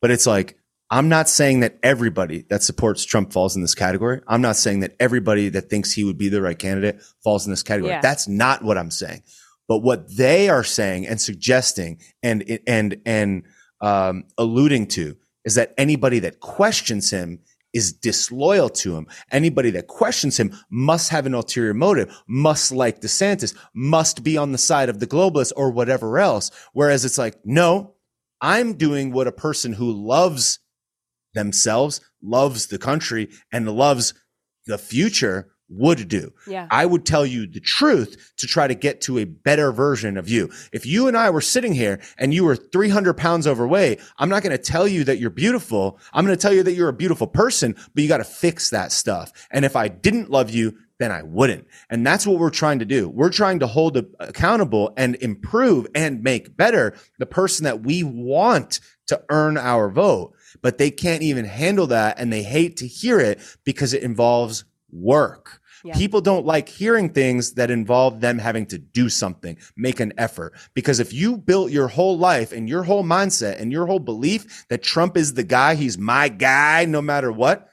But 0.00 0.10
it's 0.10 0.26
like 0.26 0.56
I'm 0.90 1.08
not 1.08 1.28
saying 1.28 1.60
that 1.60 1.78
everybody 1.82 2.44
that 2.50 2.62
supports 2.62 3.04
Trump 3.04 3.32
falls 3.32 3.56
in 3.56 3.62
this 3.62 3.74
category. 3.74 4.20
I'm 4.26 4.42
not 4.42 4.56
saying 4.56 4.80
that 4.80 4.94
everybody 5.00 5.48
that 5.50 5.70
thinks 5.70 5.92
he 5.92 6.04
would 6.04 6.18
be 6.18 6.28
the 6.28 6.42
right 6.42 6.58
candidate 6.58 7.00
falls 7.24 7.46
in 7.46 7.52
this 7.52 7.62
category. 7.62 7.92
Yeah. 7.92 8.00
That's 8.00 8.28
not 8.28 8.62
what 8.62 8.76
I'm 8.78 8.90
saying. 8.90 9.22
But 9.70 9.84
what 9.84 10.16
they 10.16 10.48
are 10.48 10.64
saying 10.64 11.06
and 11.06 11.20
suggesting 11.20 12.00
and 12.24 12.58
and 12.66 13.00
and 13.06 13.44
um, 13.80 14.24
alluding 14.36 14.88
to 14.88 15.16
is 15.44 15.54
that 15.54 15.74
anybody 15.78 16.18
that 16.18 16.40
questions 16.40 17.12
him 17.12 17.38
is 17.72 17.92
disloyal 17.92 18.68
to 18.68 18.96
him. 18.96 19.06
Anybody 19.30 19.70
that 19.70 19.86
questions 19.86 20.40
him 20.40 20.52
must 20.70 21.10
have 21.10 21.24
an 21.24 21.34
ulterior 21.34 21.72
motive, 21.72 22.12
must 22.26 22.72
like 22.72 23.00
DeSantis, 23.00 23.54
must 23.72 24.24
be 24.24 24.36
on 24.36 24.50
the 24.50 24.58
side 24.58 24.88
of 24.88 24.98
the 24.98 25.06
globalists 25.06 25.52
or 25.54 25.70
whatever 25.70 26.18
else. 26.18 26.50
Whereas 26.72 27.04
it's 27.04 27.16
like, 27.16 27.36
no, 27.44 27.94
I'm 28.40 28.72
doing 28.72 29.12
what 29.12 29.28
a 29.28 29.32
person 29.46 29.74
who 29.74 29.92
loves 29.92 30.58
themselves, 31.34 32.00
loves 32.20 32.66
the 32.66 32.78
country, 32.78 33.28
and 33.52 33.70
loves 33.70 34.14
the 34.66 34.78
future 34.78 35.52
would 35.70 36.08
do. 36.08 36.32
Yeah. 36.46 36.66
I 36.70 36.84
would 36.84 37.06
tell 37.06 37.24
you 37.24 37.46
the 37.46 37.60
truth 37.60 38.32
to 38.38 38.46
try 38.46 38.66
to 38.66 38.74
get 38.74 39.00
to 39.02 39.18
a 39.18 39.24
better 39.24 39.72
version 39.72 40.16
of 40.16 40.28
you. 40.28 40.50
If 40.72 40.84
you 40.84 41.08
and 41.08 41.16
I 41.16 41.30
were 41.30 41.40
sitting 41.40 41.72
here 41.72 42.00
and 42.18 42.34
you 42.34 42.44
were 42.44 42.56
300 42.56 43.14
pounds 43.14 43.46
overweight, 43.46 44.00
I'm 44.18 44.28
not 44.28 44.42
going 44.42 44.56
to 44.56 44.62
tell 44.62 44.88
you 44.88 45.04
that 45.04 45.18
you're 45.18 45.30
beautiful. 45.30 45.98
I'm 46.12 46.26
going 46.26 46.36
to 46.36 46.42
tell 46.42 46.52
you 46.52 46.64
that 46.64 46.74
you're 46.74 46.88
a 46.88 46.92
beautiful 46.92 47.26
person, 47.26 47.76
but 47.94 48.02
you 48.02 48.08
got 48.08 48.18
to 48.18 48.24
fix 48.24 48.70
that 48.70 48.92
stuff. 48.92 49.32
And 49.50 49.64
if 49.64 49.76
I 49.76 49.88
didn't 49.88 50.30
love 50.30 50.50
you, 50.50 50.76
then 50.98 51.10
I 51.10 51.22
wouldn't. 51.22 51.66
And 51.88 52.06
that's 52.06 52.26
what 52.26 52.38
we're 52.38 52.50
trying 52.50 52.80
to 52.80 52.84
do. 52.84 53.08
We're 53.08 53.30
trying 53.30 53.60
to 53.60 53.66
hold 53.66 53.96
accountable 54.20 54.92
and 54.96 55.16
improve 55.16 55.86
and 55.94 56.22
make 56.22 56.56
better 56.56 56.94
the 57.18 57.26
person 57.26 57.64
that 57.64 57.82
we 57.82 58.02
want 58.02 58.80
to 59.06 59.22
earn 59.30 59.56
our 59.56 59.88
vote. 59.88 60.34
But 60.60 60.76
they 60.78 60.90
can't 60.90 61.22
even 61.22 61.46
handle 61.46 61.86
that 61.86 62.18
and 62.18 62.30
they 62.30 62.42
hate 62.42 62.76
to 62.78 62.86
hear 62.86 63.18
it 63.18 63.40
because 63.64 63.94
it 63.94 64.02
involves 64.02 64.64
work. 64.92 65.59
Yeah. 65.84 65.96
People 65.96 66.20
don't 66.20 66.44
like 66.44 66.68
hearing 66.68 67.10
things 67.10 67.54
that 67.54 67.70
involve 67.70 68.20
them 68.20 68.38
having 68.38 68.66
to 68.66 68.78
do 68.78 69.08
something, 69.08 69.56
make 69.76 70.00
an 70.00 70.12
effort. 70.18 70.54
Because 70.74 71.00
if 71.00 71.12
you 71.12 71.36
built 71.36 71.70
your 71.70 71.88
whole 71.88 72.18
life 72.18 72.52
and 72.52 72.68
your 72.68 72.82
whole 72.82 73.04
mindset 73.04 73.60
and 73.60 73.72
your 73.72 73.86
whole 73.86 73.98
belief 73.98 74.66
that 74.68 74.82
Trump 74.82 75.16
is 75.16 75.34
the 75.34 75.42
guy, 75.42 75.74
he's 75.74 75.96
my 75.96 76.28
guy 76.28 76.84
no 76.84 77.00
matter 77.00 77.32
what, 77.32 77.68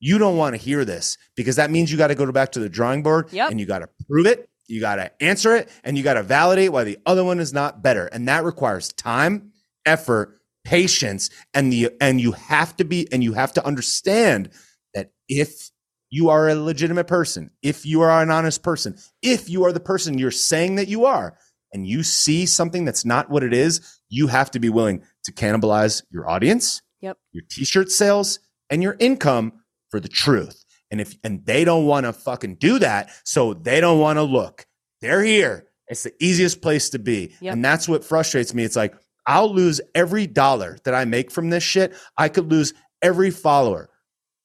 you 0.00 0.18
don't 0.18 0.36
want 0.36 0.54
to 0.54 0.60
hear 0.60 0.84
this 0.84 1.16
because 1.34 1.56
that 1.56 1.70
means 1.70 1.90
you 1.90 1.96
got 1.96 2.08
to 2.08 2.14
go 2.14 2.30
back 2.30 2.52
to 2.52 2.60
the 2.60 2.68
drawing 2.68 3.02
board 3.02 3.32
yep. 3.32 3.50
and 3.50 3.58
you 3.58 3.66
got 3.66 3.78
to 3.78 3.88
prove 4.06 4.26
it. 4.26 4.48
You 4.66 4.80
got 4.80 4.96
to 4.96 5.10
answer 5.22 5.56
it 5.56 5.68
and 5.82 5.96
you 5.96 6.04
got 6.04 6.14
to 6.14 6.22
validate 6.22 6.72
why 6.72 6.84
the 6.84 6.98
other 7.06 7.24
one 7.24 7.38
is 7.38 7.52
not 7.52 7.82
better. 7.82 8.06
And 8.06 8.28
that 8.28 8.44
requires 8.44 8.92
time, 8.92 9.52
effort, 9.86 10.40
patience, 10.64 11.30
and 11.52 11.72
the, 11.72 11.90
and 12.00 12.20
you 12.20 12.32
have 12.32 12.76
to 12.76 12.84
be, 12.84 13.10
and 13.12 13.22
you 13.22 13.34
have 13.34 13.52
to 13.54 13.64
understand 13.64 14.50
that 14.94 15.10
if 15.28 15.70
you 16.14 16.30
are 16.30 16.48
a 16.48 16.54
legitimate 16.54 17.08
person, 17.08 17.50
if 17.60 17.84
you 17.84 18.00
are 18.02 18.22
an 18.22 18.30
honest 18.30 18.62
person, 18.62 18.96
if 19.20 19.50
you 19.50 19.64
are 19.64 19.72
the 19.72 19.80
person 19.80 20.16
you're 20.16 20.30
saying 20.30 20.76
that 20.76 20.86
you 20.86 21.06
are, 21.06 21.36
and 21.72 21.88
you 21.88 22.04
see 22.04 22.46
something 22.46 22.84
that's 22.84 23.04
not 23.04 23.30
what 23.30 23.42
it 23.42 23.52
is, 23.52 23.98
you 24.08 24.28
have 24.28 24.48
to 24.52 24.60
be 24.60 24.68
willing 24.68 25.02
to 25.24 25.32
cannibalize 25.32 26.04
your 26.10 26.30
audience, 26.30 26.82
yep. 27.00 27.18
your 27.32 27.42
t-shirt 27.50 27.90
sales, 27.90 28.38
and 28.70 28.80
your 28.80 28.96
income 29.00 29.54
for 29.90 29.98
the 29.98 30.08
truth. 30.08 30.64
And 30.88 31.00
if 31.00 31.16
and 31.24 31.44
they 31.44 31.64
don't 31.64 31.84
want 31.84 32.06
to 32.06 32.12
fucking 32.12 32.58
do 32.60 32.78
that, 32.78 33.10
so 33.24 33.52
they 33.52 33.80
don't 33.80 33.98
want 33.98 34.18
to 34.18 34.22
look. 34.22 34.66
They're 35.00 35.24
here. 35.24 35.66
It's 35.88 36.04
the 36.04 36.14
easiest 36.20 36.62
place 36.62 36.90
to 36.90 37.00
be. 37.00 37.34
Yep. 37.40 37.54
And 37.54 37.64
that's 37.64 37.88
what 37.88 38.04
frustrates 38.04 38.54
me. 38.54 38.62
It's 38.62 38.76
like 38.76 38.94
I'll 39.26 39.52
lose 39.52 39.80
every 39.96 40.28
dollar 40.28 40.78
that 40.84 40.94
I 40.94 41.06
make 41.06 41.32
from 41.32 41.50
this 41.50 41.64
shit. 41.64 41.92
I 42.16 42.28
could 42.28 42.52
lose 42.52 42.72
every 43.02 43.32
follower 43.32 43.90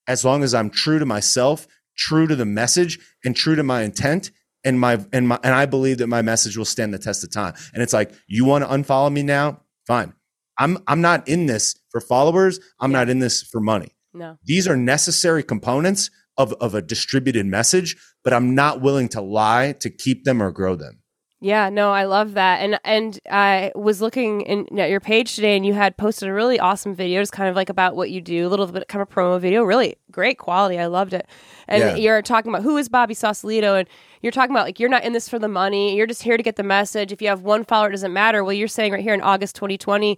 as 0.09 0.25
long 0.25 0.43
as 0.43 0.53
I'm 0.53 0.69
true 0.69 0.99
to 0.99 1.05
myself, 1.05 1.67
true 1.95 2.27
to 2.27 2.35
the 2.35 2.45
message, 2.45 2.99
and 3.23 3.33
true 3.35 3.55
to 3.55 3.63
my 3.63 3.83
intent. 3.83 4.31
And 4.65 4.77
my 4.77 4.99
and 5.13 5.25
my 5.25 5.39
and 5.41 5.53
I 5.53 5.65
believe 5.65 5.99
that 5.99 6.07
my 6.07 6.21
message 6.21 6.57
will 6.57 6.65
stand 6.65 6.93
the 6.93 6.99
test 6.99 7.23
of 7.23 7.31
time. 7.31 7.53
And 7.73 7.81
it's 7.81 7.93
like, 7.93 8.11
you 8.27 8.43
want 8.43 8.65
to 8.65 8.69
unfollow 8.69 9.09
me 9.09 9.23
now? 9.23 9.61
Fine. 9.87 10.11
I'm 10.57 10.79
I'm 10.85 10.99
not 10.99 11.25
in 11.29 11.45
this 11.45 11.79
for 11.91 12.01
followers. 12.01 12.59
I'm 12.81 12.91
yeah. 12.91 12.97
not 12.97 13.09
in 13.09 13.19
this 13.19 13.41
for 13.41 13.61
money. 13.61 13.95
No. 14.13 14.37
These 14.43 14.67
are 14.67 14.75
necessary 14.75 15.43
components 15.43 16.11
of, 16.37 16.53
of 16.53 16.75
a 16.75 16.81
distributed 16.81 17.45
message, 17.45 17.95
but 18.23 18.33
I'm 18.33 18.53
not 18.53 18.81
willing 18.81 19.07
to 19.09 19.21
lie 19.21 19.73
to 19.79 19.89
keep 19.89 20.25
them 20.25 20.43
or 20.43 20.51
grow 20.51 20.75
them. 20.75 21.03
Yeah, 21.41 21.69
no, 21.69 21.91
I 21.91 22.03
love 22.03 22.33
that. 22.33 22.57
And 22.59 22.77
and 22.83 23.17
I 23.31 23.71
was 23.73 24.01
looking 24.01 24.41
in, 24.41 24.77
at 24.77 24.89
your 24.89 24.99
page 24.99 25.35
today 25.35 25.55
and 25.55 25.65
you 25.65 25.73
had 25.73 25.95
posted 25.95 26.27
a 26.27 26.33
really 26.33 26.59
awesome 26.59 26.93
video 26.93 27.21
just 27.21 27.31
kind 27.31 27.47
of 27.49 27.55
like 27.55 27.69
about 27.69 27.95
what 27.95 28.11
you 28.11 28.19
do, 28.19 28.45
a 28.45 28.49
little 28.49 28.67
bit 28.67 28.89
kind 28.89 29.01
of 29.01 29.09
promo 29.09 29.39
video, 29.39 29.63
really 29.63 29.95
great 30.11 30.37
quality. 30.37 30.77
I 30.77 30.87
loved 30.87 31.13
it. 31.13 31.25
And 31.69 31.81
Yeah. 31.81 31.95
you're 31.95 32.21
talking 32.21 32.51
about 32.51 32.63
who 32.63 32.75
is 32.75 32.89
Bobby 32.89 33.13
Sausalito 33.13 33.75
and 33.75 33.87
you're 34.21 34.33
talking 34.33 34.51
about 34.53 34.65
like 34.65 34.81
you're 34.81 34.89
not 34.89 35.05
in 35.05 35.13
this 35.13 35.29
for 35.29 35.39
the 35.39 35.47
money. 35.47 35.95
You're 35.95 36.07
just 36.07 36.23
here 36.23 36.35
to 36.35 36.43
get 36.43 36.57
the 36.57 36.63
message. 36.63 37.13
If 37.13 37.21
you 37.21 37.29
have 37.29 37.41
one 37.41 37.63
follower, 37.63 37.87
it 37.87 37.91
doesn't 37.91 38.11
matter. 38.11 38.43
Well, 38.43 38.51
you're 38.51 38.67
saying 38.67 38.91
right 38.91 39.01
here 39.01 39.13
in 39.13 39.21
August 39.21 39.55
2020 39.55 40.17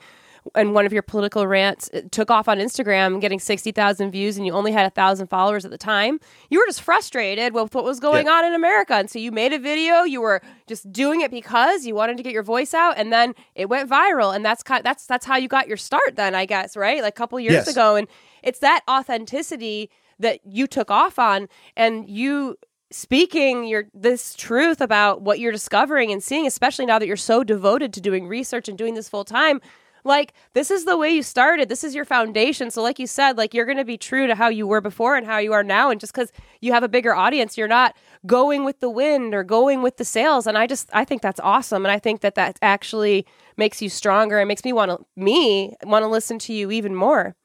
and 0.55 0.73
one 0.73 0.85
of 0.85 0.93
your 0.93 1.01
political 1.03 1.45
rants 1.45 1.89
took 2.11 2.31
off 2.31 2.47
on 2.47 2.57
Instagram, 2.57 3.21
getting 3.21 3.39
60,000 3.39 4.11
views, 4.11 4.37
and 4.37 4.45
you 4.45 4.53
only 4.53 4.71
had 4.71 4.85
a 4.85 4.89
thousand 4.89 5.27
followers 5.27 5.65
at 5.65 5.71
the 5.71 5.77
time. 5.77 6.19
You 6.49 6.59
were 6.59 6.65
just 6.65 6.81
frustrated 6.81 7.53
with 7.53 7.75
what 7.75 7.83
was 7.83 7.99
going 7.99 8.25
Yeah. 8.25 8.33
on 8.33 8.45
in 8.45 8.53
America. 8.53 8.93
And 8.95 9.09
so 9.09 9.19
you 9.19 9.31
made 9.31 9.53
a 9.53 9.59
video, 9.59 10.03
you 10.03 10.19
were 10.21 10.41
just 10.67 10.91
doing 10.91 11.21
it 11.21 11.29
because 11.31 11.85
you 11.85 11.93
wanted 11.93 12.17
to 12.17 12.23
get 12.23 12.33
your 12.33 12.43
voice 12.43 12.73
out, 12.73 12.95
and 12.97 13.13
then 13.13 13.35
it 13.55 13.69
went 13.69 13.89
viral. 13.89 14.35
And 14.35 14.43
that's 14.43 14.63
kind 14.63 14.83
that's 14.83 15.05
that's 15.05 15.25
how 15.25 15.37
you 15.37 15.47
got 15.47 15.67
your 15.67 15.77
start 15.77 16.15
then, 16.15 16.33
I 16.35 16.45
guess, 16.45 16.75
right? 16.75 17.01
Like 17.01 17.13
a 17.13 17.17
couple 17.17 17.39
years 17.39 17.53
Yes. 17.53 17.67
ago. 17.67 17.95
And 17.95 18.07
it's 18.43 18.59
that 18.59 18.81
authenticity 18.89 19.89
that 20.19 20.39
you 20.43 20.67
took 20.67 20.89
off 20.91 21.19
on 21.19 21.47
and 21.75 22.09
you 22.09 22.55
speaking 22.91 23.63
your 23.65 23.85
this 23.93 24.35
truth 24.35 24.81
about 24.81 25.21
what 25.21 25.39
you're 25.39 25.51
discovering 25.53 26.11
and 26.11 26.21
seeing 26.21 26.45
especially 26.45 26.85
now 26.85 26.99
that 26.99 27.07
you're 27.07 27.15
so 27.15 27.41
devoted 27.43 27.93
to 27.93 28.01
doing 28.01 28.27
research 28.27 28.67
and 28.67 28.77
doing 28.77 28.95
this 28.95 29.07
full 29.07 29.23
time 29.23 29.61
like 30.03 30.33
this 30.53 30.71
is 30.71 30.85
the 30.85 30.97
way 30.97 31.09
you 31.09 31.23
started. 31.23 31.69
This 31.69 31.83
is 31.83 31.95
your 31.95 32.05
foundation. 32.05 32.71
So 32.71 32.81
like 32.81 32.99
you 32.99 33.07
said 33.07 33.37
like 33.37 33.53
you're 33.53 33.65
going 33.65 33.77
to 33.77 33.85
be 33.85 33.97
true 33.97 34.27
to 34.27 34.35
how 34.35 34.49
you 34.49 34.67
were 34.67 34.81
before 34.81 35.15
and 35.15 35.25
how 35.25 35.37
you 35.37 35.53
are 35.53 35.63
now. 35.63 35.89
And 35.89 35.99
just 35.99 36.13
because 36.13 36.31
you 36.59 36.71
have 36.73 36.83
a 36.83 36.89
bigger 36.89 37.13
audience 37.13 37.57
you're 37.57 37.67
not 37.67 37.95
going 38.25 38.63
with 38.63 38.79
the 38.79 38.89
wind 38.89 39.33
or 39.33 39.43
going 39.43 39.81
with 39.81 39.97
the 39.97 40.05
sales 40.05 40.45
and 40.45 40.55
i 40.55 40.67
just 40.67 40.87
i 40.93 41.03
think 41.03 41.21
that's 41.21 41.39
awesome. 41.39 41.85
And 41.85 41.91
i 41.91 41.97
think 41.99 42.21
that 42.21 42.35
that 42.35 42.59
actually 42.61 43.25
makes 43.57 43.81
you 43.81 43.89
stronger 43.89 44.39
and 44.39 44.47
makes 44.47 44.63
me 44.63 44.73
want 44.73 44.91
to 44.91 45.05
me 45.15 45.75
want 45.83 46.03
to 46.03 46.07
listen 46.07 46.39
to 46.39 46.53
you 46.53 46.71
even 46.71 46.95
more. 46.95 47.35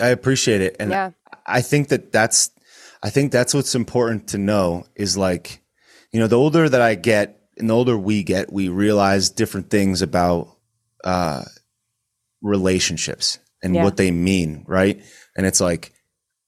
I 0.00 0.08
appreciate 0.08 0.60
it. 0.60 0.76
And 0.78 0.90
Yeah. 0.90 1.10
I 1.46 1.60
think 1.60 1.88
that 1.88 2.12
that's, 2.12 2.50
I 3.02 3.10
think 3.10 3.32
that's 3.32 3.54
what's 3.54 3.74
important 3.74 4.28
to 4.28 4.38
know 4.38 4.86
is 4.96 5.16
like, 5.16 5.60
you 6.10 6.20
know, 6.20 6.26
the 6.26 6.38
older 6.38 6.68
that 6.68 6.80
I 6.80 6.94
get 6.94 7.40
and 7.58 7.70
the 7.70 7.74
older 7.74 7.96
we 7.96 8.22
get, 8.22 8.52
we 8.52 8.68
realize 8.68 9.30
different 9.30 9.70
things 9.70 10.02
about, 10.02 10.56
uh, 11.04 11.44
relationships 12.44 13.38
and 13.62 13.74
Yeah. 13.74 13.82
what 13.84 13.96
they 13.96 14.10
mean. 14.10 14.64
Right. 14.68 15.02
And 15.36 15.46
it's 15.46 15.60
like, 15.60 15.92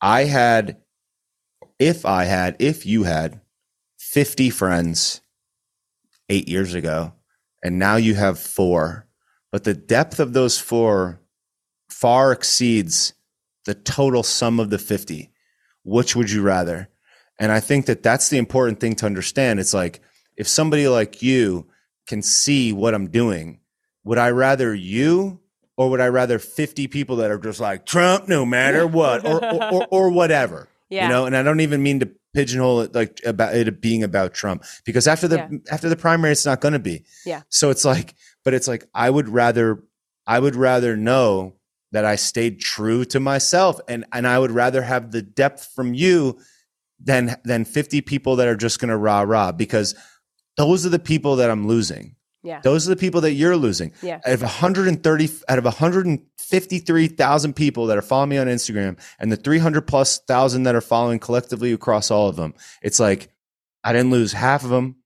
I 0.01 0.25
had, 0.25 0.77
if 1.79 2.05
I 2.07 2.25
had, 2.25 2.57
if 2.61 2.87
you 2.87 3.03
had 3.05 3.41
50 3.99 4.51
friends 4.51 5.21
eight 6.29 6.49
years 6.49 6.75
ago, 6.75 7.13
and 7.65 7.79
now 7.79 7.97
you 7.97 8.15
have 8.15 8.39
four, 8.39 9.09
but 9.51 9.65
the 9.65 9.75
depth 9.75 10.21
of 10.21 10.33
those 10.33 10.59
four 10.59 11.21
far 11.89 12.31
exceeds 12.33 13.15
the 13.65 13.75
total 13.75 14.23
sum 14.23 14.61
of 14.61 14.71
the 14.71 14.79
50 14.79 15.33
which 15.83 16.15
would 16.17 16.31
you 16.31 16.43
rather 16.43 16.89
and 17.39 17.51
i 17.53 17.59
think 17.61 17.87
that 17.87 18.03
that's 18.03 18.29
the 18.29 18.39
important 18.39 18.81
thing 18.81 18.95
to 18.95 19.07
understand 19.07 19.59
it's 19.61 19.73
like 19.73 20.01
if 20.37 20.47
somebody 20.49 20.89
like 20.89 21.23
you 21.23 21.67
can 22.09 22.21
see 22.23 22.73
what 22.73 22.93
i'm 22.93 23.09
doing 23.09 23.61
would 24.05 24.19
i 24.19 24.29
rather 24.31 24.75
you 24.75 25.41
or 25.77 25.91
would 25.91 26.01
i 26.01 26.07
rather 26.09 26.39
50 26.39 26.89
people 26.89 27.17
that 27.17 27.31
are 27.31 27.39
just 27.39 27.61
like 27.61 27.87
trump 27.87 28.29
no 28.29 28.45
matter 28.47 28.87
what 28.99 29.25
or 29.27 29.45
or, 29.45 29.73
or, 29.75 29.87
or 29.91 30.11
whatever 30.11 30.69
Yeah. 30.89 31.05
you 31.07 31.13
know 31.13 31.27
and 31.27 31.37
i 31.37 31.43
don't 31.43 31.61
even 31.61 31.83
mean 31.83 32.01
to 32.01 32.11
pigeonhole 32.35 32.81
it 32.83 32.95
like 32.95 33.21
about 33.25 33.55
it 33.55 33.81
being 33.81 34.03
about 34.03 34.35
trump 34.35 34.65
because 34.85 35.07
after 35.09 35.27
the 35.29 35.37
Yeah. 35.37 35.59
after 35.71 35.89
the 35.89 35.97
primary 35.97 36.33
it's 36.33 36.45
not 36.47 36.61
going 36.61 36.75
to 36.75 36.79
be 36.79 37.05
Yeah. 37.25 37.43
so 37.49 37.71
it's 37.71 37.85
like 37.85 38.15
but 38.45 38.53
it's 38.55 38.69
like 38.69 38.85
i 38.95 39.09
would 39.09 39.29
rather 39.29 39.83
i 40.27 40.39
would 40.39 40.55
rather 40.57 40.97
know 40.97 41.55
that 41.93 42.05
I 42.05 42.17
stayed 42.17 42.61
true 42.61 43.05
to 43.07 43.21
myself 43.21 43.81
and 43.89 44.05
and 44.13 44.27
I 44.27 44.39
would 44.39 44.51
rather 44.51 44.83
have 44.83 45.13
the 45.13 45.23
depth 45.23 45.71
from 45.75 45.95
you 45.95 46.39
than 46.99 47.37
than 47.45 47.65
50 47.65 48.01
people 48.03 48.37
that 48.37 48.49
are 48.49 48.57
just 48.57 48.81
going 48.81 48.89
to 48.91 48.97
rah 48.97 49.23
rah 49.23 49.53
because 49.53 49.95
those 50.57 50.85
are 50.85 50.91
the 50.91 50.99
people 50.99 51.37
that 51.37 51.49
I'm 51.49 51.67
losing. 51.69 52.17
Yeah 52.47 52.61
Those 52.63 52.87
are 52.87 52.91
the 52.91 52.97
people 52.97 53.21
that 53.23 53.33
you're 53.33 53.57
losing. 53.57 53.93
Yeah. 54.03 54.21
Out 54.25 54.33
of 54.33 54.43
130 54.43 55.31
out 55.49 55.59
of 55.59 55.65
153,000 55.65 57.53
people 57.55 57.87
that 57.87 57.99
are 57.99 58.03
following 58.03 58.31
me 58.31 58.39
on 58.39 58.47
Instagram 58.47 58.99
and 59.19 59.31
the 59.33 59.37
300 59.37 59.83
plus 59.83 60.19
thousand 60.21 60.63
that 60.63 60.75
are 60.75 60.81
following 60.81 61.19
collectively 61.19 61.73
across 61.73 62.11
all 62.11 62.29
of 62.29 62.37
them. 62.37 62.55
It's 62.83 63.01
like 63.01 63.29
I 63.85 63.93
didn't 63.93 64.11
lose 64.11 64.33
half 64.33 64.65
of 64.65 64.71
them. 64.71 64.97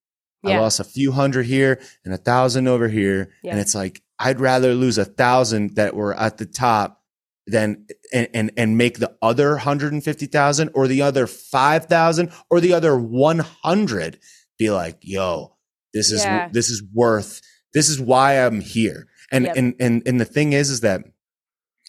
I 0.44 0.58
lost 0.58 0.80
a 0.80 0.84
few 0.84 1.12
hundred 1.12 1.46
here 1.46 1.80
and 2.04 2.14
a 2.14 2.16
thousand 2.16 2.66
over 2.66 2.88
here. 2.88 3.30
Yeah. 3.42 3.52
And 3.52 3.60
it's 3.60 3.74
like, 3.74 4.02
I'd 4.18 4.40
rather 4.40 4.74
lose 4.74 4.98
a 4.98 5.04
thousand 5.04 5.76
that 5.76 5.94
were 5.94 6.14
at 6.14 6.38
the 6.38 6.46
top 6.46 7.02
than 7.46 7.86
and 8.12 8.28
and, 8.32 8.50
and 8.56 8.78
make 8.78 8.98
the 8.98 9.14
other 9.20 9.50
150,000 9.50 10.70
or 10.74 10.88
the 10.88 11.02
other 11.02 11.26
5,000 11.26 12.32
or 12.48 12.60
the 12.60 12.72
other 12.72 12.96
100 12.96 14.18
be 14.58 14.70
like, 14.70 14.98
yo, 15.02 15.56
this 15.94 16.10
is 16.10 16.24
Yeah. 16.24 16.48
this 16.52 16.68
is 16.70 16.82
worth 16.92 17.40
this 17.72 17.88
is 17.88 18.00
why 18.00 18.34
I'm 18.44 18.60
here. 18.60 19.06
And 19.30 19.44
Yep. 19.46 19.56
and 19.56 19.74
and 19.80 20.02
and 20.06 20.20
the 20.20 20.24
thing 20.24 20.52
is 20.52 20.70
is 20.70 20.80
that 20.80 21.02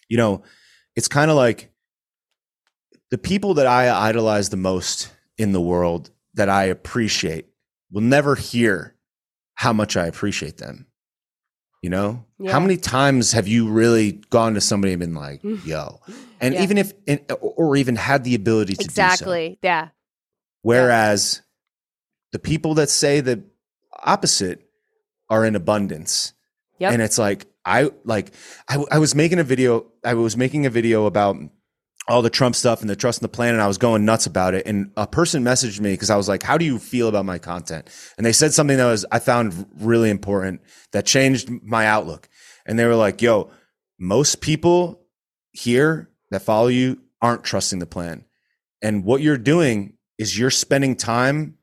you 0.08 0.16
know, 0.16 0.42
it's 0.94 1.08
kind 1.08 1.30
of 1.30 1.36
like 1.36 1.70
the 3.10 3.18
people 3.18 3.54
that 3.54 3.66
I 3.66 4.08
idolize 4.08 4.50
the 4.50 4.56
most 4.56 5.10
in 5.38 5.52
the 5.52 5.60
world 5.60 6.10
that 6.34 6.48
I 6.48 6.64
appreciate 6.64 7.46
will 7.90 8.02
never 8.02 8.34
hear 8.34 8.94
how 9.54 9.72
much 9.72 9.96
I 9.96 10.06
appreciate 10.06 10.58
them. 10.58 10.86
You 11.82 11.90
know, 11.90 12.24
Yeah. 12.38 12.52
how 12.52 12.60
many 12.60 12.76
times 12.76 13.32
have 13.32 13.48
you 13.48 13.68
really 13.68 14.12
gone 14.30 14.54
to 14.54 14.60
somebody 14.60 14.92
and 14.92 15.00
been 15.00 15.14
like, 15.14 15.40
"Yo," 15.64 16.00
and 16.40 16.54
Yeah. 16.54 16.62
even 16.62 16.78
if, 16.78 16.92
or 17.40 17.76
even 17.76 17.96
had 17.96 18.22
the 18.24 18.34
ability 18.36 18.74
to 18.74 18.78
do 18.78 18.84
so. 18.84 18.88
exactly 19.02 19.58
yeah 19.62 19.88
Whereas 20.62 21.42
the 22.30 22.38
people 22.38 22.74
that 22.74 22.88
say 22.88 23.20
the 23.20 23.42
opposite 24.02 24.68
are 25.28 25.44
in 25.44 25.56
abundance. 25.56 26.32
Yep. 26.78 26.92
And 26.92 27.02
it's 27.02 27.18
like, 27.18 27.46
I 27.64 27.90
like, 28.04 28.32
I, 28.68 28.84
I 28.90 28.98
was 28.98 29.14
making 29.14 29.38
a 29.38 29.44
video, 29.44 29.86
I 30.04 30.14
was 30.14 30.36
making 30.36 30.66
a 30.66 30.70
video 30.70 31.06
about 31.06 31.36
all 32.08 32.22
the 32.22 32.30
Trump 32.30 32.56
stuff 32.56 32.80
and 32.80 32.90
the 32.90 32.96
trust 32.96 33.20
in 33.20 33.24
the 33.24 33.28
plan, 33.28 33.54
and 33.54 33.62
I 33.62 33.68
was 33.68 33.78
going 33.78 34.04
nuts 34.04 34.26
about 34.26 34.54
it. 34.54 34.66
And 34.66 34.90
a 34.96 35.06
person 35.06 35.44
messaged 35.44 35.80
me 35.80 35.92
because 35.92 36.10
I 36.10 36.16
was 36.16 36.28
like, 36.28 36.42
How 36.42 36.58
do 36.58 36.64
you 36.64 36.78
feel 36.78 37.08
about 37.08 37.24
my 37.24 37.38
content? 37.38 37.88
And 38.16 38.26
they 38.26 38.32
said 38.32 38.52
something 38.52 38.76
that 38.76 38.86
was, 38.86 39.06
I 39.12 39.20
found 39.20 39.66
really 39.78 40.10
important 40.10 40.62
that 40.92 41.06
changed 41.06 41.48
my 41.62 41.86
outlook. 41.86 42.28
And 42.66 42.78
they 42.78 42.84
were 42.84 42.96
like, 42.96 43.22
Yo, 43.22 43.50
most 43.98 44.40
people 44.40 45.00
here 45.52 46.10
that 46.30 46.42
follow 46.42 46.68
you 46.68 47.00
aren't 47.20 47.44
trusting 47.44 47.78
the 47.78 47.86
plan. 47.86 48.24
And 48.82 49.04
what 49.04 49.22
you're 49.22 49.38
doing 49.38 49.94
is 50.18 50.36
you're 50.36 50.50
spending 50.50 50.96
time 50.96 51.56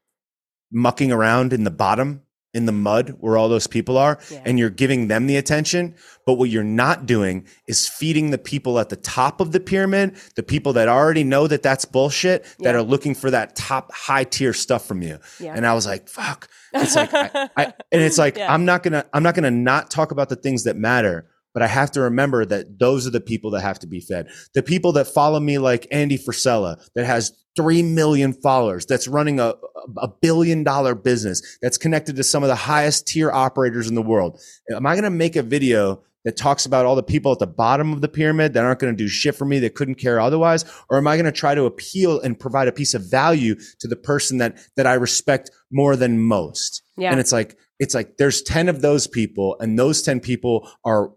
mucking 0.71 1.11
around 1.11 1.51
in 1.51 1.65
the 1.65 1.71
bottom, 1.71 2.21
in 2.53 2.65
the 2.65 2.71
mud 2.71 3.15
where 3.19 3.37
all 3.37 3.47
those 3.47 3.67
people 3.67 3.97
are, 3.97 4.17
Yeah. 4.31 4.41
and 4.45 4.57
you're 4.57 4.69
giving 4.71 5.07
them 5.07 5.27
the 5.27 5.37
attention. 5.37 5.95
But 6.25 6.33
what 6.35 6.49
you're 6.49 6.63
not 6.63 7.05
doing 7.05 7.45
is 7.67 7.87
feeding 7.87 8.31
the 8.31 8.37
people 8.39 8.79
at 8.79 8.89
the 8.89 8.95
top 8.95 9.39
of 9.39 9.51
the 9.51 9.59
pyramid, 9.59 10.15
the 10.35 10.43
people 10.43 10.73
that 10.73 10.87
already 10.87 11.23
know 11.23 11.45
that 11.47 11.61
that's 11.61 11.85
bullshit, 11.85 12.45
that 12.59 12.75
are 12.75 12.81
looking 12.81 13.13
for 13.13 13.29
that 13.31 13.55
top 13.55 13.91
high 13.93 14.23
tier 14.23 14.53
stuff 14.53 14.85
from 14.85 15.01
you. 15.01 15.19
Yeah. 15.39 15.53
And 15.55 15.65
I 15.65 15.73
was 15.73 15.85
like, 15.85 16.09
fuck. 16.09 16.49
It's 16.73 16.95
like, 16.95 17.13
I, 17.13 17.49
I, 17.55 17.65
and 17.91 18.01
it's 18.01 18.17
like, 18.17 18.37
Yeah. 18.37 18.51
I'm 18.53 18.65
not 18.65 18.83
gonna, 18.83 19.05
I'm 19.13 19.23
not 19.23 19.35
gonna 19.35 19.51
not 19.51 19.91
talk 19.91 20.11
about 20.11 20.29
the 20.29 20.35
things 20.35 20.63
that 20.63 20.75
matter. 20.75 21.27
But 21.51 21.63
I 21.63 21.67
have 21.67 21.89
to 21.93 22.01
remember 22.01 22.45
that 22.45 22.77
those 22.77 23.07
are 23.07 23.09
the 23.09 23.19
people 23.19 23.49
that 23.51 23.61
have 23.61 23.79
to 23.79 23.87
be 23.87 23.99
fed. 24.01 24.27
The 24.53 24.61
people 24.61 24.91
that 24.93 25.05
follow 25.07 25.39
me, 25.39 25.57
like 25.57 25.87
Andy 25.91 26.15
Frisella, 26.15 26.77
that 26.93 27.05
has 27.07 27.31
three 27.55 27.83
million 27.83 28.33
followers, 28.33 28.85
that's 28.85 29.07
running 29.07 29.39
a, 29.39 29.53
a 29.97 30.07
billion 30.07 30.63
dollar 30.63 30.95
business, 30.95 31.57
that's 31.61 31.77
connected 31.77 32.15
to 32.15 32.23
some 32.23 32.43
of 32.43 32.49
the 32.49 32.55
highest 32.55 33.07
tier 33.07 33.31
operators 33.31 33.87
in 33.87 33.95
the 33.95 34.01
world. 34.01 34.39
Am 34.71 34.85
I 34.85 34.93
going 34.93 35.03
to 35.03 35.09
make 35.09 35.35
a 35.35 35.43
video 35.43 36.01
that 36.25 36.35
talks 36.35 36.65
about 36.65 36.85
all 36.85 36.95
the 36.95 37.03
people 37.03 37.31
at 37.31 37.39
the 37.39 37.47
bottom 37.47 37.93
of 37.93 38.01
the 38.01 38.07
pyramid 38.07 38.53
that 38.53 38.63
aren't 38.63 38.79
going 38.79 38.93
to 38.93 38.97
do 38.97 39.07
shit 39.07 39.35
for 39.35 39.45
me 39.45 39.59
that 39.59 39.75
couldn't 39.75 39.95
care 39.95 40.19
otherwise? 40.19 40.65
Or 40.89 40.97
am 40.97 41.07
I 41.07 41.15
going 41.15 41.25
to 41.25 41.31
try 41.31 41.55
to 41.55 41.63
appeal 41.65 42.19
and 42.19 42.39
provide 42.39 42.67
a 42.67 42.73
piece 42.73 42.93
of 42.93 43.09
value 43.09 43.55
to 43.79 43.87
the 43.87 43.95
person 43.95 44.37
that, 44.39 44.57
that 44.75 44.85
I 44.85 44.95
respect 44.95 45.49
more 45.71 45.95
than 45.95 46.19
most? 46.19 46.83
Yeah. 46.97 47.11
And 47.11 47.19
it's 47.19 47.31
like, 47.31 47.57
it's 47.79 47.95
like 47.95 48.17
there's 48.17 48.41
10 48.41 48.67
of 48.67 48.81
those 48.81 49.07
people 49.07 49.55
and 49.59 49.79
those 49.79 50.01
10 50.01 50.19
people 50.19 50.69
are 50.83 51.11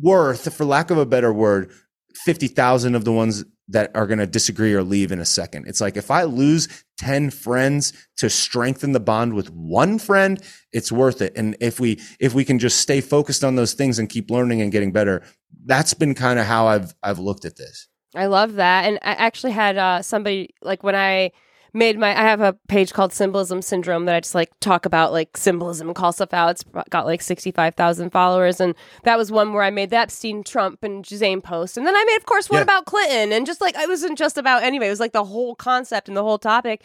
worth, 0.00 0.52
for 0.54 0.64
lack 0.64 0.90
of 0.90 0.98
a 0.98 1.06
better 1.06 1.32
word, 1.32 1.72
50,000 2.24 2.94
of 2.94 3.04
the 3.04 3.12
ones 3.12 3.44
that 3.70 3.90
are 3.94 4.06
going 4.06 4.18
to 4.18 4.26
disagree 4.26 4.74
or 4.74 4.82
leave 4.82 5.12
in 5.12 5.20
a 5.20 5.24
second. 5.24 5.66
It's 5.66 5.80
like 5.80 5.96
if 5.96 6.10
I 6.10 6.24
lose 6.24 6.68
10 6.98 7.30
friends 7.30 7.92
to 8.18 8.28
strengthen 8.28 8.92
the 8.92 9.00
bond 9.00 9.34
with 9.34 9.50
one 9.50 9.98
friend, 9.98 10.42
it's 10.72 10.92
worth 10.92 11.22
it. 11.22 11.32
And 11.36 11.56
if 11.60 11.80
we 11.80 12.00
if 12.18 12.34
we 12.34 12.44
can 12.44 12.58
just 12.58 12.78
stay 12.78 13.00
focused 13.00 13.44
on 13.44 13.56
those 13.56 13.72
things 13.74 13.98
and 13.98 14.08
keep 14.08 14.30
learning 14.30 14.60
and 14.60 14.72
getting 14.72 14.92
better, 14.92 15.22
that's 15.64 15.94
been 15.94 16.14
kind 16.14 16.38
of 16.38 16.46
how 16.46 16.66
I've 16.66 16.94
I've 17.02 17.18
looked 17.18 17.44
at 17.44 17.56
this. 17.56 17.88
I 18.14 18.26
love 18.26 18.54
that. 18.54 18.86
And 18.86 18.98
I 19.02 19.12
actually 19.12 19.52
had 19.52 19.78
uh, 19.78 20.02
somebody 20.02 20.50
like 20.62 20.82
when 20.82 20.96
I 20.96 21.30
made 21.72 21.98
my 21.98 22.10
I 22.10 22.22
have 22.22 22.40
a 22.40 22.54
page 22.68 22.92
called 22.92 23.12
Symbolism 23.12 23.62
Syndrome 23.62 24.04
that 24.06 24.14
I 24.14 24.20
just 24.20 24.34
like 24.34 24.50
talk 24.60 24.86
about 24.86 25.12
like 25.12 25.36
symbolism 25.36 25.88
and 25.88 25.94
call 25.96 26.12
stuff 26.12 26.32
out. 26.34 26.50
It's 26.50 26.64
got 26.90 27.06
like 27.06 27.22
65,000 27.22 28.10
followers 28.10 28.60
and 28.60 28.74
that 29.04 29.16
was 29.18 29.30
one 29.30 29.52
where 29.52 29.62
I 29.62 29.70
made 29.70 29.90
the 29.90 29.96
Epstein, 29.96 30.42
Trump 30.44 30.82
and 30.82 31.04
Ghislaine 31.06 31.40
post. 31.40 31.76
And 31.76 31.86
then 31.86 31.94
I 31.96 32.04
made 32.06 32.16
of 32.16 32.26
course 32.26 32.50
one 32.50 32.58
Yeah. 32.58 32.64
about 32.64 32.86
Clinton 32.86 33.32
and 33.32 33.46
just 33.46 33.60
like 33.60 33.76
it 33.76 33.88
wasn't 33.88 34.18
just 34.18 34.36
about 34.38 34.62
anyway, 34.62 34.86
it 34.86 34.90
was 34.90 35.00
like 35.00 35.12
the 35.12 35.24
whole 35.24 35.54
concept 35.54 36.08
and 36.08 36.16
the 36.16 36.22
whole 36.22 36.38
topic. 36.38 36.82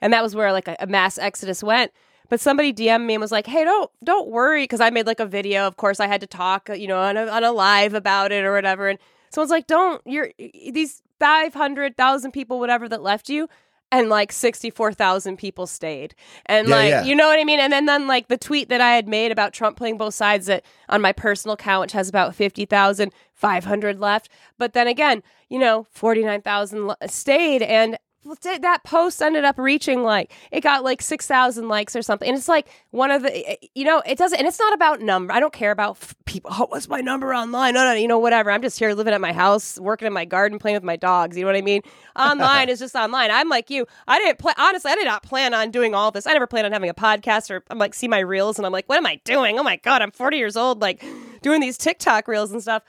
And 0.00 0.12
that 0.12 0.22
was 0.22 0.34
where 0.34 0.52
like 0.52 0.68
a, 0.68 0.76
a 0.80 0.86
mass 0.86 1.18
exodus 1.18 1.62
went. 1.62 1.92
But 2.30 2.40
somebody 2.40 2.74
DM'd 2.74 3.06
me 3.06 3.14
and 3.14 3.22
was 3.22 3.32
like, 3.32 3.46
"Hey, 3.46 3.64
don't 3.64 3.90
don't 4.04 4.28
worry," 4.28 4.64
because 4.64 4.82
I 4.82 4.90
made 4.90 5.06
like 5.06 5.18
a 5.18 5.24
video. 5.24 5.66
Of 5.66 5.78
course, 5.78 5.98
I 5.98 6.06
had 6.06 6.20
to 6.20 6.26
talk, 6.26 6.68
you 6.68 6.86
know, 6.86 6.98
on 7.00 7.16
a, 7.16 7.26
on 7.26 7.42
a 7.42 7.50
live 7.52 7.94
about 7.94 8.32
it 8.32 8.44
or 8.44 8.52
whatever. 8.52 8.86
And 8.88 8.98
someone's 9.30 9.50
like, 9.50 9.66
"Don't 9.66 10.02
you're 10.04 10.30
these 10.38 11.00
five 11.18 11.54
hundred 11.54 11.96
thousand 11.96 12.32
people, 12.32 12.60
whatever 12.60 12.86
that 12.90 13.02
left 13.02 13.30
you." 13.30 13.48
And 13.90 14.10
like 14.10 14.32
sixty 14.32 14.68
four 14.68 14.92
thousand 14.92 15.38
people 15.38 15.66
stayed, 15.66 16.14
and 16.44 16.68
Yeah, 16.68 16.76
like 16.76 16.88
yeah. 16.90 17.04
you 17.04 17.14
know 17.14 17.26
what 17.26 17.40
I 17.40 17.44
mean. 17.44 17.58
And 17.58 17.72
then 17.72 17.86
then 17.86 18.06
like 18.06 18.28
the 18.28 18.36
tweet 18.36 18.68
that 18.68 18.82
I 18.82 18.94
had 18.94 19.08
made 19.08 19.32
about 19.32 19.54
Trump 19.54 19.78
playing 19.78 19.96
both 19.96 20.12
sides 20.12 20.44
that 20.44 20.62
on 20.90 21.00
my 21.00 21.12
personal 21.12 21.54
account, 21.54 21.80
which 21.80 21.92
has 21.92 22.06
about 22.06 22.34
50,000, 22.34 23.10
500 23.32 23.98
left. 23.98 24.28
But 24.58 24.74
then 24.74 24.88
again, 24.88 25.22
you 25.48 25.58
know, 25.58 25.86
forty 25.90 26.22
nine 26.22 26.42
thousand 26.42 26.92
stayed, 27.06 27.62
and 27.62 27.96
that 28.34 28.84
post 28.84 29.20
ended 29.22 29.44
up 29.44 29.58
reaching 29.58 30.02
like 30.02 30.32
it 30.50 30.60
got 30.60 30.84
like 30.84 31.02
6000 31.02 31.68
likes 31.68 31.94
or 31.96 32.02
something. 32.02 32.28
And 32.28 32.36
it's 32.36 32.48
like 32.48 32.68
one 32.90 33.10
of 33.10 33.22
the 33.22 33.34
eh, 33.36 33.56
eh, 33.62 33.66
you 33.74 33.84
know 33.84 34.02
it 34.06 34.18
doesn't 34.18 34.38
and 34.38 34.46
it's 34.46 34.58
not 34.58 34.72
about 34.72 35.00
number 35.00 35.32
i 35.32 35.40
don't 35.40 35.52
care 35.52 35.70
about 35.70 35.92
f- 36.00 36.14
people 36.24 36.50
oh 36.54 36.66
what's 36.68 36.88
my 36.88 37.00
number 37.00 37.34
online? 37.34 37.74
No 37.74 37.84
no 37.84 37.92
you 37.92 38.08
know 38.08 38.18
whatever. 38.18 38.50
I'm 38.50 38.62
just 38.62 38.78
here 38.78 38.92
living 38.94 39.14
at 39.14 39.20
my 39.20 39.32
house 39.32 39.78
working 39.78 40.06
in 40.06 40.12
my 40.12 40.24
garden 40.24 40.58
playing 40.58 40.76
with 40.76 40.84
my 40.84 40.96
dogs 40.96 41.36
you 41.36 41.42
know 41.42 41.48
what 41.48 41.56
i 41.56 41.62
mean? 41.62 41.82
Online 42.16 42.68
is 42.70 42.78
just 42.78 42.94
online. 42.94 43.30
I'm 43.30 43.48
like 43.48 43.70
you. 43.70 43.86
I 44.06 44.18
didn't 44.18 44.38
plan 44.38 44.54
honestly 44.58 44.90
i 44.90 44.94
did 44.94 45.06
not 45.06 45.22
plan 45.22 45.54
on 45.54 45.70
doing 45.70 45.94
all 45.94 46.10
this. 46.10 46.26
I 46.26 46.32
never 46.32 46.46
planned 46.46 46.66
on 46.66 46.72
having 46.72 46.90
a 46.90 46.94
podcast 46.94 47.50
or 47.50 47.64
i'm 47.70 47.78
like 47.78 47.94
see 47.94 48.08
my 48.08 48.20
reels 48.20 48.58
and 48.58 48.66
i'm 48.66 48.72
like 48.72 48.88
what 48.88 48.98
am 48.98 49.06
i 49.06 49.20
doing? 49.24 49.58
Oh 49.58 49.62
my 49.62 49.76
god 49.76 50.02
i'm 50.02 50.10
40 50.10 50.36
years 50.36 50.56
old 50.56 50.80
like 50.80 51.04
doing 51.42 51.60
these 51.60 51.78
tiktok 51.78 52.28
reels 52.28 52.52
and 52.52 52.60
stuff 52.62 52.82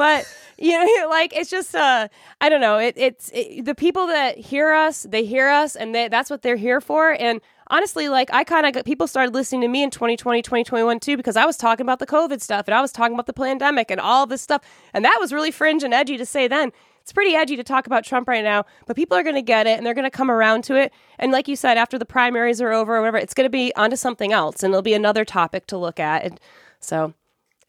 but 0.00 0.26
you 0.56 0.72
know 0.72 1.08
like 1.10 1.36
it's 1.36 1.50
just 1.50 1.74
uh 1.76 2.08
i 2.40 2.48
don't 2.48 2.62
know 2.62 2.78
it, 2.78 2.94
it's 2.96 3.30
it, 3.34 3.66
the 3.66 3.74
people 3.74 4.06
that 4.06 4.38
hear 4.38 4.72
us 4.72 5.02
they 5.10 5.26
hear 5.26 5.50
us 5.50 5.76
and 5.76 5.94
they, 5.94 6.08
that's 6.08 6.30
what 6.30 6.40
they're 6.40 6.56
here 6.56 6.80
for 6.80 7.12
and 7.20 7.42
honestly 7.66 8.08
like 8.08 8.32
i 8.32 8.42
kind 8.42 8.64
of 8.64 8.84
people 8.86 9.06
started 9.06 9.34
listening 9.34 9.60
to 9.60 9.68
me 9.68 9.82
in 9.82 9.90
2020 9.90 10.40
2021 10.40 10.98
too 11.00 11.18
because 11.18 11.36
i 11.36 11.44
was 11.44 11.58
talking 11.58 11.84
about 11.84 11.98
the 11.98 12.06
covid 12.06 12.40
stuff 12.40 12.66
and 12.66 12.74
i 12.74 12.80
was 12.80 12.90
talking 12.90 13.12
about 13.12 13.26
the 13.26 13.34
pandemic 13.34 13.90
and 13.90 14.00
all 14.00 14.26
this 14.26 14.40
stuff 14.40 14.62
and 14.94 15.04
that 15.04 15.18
was 15.20 15.34
really 15.34 15.50
fringe 15.50 15.82
and 15.82 15.92
edgy 15.92 16.16
to 16.16 16.24
say 16.24 16.48
then 16.48 16.72
it's 17.02 17.12
pretty 17.12 17.34
edgy 17.34 17.56
to 17.56 17.64
talk 17.64 17.86
about 17.86 18.04
Trump 18.04 18.28
right 18.28 18.44
now, 18.44 18.66
but 18.86 18.94
people 18.94 19.16
are 19.16 19.22
going 19.22 19.34
to 19.34 19.42
get 19.42 19.66
it 19.66 19.78
and 19.78 19.86
they're 19.86 19.94
going 19.94 20.04
to 20.04 20.10
come 20.10 20.30
around 20.30 20.64
to 20.64 20.76
it. 20.76 20.92
And 21.18 21.32
like 21.32 21.48
you 21.48 21.56
said, 21.56 21.78
after 21.78 21.98
the 21.98 22.04
primaries 22.04 22.60
are 22.60 22.72
over 22.72 22.94
or 22.94 23.00
whatever, 23.00 23.16
it's 23.16 23.32
going 23.32 23.46
to 23.46 23.50
be 23.50 23.74
onto 23.74 23.96
something 23.96 24.34
else 24.34 24.62
and 24.62 24.70
it'll 24.70 24.82
be 24.82 24.92
another 24.92 25.24
topic 25.24 25.66
to 25.68 25.78
look 25.78 25.98
at. 25.98 26.24
And 26.24 26.38
so 26.78 27.14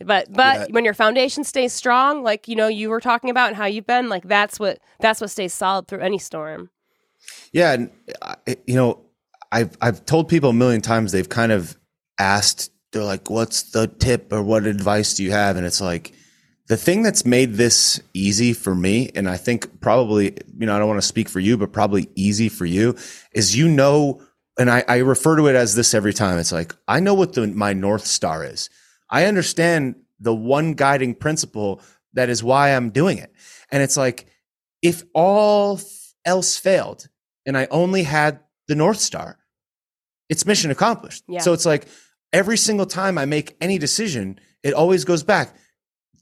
but 0.05 0.31
but 0.31 0.55
Yeah. 0.55 0.65
when 0.71 0.85
your 0.85 0.93
foundation 0.93 1.43
stays 1.43 1.73
strong, 1.73 2.23
like 2.23 2.47
you 2.47 2.55
know 2.55 2.67
you 2.67 2.89
were 2.89 2.99
talking 2.99 3.29
about 3.29 3.49
and 3.49 3.57
how 3.57 3.65
you've 3.65 3.87
been, 3.87 4.09
like 4.09 4.23
that's 4.23 4.59
what 4.59 4.79
that's 4.99 5.21
what 5.21 5.29
stays 5.29 5.53
solid 5.53 5.87
through 5.87 5.99
any 6.01 6.17
storm. 6.17 6.69
Yeah, 7.53 7.73
and 7.73 7.91
I, 8.21 8.35
you 8.65 8.75
know, 8.75 8.99
I've 9.51 9.75
I've 9.81 10.05
told 10.05 10.27
people 10.29 10.49
a 10.51 10.53
million 10.53 10.81
times. 10.81 11.11
They've 11.11 11.27
kind 11.29 11.51
of 11.51 11.75
asked. 12.19 12.71
They're 12.91 13.03
like, 13.03 13.29
"What's 13.29 13.63
the 13.71 13.87
tip 13.87 14.31
or 14.33 14.41
what 14.41 14.65
advice 14.65 15.13
do 15.13 15.23
you 15.23 15.31
have?" 15.31 15.55
And 15.57 15.65
it's 15.65 15.81
like 15.81 16.13
the 16.67 16.77
thing 16.77 17.03
that's 17.03 17.25
made 17.25 17.55
this 17.55 18.01
easy 18.13 18.53
for 18.53 18.73
me, 18.73 19.11
and 19.15 19.29
I 19.29 19.37
think 19.37 19.81
probably, 19.81 20.35
you 20.57 20.65
know, 20.65 20.75
I 20.75 20.79
don't 20.79 20.87
want 20.87 21.01
to 21.01 21.07
speak 21.07 21.27
for 21.29 21.39
you, 21.39 21.57
but 21.57 21.71
probably 21.73 22.09
easy 22.15 22.49
for 22.49 22.65
you 22.65 22.95
is 23.33 23.55
you 23.57 23.67
know, 23.67 24.21
and 24.57 24.69
I, 24.69 24.83
I 24.87 24.97
refer 24.97 25.35
to 25.37 25.47
it 25.47 25.55
as 25.55 25.75
this 25.75 25.93
every 25.93 26.13
time. 26.13 26.37
It's 26.39 26.51
like 26.51 26.73
I 26.87 26.99
know 26.99 27.13
what 27.13 27.33
the, 27.33 27.47
my 27.47 27.73
north 27.73 28.05
star 28.05 28.43
is. 28.45 28.69
I 29.11 29.25
understand 29.25 29.95
the 30.19 30.33
one 30.33 30.73
guiding 30.73 31.13
principle 31.13 31.81
that 32.13 32.29
is 32.29 32.43
why 32.43 32.69
I'm 32.69 32.89
doing 32.89 33.17
it, 33.17 33.31
and 33.71 33.83
it's 33.83 33.97
like 33.97 34.27
if 34.81 35.03
all 35.13 35.79
else 36.25 36.57
failed 36.57 37.07
and 37.45 37.57
I 37.57 37.67
only 37.71 38.03
had 38.03 38.39
the 38.67 38.75
North 38.75 38.99
Star, 38.99 39.37
it's 40.29 40.45
mission 40.45 40.71
accomplished. 40.71 41.23
Yeah. 41.27 41.41
So 41.41 41.53
it's 41.53 41.65
like 41.65 41.87
every 42.33 42.57
single 42.57 42.85
time 42.85 43.17
I 43.17 43.25
make 43.25 43.55
any 43.61 43.77
decision, 43.77 44.39
it 44.63 44.73
always 44.73 45.05
goes 45.05 45.23
back. 45.23 45.55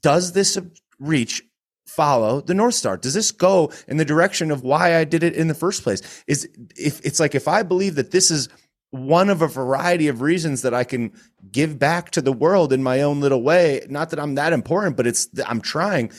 Does 0.02 0.32
this 0.32 0.58
reach 0.98 1.42
follow 1.86 2.40
the 2.40 2.54
North 2.54 2.74
Star? 2.74 2.96
Does 2.96 3.14
this 3.14 3.30
go 3.30 3.72
in 3.88 3.96
the 3.96 4.04
direction 4.04 4.50
of 4.50 4.62
why 4.62 4.96
I 4.96 5.04
did 5.04 5.22
it 5.22 5.34
in 5.34 5.48
the 5.48 5.54
first 5.54 5.82
place? 5.82 6.22
Is 6.26 6.48
if 6.76 7.04
it's 7.04 7.20
like 7.20 7.34
if 7.34 7.48
I 7.48 7.62
believe 7.62 7.96
that 7.96 8.10
this 8.10 8.30
is 8.30 8.48
one 8.90 9.30
of 9.30 9.40
a 9.40 9.46
variety 9.46 10.08
of 10.08 10.20
reasons 10.20 10.62
that 10.62 10.74
I 10.74 10.84
can 10.84 11.12
give 11.50 11.78
back 11.78 12.10
to 12.12 12.22
the 12.22 12.32
world 12.32 12.72
in 12.72 12.82
my 12.82 13.02
own 13.02 13.20
little 13.20 13.42
way, 13.42 13.86
not 13.88 14.10
that 14.10 14.18
I'm 14.18 14.34
that 14.34 14.52
important, 14.52 14.96
but 14.96 15.06
it's 15.06 15.28
I'm 15.46 15.60
trying. 15.60 16.10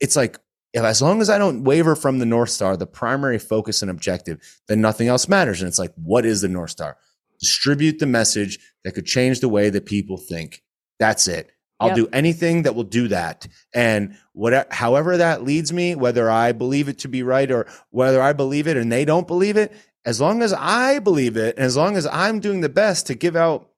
It's 0.00 0.14
like 0.16 0.38
if 0.72 0.82
as 0.82 1.02
long 1.02 1.20
as 1.20 1.28
I 1.28 1.38
don't 1.38 1.64
waver 1.64 1.96
from 1.96 2.18
the 2.18 2.26
North 2.26 2.50
Star, 2.50 2.76
the 2.76 2.86
primary 2.86 3.38
focus 3.38 3.82
and 3.82 3.90
objective, 3.90 4.38
then 4.68 4.80
nothing 4.80 5.08
else 5.08 5.28
matters. 5.28 5.60
And 5.60 5.68
it's 5.68 5.78
like, 5.78 5.92
what 5.96 6.24
is 6.24 6.40
the 6.40 6.48
North 6.48 6.70
Star? 6.70 6.96
Distribute 7.40 7.98
the 7.98 8.06
message 8.06 8.58
that 8.84 8.92
could 8.92 9.06
change 9.06 9.40
the 9.40 9.48
way 9.48 9.68
that 9.70 9.84
people 9.84 10.16
think. 10.16 10.62
That's 10.98 11.26
it. 11.26 11.50
I'll 11.80 11.88
Yep. 11.88 11.96
do 11.96 12.08
anything 12.12 12.62
that 12.62 12.76
will 12.76 12.84
do 12.84 13.08
that. 13.08 13.48
And 13.74 14.16
whatever, 14.34 14.68
however 14.70 15.16
that 15.16 15.42
leads 15.42 15.72
me, 15.72 15.96
whether 15.96 16.30
I 16.30 16.52
believe 16.52 16.88
it 16.88 17.00
to 17.00 17.08
be 17.08 17.24
right 17.24 17.50
or 17.50 17.66
whether 17.90 18.22
I 18.22 18.32
believe 18.32 18.68
it 18.68 18.76
and 18.76 18.92
they 18.92 19.04
don't 19.04 19.26
believe 19.26 19.56
it, 19.56 19.72
as 20.04 20.20
long 20.20 20.42
as 20.42 20.52
I 20.52 20.98
believe 20.98 21.36
it 21.36 21.56
and 21.56 21.64
as 21.64 21.76
long 21.76 21.96
as 21.96 22.06
I'm 22.06 22.40
doing 22.40 22.60
the 22.60 22.68
best 22.68 23.06
to 23.06 23.14
give 23.14 23.36
out 23.36 23.70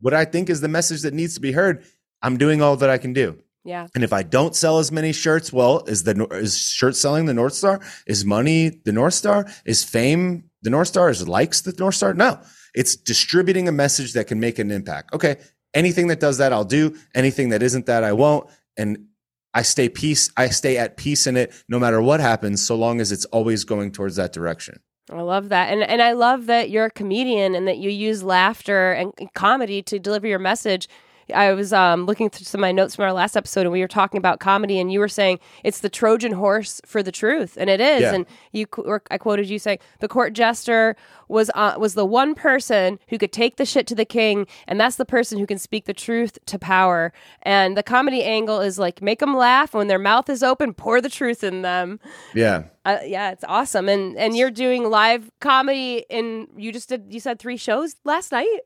what 0.00 0.14
I 0.14 0.24
think 0.24 0.48
is 0.48 0.60
the 0.60 0.68
message 0.68 1.02
that 1.02 1.14
needs 1.14 1.34
to 1.34 1.40
be 1.40 1.52
heard, 1.52 1.84
I'm 2.22 2.36
doing 2.36 2.62
all 2.62 2.76
that 2.76 2.90
I 2.90 2.98
can 2.98 3.12
do. 3.12 3.38
Yeah, 3.64 3.86
And 3.94 4.02
if 4.02 4.14
I 4.14 4.22
don't 4.22 4.54
sell 4.54 4.78
as 4.78 4.90
many 4.90 5.12
shirts, 5.12 5.52
well, 5.52 5.84
is 5.86 6.04
the 6.04 6.26
is 6.30 6.56
shirt 6.56 6.96
selling 6.96 7.26
the 7.26 7.34
North 7.34 7.52
Star? 7.52 7.80
Is 8.06 8.24
money 8.24 8.80
the 8.84 8.92
North 8.92 9.12
Star? 9.14 9.46
Is 9.66 9.84
fame 9.84 10.44
the 10.62 10.70
North 10.70 10.88
Star? 10.88 11.10
Is 11.10 11.28
likes 11.28 11.60
the 11.60 11.74
North 11.78 11.96
Star? 11.96 12.14
No. 12.14 12.40
It's 12.74 12.96
distributing 12.96 13.68
a 13.68 13.72
message 13.72 14.14
that 14.14 14.26
can 14.26 14.40
make 14.40 14.58
an 14.58 14.70
impact. 14.70 15.12
Okay. 15.12 15.36
Anything 15.74 16.06
that 16.06 16.18
does 16.18 16.38
that, 16.38 16.52
I'll 16.52 16.64
do. 16.64 16.96
Anything 17.14 17.50
that 17.50 17.62
isn't 17.62 17.86
that, 17.86 18.04
I 18.04 18.12
won't. 18.12 18.48
And 18.78 19.08
I 19.52 19.62
stay 19.62 19.88
peace. 19.88 20.30
I 20.36 20.48
stay 20.48 20.78
at 20.78 20.96
peace 20.96 21.26
in 21.26 21.36
it 21.36 21.52
no 21.68 21.78
matter 21.78 22.00
what 22.00 22.20
happens, 22.20 22.64
so 22.64 22.74
long 22.74 23.00
as 23.00 23.12
it's 23.12 23.24
always 23.26 23.64
going 23.64 23.92
towards 23.92 24.16
that 24.16 24.32
direction. 24.32 24.80
I 25.16 25.22
love 25.22 25.48
that, 25.48 25.72
and 25.72 25.82
and 25.82 26.02
I 26.02 26.12
love 26.12 26.46
that 26.46 26.70
you're 26.70 26.86
a 26.86 26.90
comedian 26.90 27.54
and 27.54 27.66
that 27.66 27.78
you 27.78 27.90
use 27.90 28.22
laughter 28.22 28.92
and 28.92 29.12
comedy 29.34 29.82
to 29.82 29.98
deliver 29.98 30.26
your 30.26 30.38
message. 30.38 30.88
I 31.34 31.52
was 31.52 31.72
um, 31.72 32.06
looking 32.06 32.30
through 32.30 32.44
some 32.44 32.60
of 32.60 32.62
my 32.62 32.72
notes 32.72 32.96
from 32.96 33.04
our 33.04 33.12
last 33.12 33.36
episode, 33.36 33.62
and 33.62 33.72
we 33.72 33.80
were 33.80 33.88
talking 33.88 34.18
about 34.18 34.40
comedy, 34.40 34.78
and 34.78 34.92
you 34.92 35.00
were 35.00 35.08
saying 35.08 35.40
it's 35.64 35.80
the 35.80 35.88
Trojan 35.88 36.32
horse 36.32 36.80
for 36.86 37.02
the 37.02 37.12
truth, 37.12 37.56
and 37.60 37.68
it 37.68 37.80
is. 37.80 38.02
Yeah. 38.02 38.14
And 38.14 38.26
you, 38.52 38.66
I 39.10 39.18
quoted 39.18 39.48
you 39.48 39.58
saying 39.58 39.78
the 40.00 40.08
court 40.08 40.32
jester 40.32 40.96
was 41.28 41.50
uh, 41.54 41.74
was 41.78 41.94
the 41.94 42.06
one 42.06 42.34
person 42.34 42.98
who 43.08 43.18
could 43.18 43.32
take 43.32 43.56
the 43.56 43.66
shit 43.66 43.86
to 43.88 43.94
the 43.94 44.04
king, 44.04 44.46
and 44.66 44.80
that's 44.80 44.96
the 44.96 45.04
person 45.04 45.38
who 45.38 45.46
can 45.46 45.58
speak 45.58 45.84
the 45.84 45.94
truth 45.94 46.38
to 46.46 46.58
power. 46.58 47.12
And 47.42 47.76
the 47.76 47.82
comedy 47.82 48.22
angle 48.22 48.60
is 48.60 48.78
like 48.78 49.02
make 49.02 49.20
them 49.20 49.36
laugh 49.36 49.74
when 49.74 49.88
their 49.88 49.98
mouth 49.98 50.28
is 50.28 50.42
open, 50.42 50.74
pour 50.74 51.00
the 51.00 51.10
truth 51.10 51.44
in 51.44 51.62
them. 51.62 52.00
Yeah. 52.34 52.64
Uh, 52.84 52.98
yeah, 53.04 53.30
it's 53.32 53.44
awesome. 53.46 53.88
And 53.88 54.16
and 54.16 54.36
you're 54.36 54.50
doing 54.50 54.88
live 54.88 55.30
comedy 55.40 56.06
and 56.10 56.48
you 56.56 56.72
just 56.72 56.88
did 56.88 57.06
you 57.10 57.20
said 57.20 57.38
3 57.38 57.56
shows 57.56 57.96
last 58.04 58.32
night? 58.32 58.60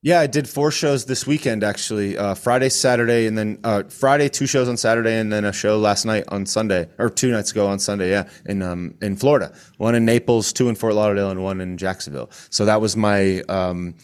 Yeah, 0.00 0.20
I 0.20 0.28
did 0.28 0.48
four 0.48 0.70
shows 0.70 1.06
this 1.06 1.26
weekend 1.26 1.64
actually. 1.64 2.16
Uh, 2.16 2.34
Friday, 2.34 2.68
Saturday, 2.68 3.26
and 3.26 3.36
then 3.36 3.58
uh, 3.64 3.82
Friday 3.88 4.28
two 4.28 4.46
shows 4.46 4.68
on 4.68 4.76
Saturday, 4.76 5.16
and 5.18 5.32
then 5.32 5.44
a 5.44 5.52
show 5.52 5.76
last 5.78 6.04
night 6.04 6.24
on 6.28 6.46
Sunday 6.46 6.88
or 6.98 7.10
two 7.10 7.32
nights 7.32 7.50
ago 7.50 7.66
on 7.66 7.80
Sunday. 7.80 8.10
Yeah, 8.10 8.28
in 8.46 8.62
um, 8.62 8.94
in 9.02 9.16
Florida, 9.16 9.52
one 9.78 9.96
in 9.96 10.04
Naples, 10.04 10.52
two 10.52 10.68
in 10.68 10.76
Fort 10.76 10.94
Lauderdale, 10.94 11.30
and 11.30 11.42
one 11.42 11.60
in 11.60 11.76
Jacksonville. 11.76 12.30
So 12.48 12.64
that 12.66 12.80
was 12.80 12.96
my 12.96 13.40
um, 13.48 13.96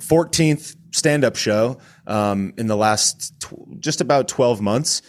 fourteenth 0.00 0.74
stand 0.92 1.24
up 1.24 1.36
show 1.36 1.78
um, 2.06 2.54
in 2.56 2.66
the 2.66 2.76
last 2.76 3.38
tw- 3.40 3.78
just 3.78 4.00
about 4.00 4.26
twelve 4.26 4.60
months. 4.62 5.02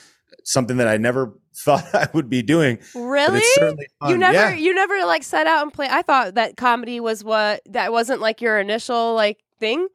Something 0.43 0.77
that 0.77 0.87
I 0.89 0.97
never 0.97 1.33
thought 1.55 1.85
I 1.93 2.09
would 2.13 2.29
be 2.29 2.41
doing. 2.41 2.79
Really? 2.95 3.39
it's 3.39 3.55
certainly 3.55 3.87
fun. 4.01 4.09
You 4.09 4.17
never 4.17 4.33
Yeah. 4.33 4.53
you 4.55 4.73
never 4.73 5.05
like 5.05 5.23
set 5.23 5.47
out 5.47 5.63
and 5.63 5.71
play. 5.71 5.87
I 5.89 6.01
thought 6.01 6.35
that 6.35 6.57
comedy 6.57 6.99
was 6.99 7.23
what 7.23 7.61
that 7.69 7.93
wasn't 7.93 8.19
like 8.19 8.41
your 8.41 8.59
initial 8.59 9.13
like 9.15 9.39
thing 9.61 9.87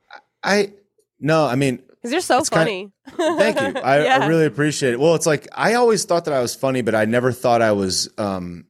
I 0.42 0.72
no, 1.20 1.44
I 1.46 1.54
mean 1.56 1.82
cuz 2.02 2.12
you're 2.12 2.20
so 2.22 2.38
It's 2.38 2.48
kinda- 2.48 2.64
funny. 2.64 2.92
Thank 3.42 3.60
you. 3.60 3.80
I, 3.82 4.04
Yeah. 4.04 4.18
I 4.22 4.26
really 4.26 4.46
appreciate 4.46 4.92
it. 4.94 5.00
Well, 5.00 5.14
it's 5.14 5.26
like 5.26 5.48
I 5.52 5.74
always 5.74 6.04
thought 6.04 6.24
that 6.26 6.34
I 6.34 6.40
was 6.40 6.54
funny, 6.54 6.82
but 6.82 6.94
I 6.94 7.04
never 7.04 7.32
thought 7.32 7.60
I 7.62 7.72
was 7.72 8.08
um 8.16 8.66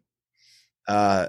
uh 0.88 1.28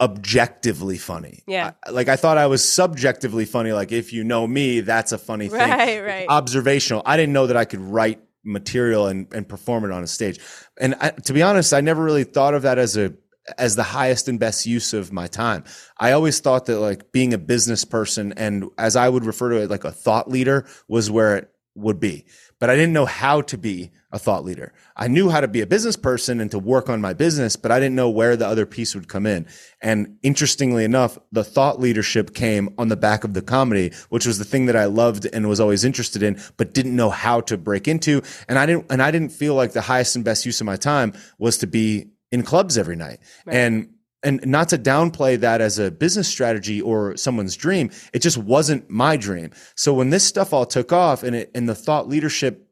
objectively 0.00 0.98
funny. 0.98 1.42
Yeah. 1.46 1.72
I- 1.86 1.90
like 1.90 2.08
I 2.08 2.16
thought 2.16 2.36
I 2.38 2.46
was 2.46 2.62
subjectively 2.70 3.44
funny. 3.44 3.72
Like 3.72 3.92
if 3.92 4.12
you 4.12 4.24
know 4.24 4.46
me, 4.46 4.80
that's 4.80 5.12
a 5.12 5.18
funny 5.18 5.48
thing. 5.48 5.58
Right, 5.60 6.00
right. 6.00 6.26
Observational. 6.28 7.02
I 7.06 7.16
didn't 7.16 7.32
know 7.32 7.46
that 7.46 7.56
I 7.56 7.64
could 7.64 7.80
write 7.80 8.20
material 8.44 9.06
and, 9.06 9.32
and 9.32 9.48
perform 9.48 9.84
it 9.84 9.92
on 9.92 10.02
a 10.02 10.06
stage. 10.08 10.40
And 10.80 10.96
I, 11.00 11.10
to 11.10 11.32
be 11.32 11.42
honest, 11.42 11.72
I 11.72 11.80
never 11.80 12.02
really 12.02 12.24
thought 12.24 12.54
of 12.54 12.62
that 12.62 12.78
as 12.78 12.96
a 12.96 13.14
as 13.58 13.76
the 13.76 13.82
highest 13.82 14.28
and 14.28 14.38
best 14.38 14.66
use 14.66 14.92
of 14.92 15.12
my 15.12 15.26
time. 15.26 15.64
I 15.98 16.12
always 16.12 16.40
thought 16.40 16.66
that 16.66 16.78
like 16.78 17.12
being 17.12 17.34
a 17.34 17.38
business 17.38 17.84
person 17.84 18.32
and 18.36 18.66
as 18.78 18.96
I 18.96 19.08
would 19.08 19.24
refer 19.24 19.50
to 19.50 19.62
it 19.62 19.70
like 19.70 19.84
a 19.84 19.92
thought 19.92 20.30
leader 20.30 20.66
was 20.88 21.10
where 21.10 21.36
it 21.36 21.50
would 21.74 21.98
be. 21.98 22.26
But 22.58 22.70
I 22.70 22.76
didn't 22.76 22.92
know 22.92 23.06
how 23.06 23.40
to 23.42 23.58
be 23.58 23.90
a 24.12 24.18
thought 24.20 24.44
leader. 24.44 24.72
I 24.94 25.08
knew 25.08 25.30
how 25.30 25.40
to 25.40 25.48
be 25.48 25.62
a 25.62 25.66
business 25.66 25.96
person 25.96 26.38
and 26.38 26.50
to 26.52 26.58
work 26.58 26.88
on 26.88 27.00
my 27.00 27.12
business, 27.12 27.56
but 27.56 27.72
I 27.72 27.80
didn't 27.80 27.96
know 27.96 28.10
where 28.10 28.36
the 28.36 28.46
other 28.46 28.66
piece 28.66 28.94
would 28.94 29.08
come 29.08 29.26
in. 29.26 29.48
And 29.80 30.18
interestingly 30.22 30.84
enough, 30.84 31.18
the 31.32 31.42
thought 31.42 31.80
leadership 31.80 32.34
came 32.34 32.72
on 32.78 32.86
the 32.86 32.96
back 32.96 33.24
of 33.24 33.34
the 33.34 33.42
comedy, 33.42 33.92
which 34.10 34.26
was 34.26 34.38
the 34.38 34.44
thing 34.44 34.66
that 34.66 34.76
I 34.76 34.84
loved 34.84 35.26
and 35.26 35.48
was 35.48 35.58
always 35.58 35.84
interested 35.84 36.22
in, 36.22 36.40
but 36.56 36.72
didn't 36.72 36.94
know 36.94 37.10
how 37.10 37.40
to 37.40 37.56
break 37.56 37.88
into. 37.88 38.22
And 38.48 38.58
I 38.58 38.66
didn't, 38.66 38.86
and 38.90 39.02
I 39.02 39.10
didn't 39.10 39.30
feel 39.30 39.54
like 39.54 39.72
the 39.72 39.80
highest 39.80 40.14
and 40.14 40.24
best 40.24 40.46
use 40.46 40.60
of 40.60 40.66
my 40.66 40.76
time 40.76 41.14
was 41.38 41.58
to 41.58 41.66
be 41.66 42.11
in 42.32 42.42
clubs 42.42 42.76
every 42.76 42.96
night. 42.96 43.20
Right. 43.46 43.56
And 43.56 43.88
and 44.24 44.44
not 44.46 44.68
to 44.68 44.78
downplay 44.78 45.38
that 45.40 45.60
as 45.60 45.80
a 45.80 45.90
business 45.90 46.28
strategy 46.28 46.80
or 46.80 47.16
someone's 47.16 47.56
dream, 47.56 47.90
it 48.12 48.22
just 48.22 48.38
wasn't 48.38 48.88
my 48.88 49.16
dream. 49.16 49.50
So 49.74 49.92
when 49.92 50.10
this 50.10 50.24
stuff 50.24 50.52
all 50.52 50.64
took 50.64 50.92
off 50.92 51.22
and 51.22 51.34
it 51.36 51.50
and 51.54 51.68
the 51.68 51.74
thought 51.74 52.08
leadership 52.08 52.68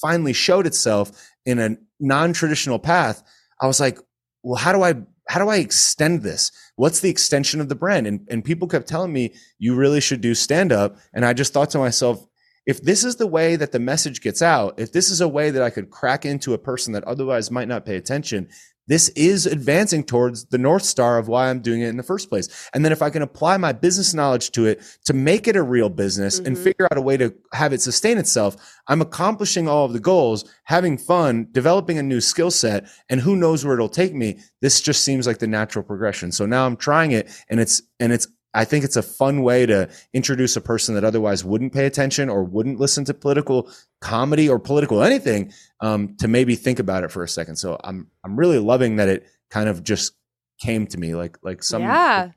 finally 0.00 0.32
showed 0.32 0.66
itself 0.66 1.30
in 1.46 1.58
a 1.58 1.76
non-traditional 1.98 2.78
path, 2.78 3.22
I 3.60 3.66
was 3.66 3.80
like, 3.80 3.98
well, 4.42 4.56
how 4.56 4.72
do 4.72 4.82
I 4.82 4.94
how 5.28 5.42
do 5.42 5.48
I 5.48 5.56
extend 5.56 6.22
this? 6.22 6.50
What's 6.76 7.00
the 7.00 7.08
extension 7.08 7.60
of 7.60 7.68
the 7.68 7.74
brand? 7.74 8.06
And 8.06 8.26
and 8.30 8.44
people 8.44 8.68
kept 8.68 8.86
telling 8.86 9.12
me 9.12 9.34
you 9.58 9.74
really 9.74 10.00
should 10.00 10.20
do 10.20 10.34
stand 10.34 10.72
up. 10.72 10.98
And 11.14 11.24
I 11.24 11.32
just 11.32 11.54
thought 11.54 11.70
to 11.70 11.78
myself, 11.78 12.26
if 12.66 12.82
this 12.82 13.02
is 13.02 13.16
the 13.16 13.26
way 13.26 13.56
that 13.56 13.72
the 13.72 13.80
message 13.80 14.20
gets 14.20 14.42
out, 14.42 14.78
if 14.78 14.92
this 14.92 15.10
is 15.10 15.20
a 15.20 15.28
way 15.28 15.50
that 15.50 15.62
I 15.62 15.70
could 15.70 15.90
crack 15.90 16.24
into 16.24 16.54
a 16.54 16.58
person 16.58 16.92
that 16.92 17.04
otherwise 17.04 17.50
might 17.50 17.68
not 17.68 17.86
pay 17.86 17.96
attention, 17.96 18.48
this 18.88 19.08
is 19.10 19.46
advancing 19.46 20.04
towards 20.04 20.46
the 20.46 20.58
North 20.58 20.82
Star 20.82 21.18
of 21.18 21.28
why 21.28 21.48
I'm 21.48 21.60
doing 21.60 21.82
it 21.82 21.88
in 21.88 21.96
the 21.96 22.02
first 22.02 22.28
place. 22.28 22.68
And 22.74 22.84
then 22.84 22.92
if 22.92 23.02
I 23.02 23.10
can 23.10 23.22
apply 23.22 23.56
my 23.56 23.72
business 23.72 24.12
knowledge 24.12 24.50
to 24.52 24.66
it 24.66 24.82
to 25.04 25.12
make 25.12 25.46
it 25.46 25.56
a 25.56 25.62
real 25.62 25.88
business 25.88 26.38
mm-hmm. 26.38 26.48
and 26.48 26.58
figure 26.58 26.88
out 26.90 26.98
a 26.98 27.02
way 27.02 27.16
to 27.16 27.34
have 27.52 27.72
it 27.72 27.80
sustain 27.80 28.18
itself, 28.18 28.56
I'm 28.88 29.00
accomplishing 29.00 29.68
all 29.68 29.84
of 29.84 29.92
the 29.92 30.00
goals, 30.00 30.44
having 30.64 30.98
fun, 30.98 31.48
developing 31.52 31.98
a 31.98 32.02
new 32.02 32.20
skill 32.20 32.50
set, 32.50 32.86
and 33.08 33.20
who 33.20 33.36
knows 33.36 33.64
where 33.64 33.74
it'll 33.74 33.88
take 33.88 34.14
me. 34.14 34.40
This 34.60 34.80
just 34.80 35.04
seems 35.04 35.26
like 35.26 35.38
the 35.38 35.46
natural 35.46 35.84
progression. 35.84 36.32
So 36.32 36.46
now 36.46 36.66
I'm 36.66 36.76
trying 36.76 37.12
it 37.12 37.30
and 37.48 37.60
it's, 37.60 37.82
and 38.00 38.12
it's 38.12 38.26
I 38.54 38.64
think 38.64 38.84
it's 38.84 38.96
a 38.96 39.02
fun 39.02 39.42
way 39.42 39.66
to 39.66 39.88
introduce 40.12 40.56
a 40.56 40.60
person 40.60 40.94
that 40.94 41.04
otherwise 41.04 41.44
wouldn't 41.44 41.72
pay 41.72 41.86
attention 41.86 42.28
or 42.28 42.44
wouldn't 42.44 42.78
listen 42.78 43.04
to 43.06 43.14
political 43.14 43.70
comedy 44.00 44.48
or 44.48 44.58
political 44.58 45.02
anything 45.02 45.52
um, 45.80 46.16
to 46.18 46.28
maybe 46.28 46.54
think 46.54 46.78
about 46.78 47.04
it 47.04 47.10
for 47.10 47.22
a 47.22 47.28
second. 47.28 47.56
So 47.56 47.78
I'm 47.82 48.08
I'm 48.24 48.36
really 48.36 48.58
loving 48.58 48.96
that 48.96 49.08
it 49.08 49.26
kind 49.50 49.68
of 49.68 49.82
just 49.82 50.14
came 50.60 50.86
to 50.88 50.98
me 50.98 51.14
like 51.14 51.38
like 51.42 51.62
some 51.62 51.82
yeah. 51.82 52.30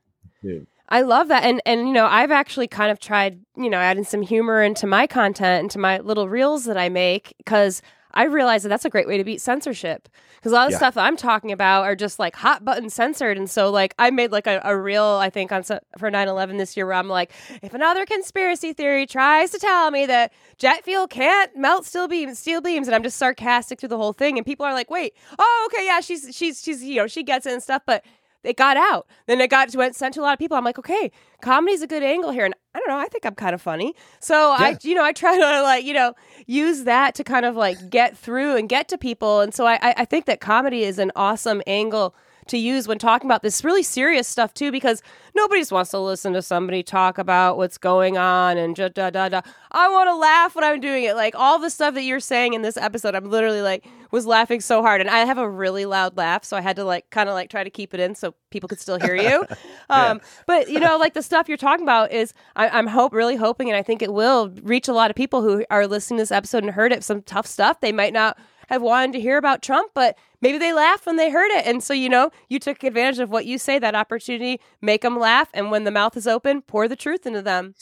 I 0.88 1.02
love 1.02 1.30
that. 1.30 1.44
And 1.44 1.62
and 1.66 1.88
you 1.88 1.94
know, 1.94 2.06
I've 2.06 2.32
actually 2.32 2.68
kind 2.68 2.92
of 2.92 3.00
tried, 3.00 3.40
you 3.58 3.70
know, 3.70 3.80
adding 3.80 4.04
some 4.04 4.22
humor 4.22 4.62
into 4.62 4.88
my 4.88 5.08
content, 5.08 5.64
into 5.64 5.80
my 5.80 6.00
little 6.00 6.30
reels 6.30 6.66
that 6.66 6.78
I 6.78 6.90
make 6.90 7.36
cuz 7.46 7.82
I 8.16 8.24
realize 8.26 8.64
that 8.64 8.70
that's 8.70 8.86
a 8.86 8.90
great 8.90 9.08
way 9.08 9.18
to 9.18 9.24
beat 9.24 9.42
censorship 9.42 10.08
because 10.36 10.52
a 10.52 10.56
lot 10.56 10.68
of 10.68 10.72
yeah. 10.72 10.78
stuff 10.78 10.96
I'm 10.96 11.18
talking 11.18 11.52
about 11.52 11.84
are 11.84 11.96
just 11.96 12.18
like 12.18 12.36
hot 12.36 12.64
button 12.64 12.90
censored. 12.90 13.38
And 13.38 13.50
so, 13.50 13.70
like, 13.70 13.94
I 14.00 14.10
made 14.10 14.32
like 14.32 14.48
a, 14.48 14.62
a 14.64 14.78
reel, 14.78 15.04
I 15.04 15.30
think, 15.30 15.52
on 15.52 15.64
for 15.98 16.10
9 16.10 16.28
11 16.28 16.58
this 16.58 16.78
year 16.78 16.86
where 16.86 16.96
I'm 16.96 17.10
like, 17.10 17.32
if 17.62 17.74
another 17.74 18.06
conspiracy 18.06 18.72
theory 18.72 19.06
tries 19.06 19.52
to 19.52 19.60
tell 19.60 19.92
me 19.92 20.06
that 20.06 20.32
jet 20.58 20.86
fuel 20.86 21.08
can't 21.08 21.56
melt 21.58 21.86
steel 21.86 22.08
beams, 22.08 22.40
steel 22.40 22.62
beams, 22.62 22.88
and 22.88 22.96
I'm 22.96 23.04
just 23.04 23.18
sarcastic 23.18 23.80
through 23.80 23.90
the 23.90 23.98
whole 23.98 24.14
thing, 24.14 24.38
and 24.38 24.46
people 24.46 24.66
are 24.66 24.74
like, 24.74 24.90
wait, 24.90 25.14
oh, 25.38 25.70
okay, 25.72 25.86
yeah, 25.86 26.00
she's, 26.00 26.36
she's, 26.36 26.62
she's, 26.62 26.84
you 26.84 26.96
know, 26.96 27.08
she 27.08 27.24
gets 27.24 27.46
it 27.46 27.54
and 27.54 27.62
stuff, 27.62 27.82
but 27.86 28.06
it 28.46 28.58
got 28.58 28.78
out. 28.78 29.08
Then 29.28 29.42
it 29.42 29.50
got 29.50 29.74
went 29.76 29.96
sent 29.96 30.14
to 30.16 30.22
a 30.22 30.24
lot 30.24 30.34
of 30.34 30.40
people. 30.40 30.58
I'm 30.58 30.64
like, 30.64 30.80
okay, 30.80 31.12
comedy's 31.42 31.82
a 31.82 31.88
good 31.88 32.04
angle 32.04 32.32
here, 32.32 32.46
and 32.46 32.54
I 32.74 32.80
don't 32.80 32.88
know. 32.88 32.98
I 32.98 33.08
think 33.08 33.26
I'm 33.26 33.36
kind 33.36 33.54
of 33.54 33.62
funny, 33.62 33.94
so 34.20 34.56
yeah. 34.60 34.66
I, 34.66 34.78
you 34.82 34.96
know, 34.96 35.04
I 35.04 35.12
try 35.12 35.36
to 35.40 35.62
like, 35.62 35.86
you 35.86 35.94
know, 35.94 36.14
use 36.46 36.84
that 36.84 37.16
to 37.16 37.24
kind 37.24 37.46
of 37.46 37.56
like 37.56 37.90
get 37.90 38.18
through 38.18 38.56
and 38.56 38.70
get 38.70 38.88
to 38.90 38.98
people. 38.98 39.42
And 39.42 39.54
so 39.54 39.66
I, 39.66 39.80
I 39.82 40.06
think 40.06 40.26
that 40.26 40.40
comedy 40.40 40.84
is 40.84 41.00
an 41.00 41.12
awesome 41.16 41.62
angle 41.68 42.16
to 42.48 42.58
use 42.58 42.88
when 42.88 43.00
talking 43.00 43.28
about 43.28 43.42
this 43.42 43.64
really 43.64 43.84
serious 43.84 44.28
stuff 44.28 44.54
too, 44.54 44.72
because 44.72 45.02
nobody 45.36 45.62
just 45.62 45.72
wants 45.72 45.92
to 45.92 46.00
listen 46.00 46.34
to 46.34 46.42
somebody 46.42 46.84
talk 46.84 47.18
about 47.18 47.58
what's 47.58 47.78
going 47.78 48.18
on 48.18 48.58
and 48.58 48.76
da 48.76 48.90
da 48.90 49.10
da 49.10 49.30
da. 49.30 49.42
I 49.72 49.90
want 49.90 50.08
to 50.08 50.16
laugh 50.16 50.56
when 50.56 50.64
I'm 50.64 50.80
doing 50.80 51.04
it. 51.04 51.16
Like 51.16 51.36
all 51.36 51.60
the 51.60 51.70
stuff 51.70 51.94
that 51.96 52.04
you're 52.04 52.20
saying 52.20 52.54
in 52.54 52.62
this 52.62 52.78
episode, 52.78 53.16
I'm 53.16 53.30
literally 53.30 53.62
like 53.62 53.86
was 54.12 54.26
laughing 54.26 54.62
so 54.62 54.82
hard, 54.82 55.02
and 55.02 55.10
I 55.10 55.20
have 55.20 55.38
a 55.38 55.50
really 55.50 55.86
loud 55.86 56.18
laugh, 56.18 56.44
so 56.44 56.56
I 56.56 56.62
had 56.62 56.76
to 56.78 56.84
like 56.84 57.10
kind 57.10 57.30
of 57.30 57.36
like 57.36 57.50
try 57.50 57.64
to 57.64 57.70
keep 57.70 57.94
it 57.94 58.00
in 58.00 58.16
so 58.16 58.34
people 58.50 58.70
could 58.70 58.80
still 58.80 59.00
hear 59.00 59.16
you. 59.16 59.42
um, 59.90 60.18
yeah. 60.18 60.18
But 60.46 60.70
you 60.70 60.80
know, 60.80 60.98
like 60.98 61.14
the 61.14 61.22
stuff 61.22 61.48
you're 61.48 61.58
talking 61.58 61.84
about 61.84 62.12
is 62.12 62.34
I, 62.56 62.80
am 62.80 62.88
hope 62.88 63.14
really 63.14 63.36
hoping, 63.36 63.70
and 63.70 63.78
I 63.78 63.82
think 63.82 64.02
it 64.02 64.14
will 64.14 64.50
reach 64.62 64.88
a 64.88 64.94
lot 64.94 65.10
of 65.10 65.16
people 65.16 65.42
who 65.42 65.66
are 65.70 65.88
listening 65.88 66.18
to 66.20 66.22
this 66.22 66.32
episode 66.32 66.64
and 66.64 66.72
heard 66.72 66.92
it. 66.92 67.04
Some 67.04 67.22
tough 67.22 67.48
stuff 67.48 67.82
they 67.82 67.92
might 67.92 68.14
not 68.14 68.38
have 68.68 68.82
wanted 68.82 69.14
to 69.14 69.22
hear 69.22 69.38
about 69.38 69.62
Trump, 69.62 69.92
but 69.94 70.18
maybe 70.42 70.58
they 70.58 70.74
laughed 70.74 71.06
when 71.06 71.16
they 71.16 71.30
heard 71.30 71.52
it. 71.52 71.66
And 71.66 71.84
so, 71.84 71.94
you 71.94 72.10
know, 72.10 72.32
you 72.50 72.60
took 72.60 72.84
advantage 72.84 73.20
of 73.20 73.30
what 73.30 73.46
you 73.46 73.58
say, 73.58 73.80
that 73.80 73.96
opportunity, 73.96 74.60
make 74.82 75.02
them 75.02 75.18
laugh. 75.18 75.50
And 75.54 75.72
when 75.72 75.84
the 75.84 75.92
mouth 75.92 76.18
is 76.18 76.28
open, 76.28 76.62
pour 76.62 76.88
the 76.88 76.96
truth 76.96 77.26
into 77.26 77.42
them. 77.42 77.76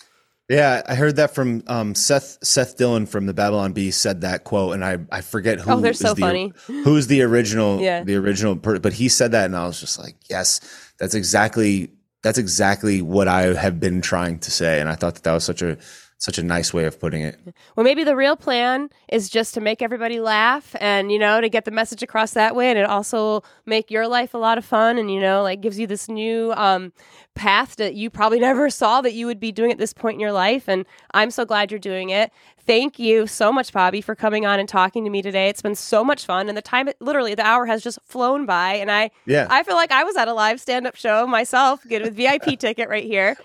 Yeah, 0.50 0.82
I 0.86 0.96
heard 0.96 1.16
that 1.16 1.34
from 1.34 1.64
um, 1.68 1.96
Seth 1.96 2.38
Seth 2.44 2.78
Dillon 2.78 3.06
from 3.06 3.28
the 3.28 3.34
Babylon 3.34 3.72
Bee 3.72 3.92
said 3.92 4.22
that 4.22 4.44
quote, 4.44 4.74
and 4.74 4.84
I, 4.84 5.00
I 5.10 5.22
forget 5.22 5.60
who. 5.60 5.72
Oh, 5.72 5.80
they're 5.80 5.94
so 5.94 6.14
the, 6.14 6.22
funny. 6.22 6.54
Who's 6.68 7.08
the 7.08 7.22
original? 7.22 7.80
Yeah. 7.84 8.04
the 8.04 8.16
original. 8.16 8.56
but 8.56 8.94
he 8.94 9.10
said 9.10 9.32
that, 9.32 9.46
and 9.46 9.56
I 9.56 9.66
was 9.66 9.80
just 9.80 9.98
like, 9.98 10.16
yes, 10.30 10.60
that's 11.00 11.16
exactly 11.16 11.92
that's 12.24 12.38
exactly 12.38 13.02
what 13.02 13.28
I 13.28 13.54
have 13.54 13.80
been 13.80 14.02
trying 14.02 14.40
to 14.40 14.52
say, 14.52 14.80
and 14.80 14.90
I 14.90 14.96
thought 14.96 15.16
that 15.16 15.24
that 15.24 15.34
was 15.34 15.44
such 15.44 15.62
a 15.62 15.78
such 16.24 16.38
a 16.38 16.44
nice 16.44 16.74
way 16.74 16.86
of 16.86 16.98
putting 17.02 17.22
it. 17.22 17.38
Well, 17.76 17.84
maybe 17.84 18.06
the 18.06 18.16
real 18.16 18.38
plan 18.38 18.90
is 19.10 19.30
just 19.30 19.54
to 19.56 19.62
make 19.62 19.82
everybody 19.82 20.22
laugh 20.22 20.74
and, 20.80 21.12
you 21.12 21.20
know, 21.20 21.42
to 21.42 21.50
get 21.50 21.66
the 21.66 21.72
message 21.72 22.02
across 22.02 22.32
that 22.32 22.56
way. 22.56 22.70
And 22.70 22.80
it 22.80 22.86
also 22.86 23.44
make 23.66 23.92
your 23.92 24.08
life 24.08 24.34
a 24.34 24.38
lot 24.38 24.58
of 24.58 24.64
fun 24.64 24.98
and, 24.98 25.12
you 25.12 25.20
know, 25.20 25.44
like 25.44 25.60
gives 25.60 25.78
you 25.78 25.86
this 25.86 26.08
new 26.08 26.54
um, 26.54 26.94
path 27.36 27.76
that 27.76 27.96
you 27.96 28.10
probably 28.10 28.40
never 28.50 28.70
saw 28.70 29.02
that 29.02 29.14
you 29.14 29.26
would 29.26 29.42
be 29.42 29.52
doing 29.52 29.70
at 29.70 29.78
this 29.78 29.94
point 29.94 30.14
in 30.14 30.22
your 30.22 30.32
life. 30.32 30.70
And 30.70 30.86
I'm 31.14 31.30
so 31.30 31.44
glad 31.44 31.72
you're 31.72 31.80
doing 31.80 32.10
it. 32.10 32.32
Thank 32.66 33.00
you 33.00 33.28
so 33.28 33.52
much, 33.52 33.74
Bobby, 33.74 34.00
for 34.00 34.16
coming 34.16 34.46
on 34.46 34.62
and 34.62 34.70
talking 34.70 35.04
to 35.04 35.10
me 35.10 35.22
today. 35.22 35.50
It's 35.50 35.62
been 35.62 35.76
so 35.76 36.06
much 36.06 36.26
fun. 36.26 36.48
And 36.48 36.58
the 36.58 36.62
time, 36.62 36.88
literally, 37.02 37.36
the 37.36 37.46
hour 37.46 37.66
has 37.66 37.84
just 37.84 38.00
flown 38.06 38.46
by. 38.46 38.76
And 38.76 38.90
I, 38.90 39.12
yeah. 39.26 39.48
I 39.50 39.64
feel 39.64 39.76
like 39.76 39.92
I 39.92 40.06
was 40.06 40.16
at 40.16 40.30
a 40.30 40.34
live 40.34 40.62
stand 40.62 40.88
up 40.88 40.96
show 40.96 41.28
myself, 41.28 41.86
good 41.86 42.02
with 42.02 42.16
VIP 42.16 42.58
ticket 42.58 42.88
right 42.88 43.04
here 43.04 43.36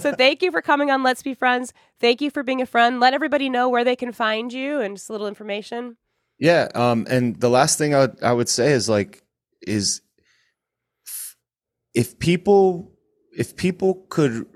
so 0.00 0.12
thank 0.12 0.42
you 0.42 0.50
for 0.50 0.62
coming 0.62 0.90
on 0.90 1.02
Let's 1.02 1.22
Be 1.22 1.34
Friends. 1.34 1.72
Thank 2.00 2.20
you 2.20 2.30
for 2.30 2.42
being 2.42 2.60
a 2.60 2.66
friend. 2.66 3.00
Let 3.00 3.14
everybody 3.14 3.48
know 3.48 3.68
where 3.68 3.84
they 3.84 3.96
can 3.96 4.12
find 4.12 4.52
you 4.52 4.80
and 4.80 4.96
just 4.96 5.08
a 5.08 5.12
little 5.12 5.28
information. 5.28 5.96
Yeah. 6.38 6.68
Um, 6.74 7.06
and 7.08 7.40
the 7.40 7.48
last 7.48 7.78
thing 7.78 7.94
I 7.94 8.00
would, 8.00 8.22
I 8.22 8.32
would 8.32 8.48
say 8.48 8.72
is 8.72 8.88
like, 8.88 9.22
is 9.62 10.02
if 11.94 12.18
people, 12.18 12.92
if 13.36 13.56
people 13.56 14.06
could 14.10 14.46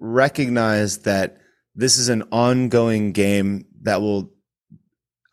recognize 0.00 0.98
that 0.98 1.38
this 1.74 1.98
is 1.98 2.08
an 2.08 2.24
ongoing 2.30 3.12
game 3.12 3.66
that 3.82 4.00
will 4.00 4.30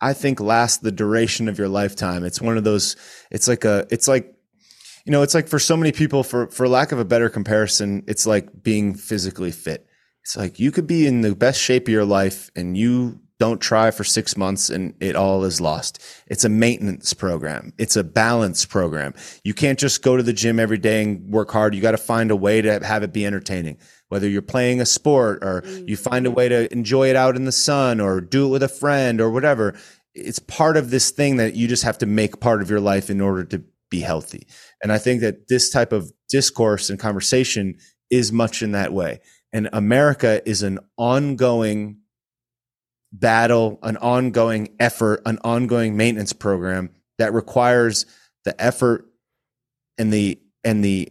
I 0.02 0.14
think 0.14 0.40
last 0.40 0.82
the 0.82 0.92
duration 0.92 1.48
of 1.48 1.60
your 1.60 1.68
lifetime. 1.68 2.24
It's 2.24 2.42
one 2.42 2.58
of 2.58 2.64
those 2.64 2.96
it's 3.30 3.48
like 3.48 3.66
a 3.66 3.86
it's 3.92 4.08
like 4.08 4.34
you 5.06 5.12
know, 5.12 5.22
it's 5.22 5.34
like 5.34 5.48
for 5.48 5.60
so 5.60 5.76
many 5.76 5.92
people, 5.92 6.24
for 6.24 6.48
for 6.48 6.68
lack 6.68 6.92
of 6.92 7.00
a 7.00 7.06
better 7.06 7.30
comparison, 7.30 8.04
it's 8.08 8.26
like 8.26 8.64
being 8.64 8.94
physically 8.94 9.52
fit. 9.52 9.88
It's 10.24 10.38
like 10.38 10.60
you 10.60 10.72
could 10.72 10.88
be 10.88 11.08
in 11.08 11.22
the 11.22 11.36
best 11.36 11.60
shape 11.60 11.88
of 11.88 11.92
your 11.92 12.06
life 12.06 12.52
and 12.56 12.78
you 12.78 13.20
don't 13.40 13.60
try 13.60 13.90
for 13.90 14.04
six 14.04 14.38
months 14.38 14.70
and 14.70 14.94
it 15.00 15.16
all 15.16 15.44
is 15.46 15.60
lost. 15.60 16.00
It's 16.28 16.44
a 16.44 16.50
maintenance 16.50 17.12
program. 17.16 17.74
It's 17.80 17.96
a 17.96 18.04
balance 18.04 18.66
program. 18.66 19.16
You 19.44 19.56
can't 19.56 19.80
just 19.80 20.04
go 20.04 20.16
to 20.16 20.22
the 20.22 20.32
gym 20.32 20.60
every 20.60 20.78
day 20.78 21.02
and 21.02 21.28
work 21.28 21.50
hard. 21.50 21.74
You 21.74 21.82
got 21.82 21.92
to 21.92 21.98
find 21.98 22.30
a 22.30 22.36
way 22.36 22.62
to 22.62 22.86
have 22.86 23.02
it 23.02 23.12
be 23.12 23.26
entertaining. 23.26 23.80
Whether 24.10 24.30
you're 24.30 24.44
playing 24.44 24.80
a 24.80 24.86
sport 24.86 25.44
or 25.44 25.64
you 25.66 25.98
mm. 25.98 26.00
find 26.00 26.28
a 26.28 26.32
way 26.32 26.50
to 26.50 26.72
enjoy 26.72 27.10
it 27.10 27.16
out 27.16 27.36
in 27.36 27.46
the 27.46 27.52
sun 27.52 28.00
or 28.00 28.22
do 28.22 28.46
it 28.46 28.50
with 28.52 28.62
a 28.62 28.68
friend 28.68 29.20
or 29.20 29.32
whatever, 29.32 29.74
it's 30.14 30.38
part 30.38 30.78
of 30.78 30.92
this 30.92 31.10
thing 31.10 31.38
that 31.38 31.56
you 31.56 31.68
just 31.68 31.84
have 31.84 31.98
to 31.98 32.06
make 32.06 32.42
part 32.42 32.62
of 32.62 32.70
your 32.70 32.80
life 32.80 33.10
in 33.10 33.22
order 33.22 33.44
to 33.46 33.64
be 33.92 34.00
healthy. 34.00 34.48
And 34.82 34.92
I 34.92 34.98
think 34.98 35.22
that 35.22 35.48
this 35.48 35.70
type 35.70 35.92
of 35.92 36.12
discourse 36.30 36.90
and 36.90 36.98
conversation 36.98 37.76
is 38.10 38.32
much 38.32 38.64
in 38.64 38.72
that 38.72 38.92
way. 38.92 39.20
And 39.54 39.70
America 39.72 40.42
is 40.50 40.64
an 40.64 40.80
ongoing 40.98 42.00
battle, 43.14 43.78
an 43.84 43.98
ongoing 43.98 44.70
effort, 44.80 45.22
an 45.26 45.38
ongoing 45.44 45.96
maintenance 45.96 46.34
program 46.34 46.90
that 47.20 47.34
requires 47.34 48.06
the 48.46 48.60
effort 48.60 49.06
and 49.98 50.12
the 50.12 50.40
and 50.64 50.84
the 50.84 51.10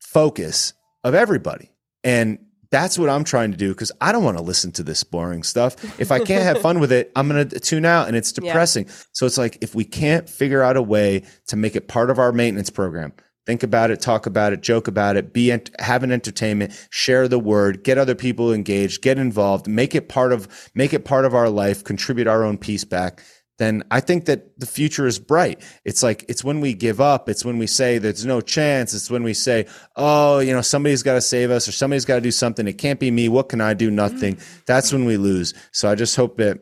focus 0.00 0.74
of 1.04 1.14
everybody. 1.14 1.70
And 2.02 2.38
that's 2.70 2.98
what 2.98 3.08
I'm 3.08 3.24
trying 3.24 3.50
to 3.52 3.56
do 3.56 3.70
because 3.70 3.92
I 4.00 4.12
don't 4.12 4.24
want 4.24 4.36
to 4.36 4.42
listen 4.42 4.72
to 4.72 4.82
this 4.82 5.02
boring 5.04 5.42
stuff. 5.42 6.00
If 6.00 6.12
I 6.12 6.18
can't 6.18 6.42
have 6.42 6.60
fun 6.60 6.80
with 6.80 6.92
it, 6.92 7.10
I'm 7.16 7.28
going 7.28 7.48
to 7.48 7.60
tune 7.60 7.84
out 7.84 8.08
and 8.08 8.16
it's 8.16 8.32
depressing. 8.32 8.86
Yeah. 8.86 8.92
So 9.12 9.26
it's 9.26 9.38
like 9.38 9.58
if 9.60 9.74
we 9.74 9.84
can't 9.84 10.28
figure 10.28 10.62
out 10.62 10.76
a 10.76 10.82
way 10.82 11.24
to 11.46 11.56
make 11.56 11.76
it 11.76 11.88
part 11.88 12.10
of 12.10 12.18
our 12.18 12.32
maintenance 12.32 12.70
program, 12.70 13.12
think 13.46 13.62
about 13.62 13.90
it, 13.90 14.00
talk 14.00 14.26
about 14.26 14.52
it, 14.52 14.60
joke 14.60 14.88
about 14.88 15.16
it, 15.16 15.32
be 15.32 15.50
ent- 15.50 15.70
have 15.80 16.02
an 16.02 16.12
entertainment, 16.12 16.72
share 16.90 17.26
the 17.28 17.38
word, 17.38 17.82
get 17.82 17.96
other 17.96 18.14
people 18.14 18.52
engaged, 18.52 19.00
get 19.00 19.18
involved, 19.18 19.66
make 19.66 19.94
it 19.94 20.10
part 20.10 20.32
of 20.34 20.70
make 20.74 20.92
it 20.92 21.06
part 21.06 21.24
of 21.24 21.34
our 21.34 21.48
life, 21.48 21.82
contribute 21.82 22.26
our 22.26 22.44
own 22.44 22.58
piece 22.58 22.84
back 22.84 23.22
then 23.58 23.82
I 23.90 24.00
think 24.00 24.26
that 24.26 24.58
the 24.58 24.66
future 24.66 25.06
is 25.06 25.18
bright. 25.18 25.62
It's 25.84 26.02
like, 26.02 26.24
it's 26.28 26.44
when 26.44 26.60
we 26.60 26.74
give 26.74 27.00
up. 27.00 27.28
It's 27.28 27.44
when 27.44 27.58
we 27.58 27.66
say 27.66 27.98
there's 27.98 28.24
no 28.24 28.40
chance. 28.40 28.94
It's 28.94 29.10
when 29.10 29.24
we 29.24 29.34
say, 29.34 29.66
oh, 29.96 30.38
you 30.38 30.52
know, 30.52 30.62
somebody's 30.62 31.02
got 31.02 31.14
to 31.14 31.20
save 31.20 31.50
us 31.50 31.66
or 31.66 31.72
somebody's 31.72 32.04
got 32.04 32.14
to 32.14 32.20
do 32.20 32.30
something. 32.30 32.68
It 32.68 32.78
can't 32.78 33.00
be 33.00 33.10
me. 33.10 33.28
What 33.28 33.48
can 33.48 33.60
I 33.60 33.74
do? 33.74 33.90
Nothing. 33.90 34.36
Mm-hmm. 34.36 34.60
That's 34.66 34.92
when 34.92 35.04
we 35.04 35.16
lose. 35.16 35.54
So 35.72 35.90
I 35.90 35.96
just 35.96 36.14
hope 36.14 36.38
that 36.38 36.60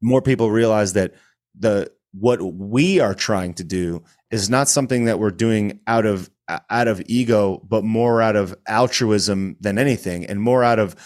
more 0.00 0.22
people 0.22 0.50
realize 0.50 0.94
that 0.94 1.14
the, 1.58 1.92
what 2.12 2.40
we 2.40 2.98
are 2.98 3.14
trying 3.14 3.52
to 3.54 3.64
do 3.64 4.02
is 4.30 4.48
not 4.48 4.70
something 4.70 5.04
that 5.04 5.18
we're 5.18 5.30
doing 5.30 5.80
out 5.86 6.06
of, 6.06 6.30
out 6.48 6.88
of 6.88 7.02
ego, 7.06 7.62
but 7.68 7.84
more 7.84 8.22
out 8.22 8.36
of 8.36 8.54
altruism 8.66 9.56
than 9.60 9.76
anything 9.76 10.24
and 10.24 10.40
more 10.40 10.64
out 10.64 10.78
of, 10.78 10.96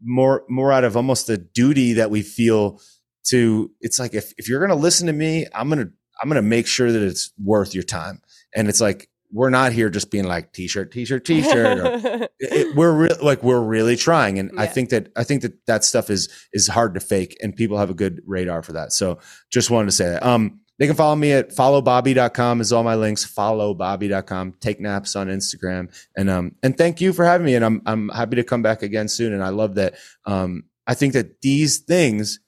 more, 0.00 0.44
more 0.48 0.72
out 0.72 0.84
of 0.84 0.96
almost 0.96 1.28
a 1.28 1.36
duty 1.36 1.94
that 1.94 2.10
we 2.10 2.22
feel 2.22 2.80
to 3.24 3.70
it's 3.80 3.98
like 3.98 4.14
if, 4.14 4.32
if 4.38 4.48
you're 4.48 4.60
going 4.60 4.70
to 4.70 4.74
listen 4.74 5.06
to 5.06 5.12
me 5.12 5.46
i'm 5.54 5.68
going 5.68 5.86
to 5.86 5.92
i'm 6.22 6.30
to 6.30 6.42
make 6.42 6.66
sure 6.66 6.92
that 6.92 7.02
it's 7.02 7.32
worth 7.42 7.74
your 7.74 7.84
time. 7.84 8.20
And 8.54 8.68
it's 8.68 8.80
like 8.80 9.08
we're 9.32 9.50
not 9.50 9.72
here 9.72 9.90
just 9.90 10.10
being 10.10 10.24
like 10.24 10.52
t-shirt 10.52 10.92
t-shirt 10.92 11.24
t-shirt 11.24 11.78
or, 11.80 12.28
it, 12.38 12.76
we're 12.76 12.92
re- 12.92 13.16
like 13.20 13.42
we're 13.42 13.60
really 13.60 13.96
trying. 13.96 14.38
And 14.38 14.50
yeah. 14.54 14.62
i 14.62 14.66
think 14.66 14.90
that 14.90 15.10
i 15.16 15.24
think 15.24 15.42
that 15.42 15.66
that 15.66 15.84
stuff 15.84 16.10
is 16.10 16.28
is 16.52 16.68
hard 16.68 16.94
to 16.94 17.00
fake 17.00 17.36
and 17.42 17.54
people 17.54 17.78
have 17.78 17.90
a 17.90 17.94
good 17.94 18.22
radar 18.26 18.62
for 18.62 18.72
that. 18.74 18.92
So 18.92 19.18
just 19.50 19.70
wanted 19.70 19.86
to 19.86 19.92
say 19.92 20.10
that. 20.10 20.22
Um 20.24 20.60
they 20.76 20.88
can 20.88 20.96
follow 20.96 21.14
me 21.14 21.30
at 21.30 21.50
followbobby.com 21.50 22.60
is 22.60 22.72
all 22.72 22.82
my 22.82 22.96
links 22.96 23.24
followbobby.com 23.24 24.54
take 24.60 24.80
naps 24.80 25.16
on 25.16 25.28
instagram. 25.28 25.94
And 26.16 26.30
um 26.30 26.54
and 26.62 26.76
thank 26.76 27.00
you 27.00 27.12
for 27.12 27.24
having 27.24 27.44
me 27.44 27.54
and 27.54 27.64
i'm 27.64 27.82
i'm 27.86 28.08
happy 28.10 28.36
to 28.36 28.44
come 28.44 28.62
back 28.62 28.82
again 28.82 29.08
soon. 29.08 29.32
And 29.32 29.42
i 29.42 29.48
love 29.48 29.74
that 29.76 29.96
um 30.26 30.64
i 30.86 30.94
think 30.94 31.12
that 31.14 31.40
these 31.40 31.78
things 31.78 32.38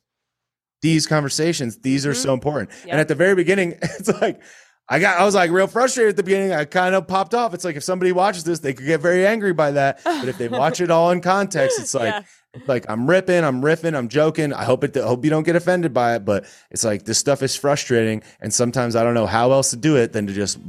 these 0.86 1.04
conversations, 1.04 1.78
these 1.78 2.06
are 2.06 2.12
mm-hmm. 2.12 2.22
so 2.22 2.32
important. 2.32 2.70
Yep. 2.70 2.88
And 2.90 3.00
at 3.00 3.08
the 3.08 3.16
very 3.16 3.34
beginning, 3.34 3.72
it's 3.82 4.08
like, 4.20 4.40
I 4.88 5.00
got, 5.00 5.18
I 5.18 5.24
was 5.24 5.34
like 5.34 5.50
real 5.50 5.66
frustrated 5.66 6.10
at 6.10 6.16
the 6.16 6.22
beginning. 6.22 6.52
I 6.52 6.64
kind 6.64 6.94
of 6.94 7.08
popped 7.08 7.34
off. 7.34 7.54
It's 7.54 7.64
like 7.64 7.74
if 7.74 7.82
somebody 7.82 8.12
watches 8.12 8.44
this, 8.44 8.60
they 8.60 8.72
could 8.72 8.86
get 8.86 9.00
very 9.00 9.26
angry 9.26 9.52
by 9.52 9.72
that. 9.72 10.00
But 10.04 10.28
if 10.28 10.38
they 10.38 10.46
watch 10.62 10.80
it 10.80 10.92
all 10.92 11.10
in 11.10 11.20
context, 11.20 11.80
it's 11.80 11.92
like, 11.92 12.14
yeah. 12.14 12.60
like 12.68 12.86
I'm 12.88 13.10
ripping, 13.10 13.42
I'm 13.42 13.62
riffing, 13.62 13.96
I'm 13.96 14.06
joking. 14.06 14.52
I 14.52 14.62
hope 14.62 14.84
it, 14.84 14.96
I 14.96 15.04
hope 15.08 15.24
you 15.24 15.30
don't 15.30 15.42
get 15.42 15.56
offended 15.56 15.92
by 15.92 16.14
it. 16.14 16.24
But 16.24 16.44
it's 16.70 16.84
like 16.84 17.04
this 17.04 17.18
stuff 17.18 17.42
is 17.42 17.56
frustrating, 17.56 18.22
and 18.40 18.54
sometimes 18.54 18.94
I 18.94 19.02
don't 19.02 19.14
know 19.14 19.26
how 19.26 19.50
else 19.50 19.70
to 19.70 19.76
do 19.76 19.96
it 19.96 20.12
than 20.12 20.28
to 20.28 20.32
just 20.32 20.60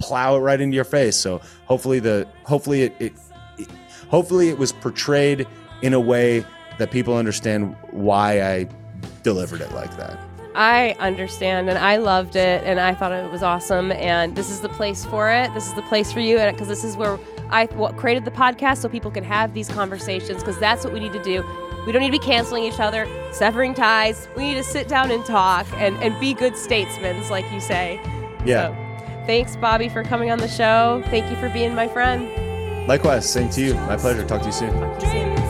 plow 0.00 0.36
it 0.36 0.40
right 0.40 0.60
into 0.60 0.74
your 0.74 0.84
face. 0.84 1.16
So 1.16 1.40
hopefully 1.64 1.98
the, 1.98 2.28
hopefully 2.44 2.82
it, 2.82 2.94
it, 3.00 3.12
it 3.56 3.68
hopefully 4.10 4.50
it 4.50 4.58
was 4.58 4.72
portrayed 4.72 5.46
in 5.80 5.94
a 5.94 6.00
way 6.00 6.44
that 6.76 6.90
people 6.90 7.16
understand 7.16 7.74
why 7.90 8.42
I 8.42 8.68
delivered 9.22 9.60
it 9.60 9.72
like 9.72 9.96
that. 9.96 10.18
I 10.54 10.94
understand 10.98 11.70
and 11.70 11.78
I 11.78 11.96
loved 11.96 12.36
it 12.36 12.62
and 12.64 12.78
I 12.78 12.94
thought 12.94 13.12
it 13.12 13.30
was 13.30 13.42
awesome 13.42 13.90
and 13.92 14.36
this 14.36 14.50
is 14.50 14.60
the 14.60 14.68
place 14.68 15.04
for 15.04 15.30
it. 15.30 15.52
This 15.54 15.66
is 15.66 15.74
the 15.74 15.82
place 15.82 16.12
for 16.12 16.20
you 16.20 16.38
and 16.38 16.54
because 16.54 16.68
this 16.68 16.84
is 16.84 16.96
where 16.96 17.18
I 17.50 17.66
created 17.66 18.24
the 18.24 18.30
podcast 18.30 18.78
so 18.78 18.88
people 18.88 19.10
can 19.10 19.24
have 19.24 19.54
these 19.54 19.68
conversations 19.68 20.42
because 20.42 20.58
that's 20.58 20.84
what 20.84 20.92
we 20.92 21.00
need 21.00 21.12
to 21.14 21.22
do. 21.22 21.44
We 21.86 21.92
don't 21.92 22.02
need 22.02 22.12
to 22.12 22.18
be 22.18 22.24
canceling 22.24 22.64
each 22.64 22.78
other, 22.78 23.08
severing 23.32 23.74
ties. 23.74 24.28
We 24.36 24.44
need 24.44 24.54
to 24.54 24.62
sit 24.62 24.88
down 24.88 25.10
and 25.10 25.24
talk 25.24 25.66
and, 25.74 25.96
and 25.96 26.18
be 26.20 26.32
good 26.32 26.56
statesmen, 26.56 27.28
like 27.28 27.50
you 27.50 27.60
say. 27.60 28.00
Yeah. 28.44 28.68
So, 28.68 29.26
thanks, 29.26 29.56
Bobby, 29.56 29.88
for 29.88 30.04
coming 30.04 30.30
on 30.30 30.38
the 30.38 30.48
show. 30.48 31.02
Thank 31.06 31.28
you 31.30 31.36
for 31.36 31.48
being 31.48 31.74
my 31.74 31.88
friend. 31.88 32.28
Likewise. 32.86 33.28
Same 33.28 33.50
to 33.50 33.60
you. 33.60 33.74
My 33.74 33.96
pleasure. 33.96 34.24
Talk 34.24 34.40
to 34.42 34.46
you 34.46 34.52
soon. 34.52 34.72
Talk 34.74 34.98
to 35.00 35.06
you 35.06 35.12
soon. 35.12 35.41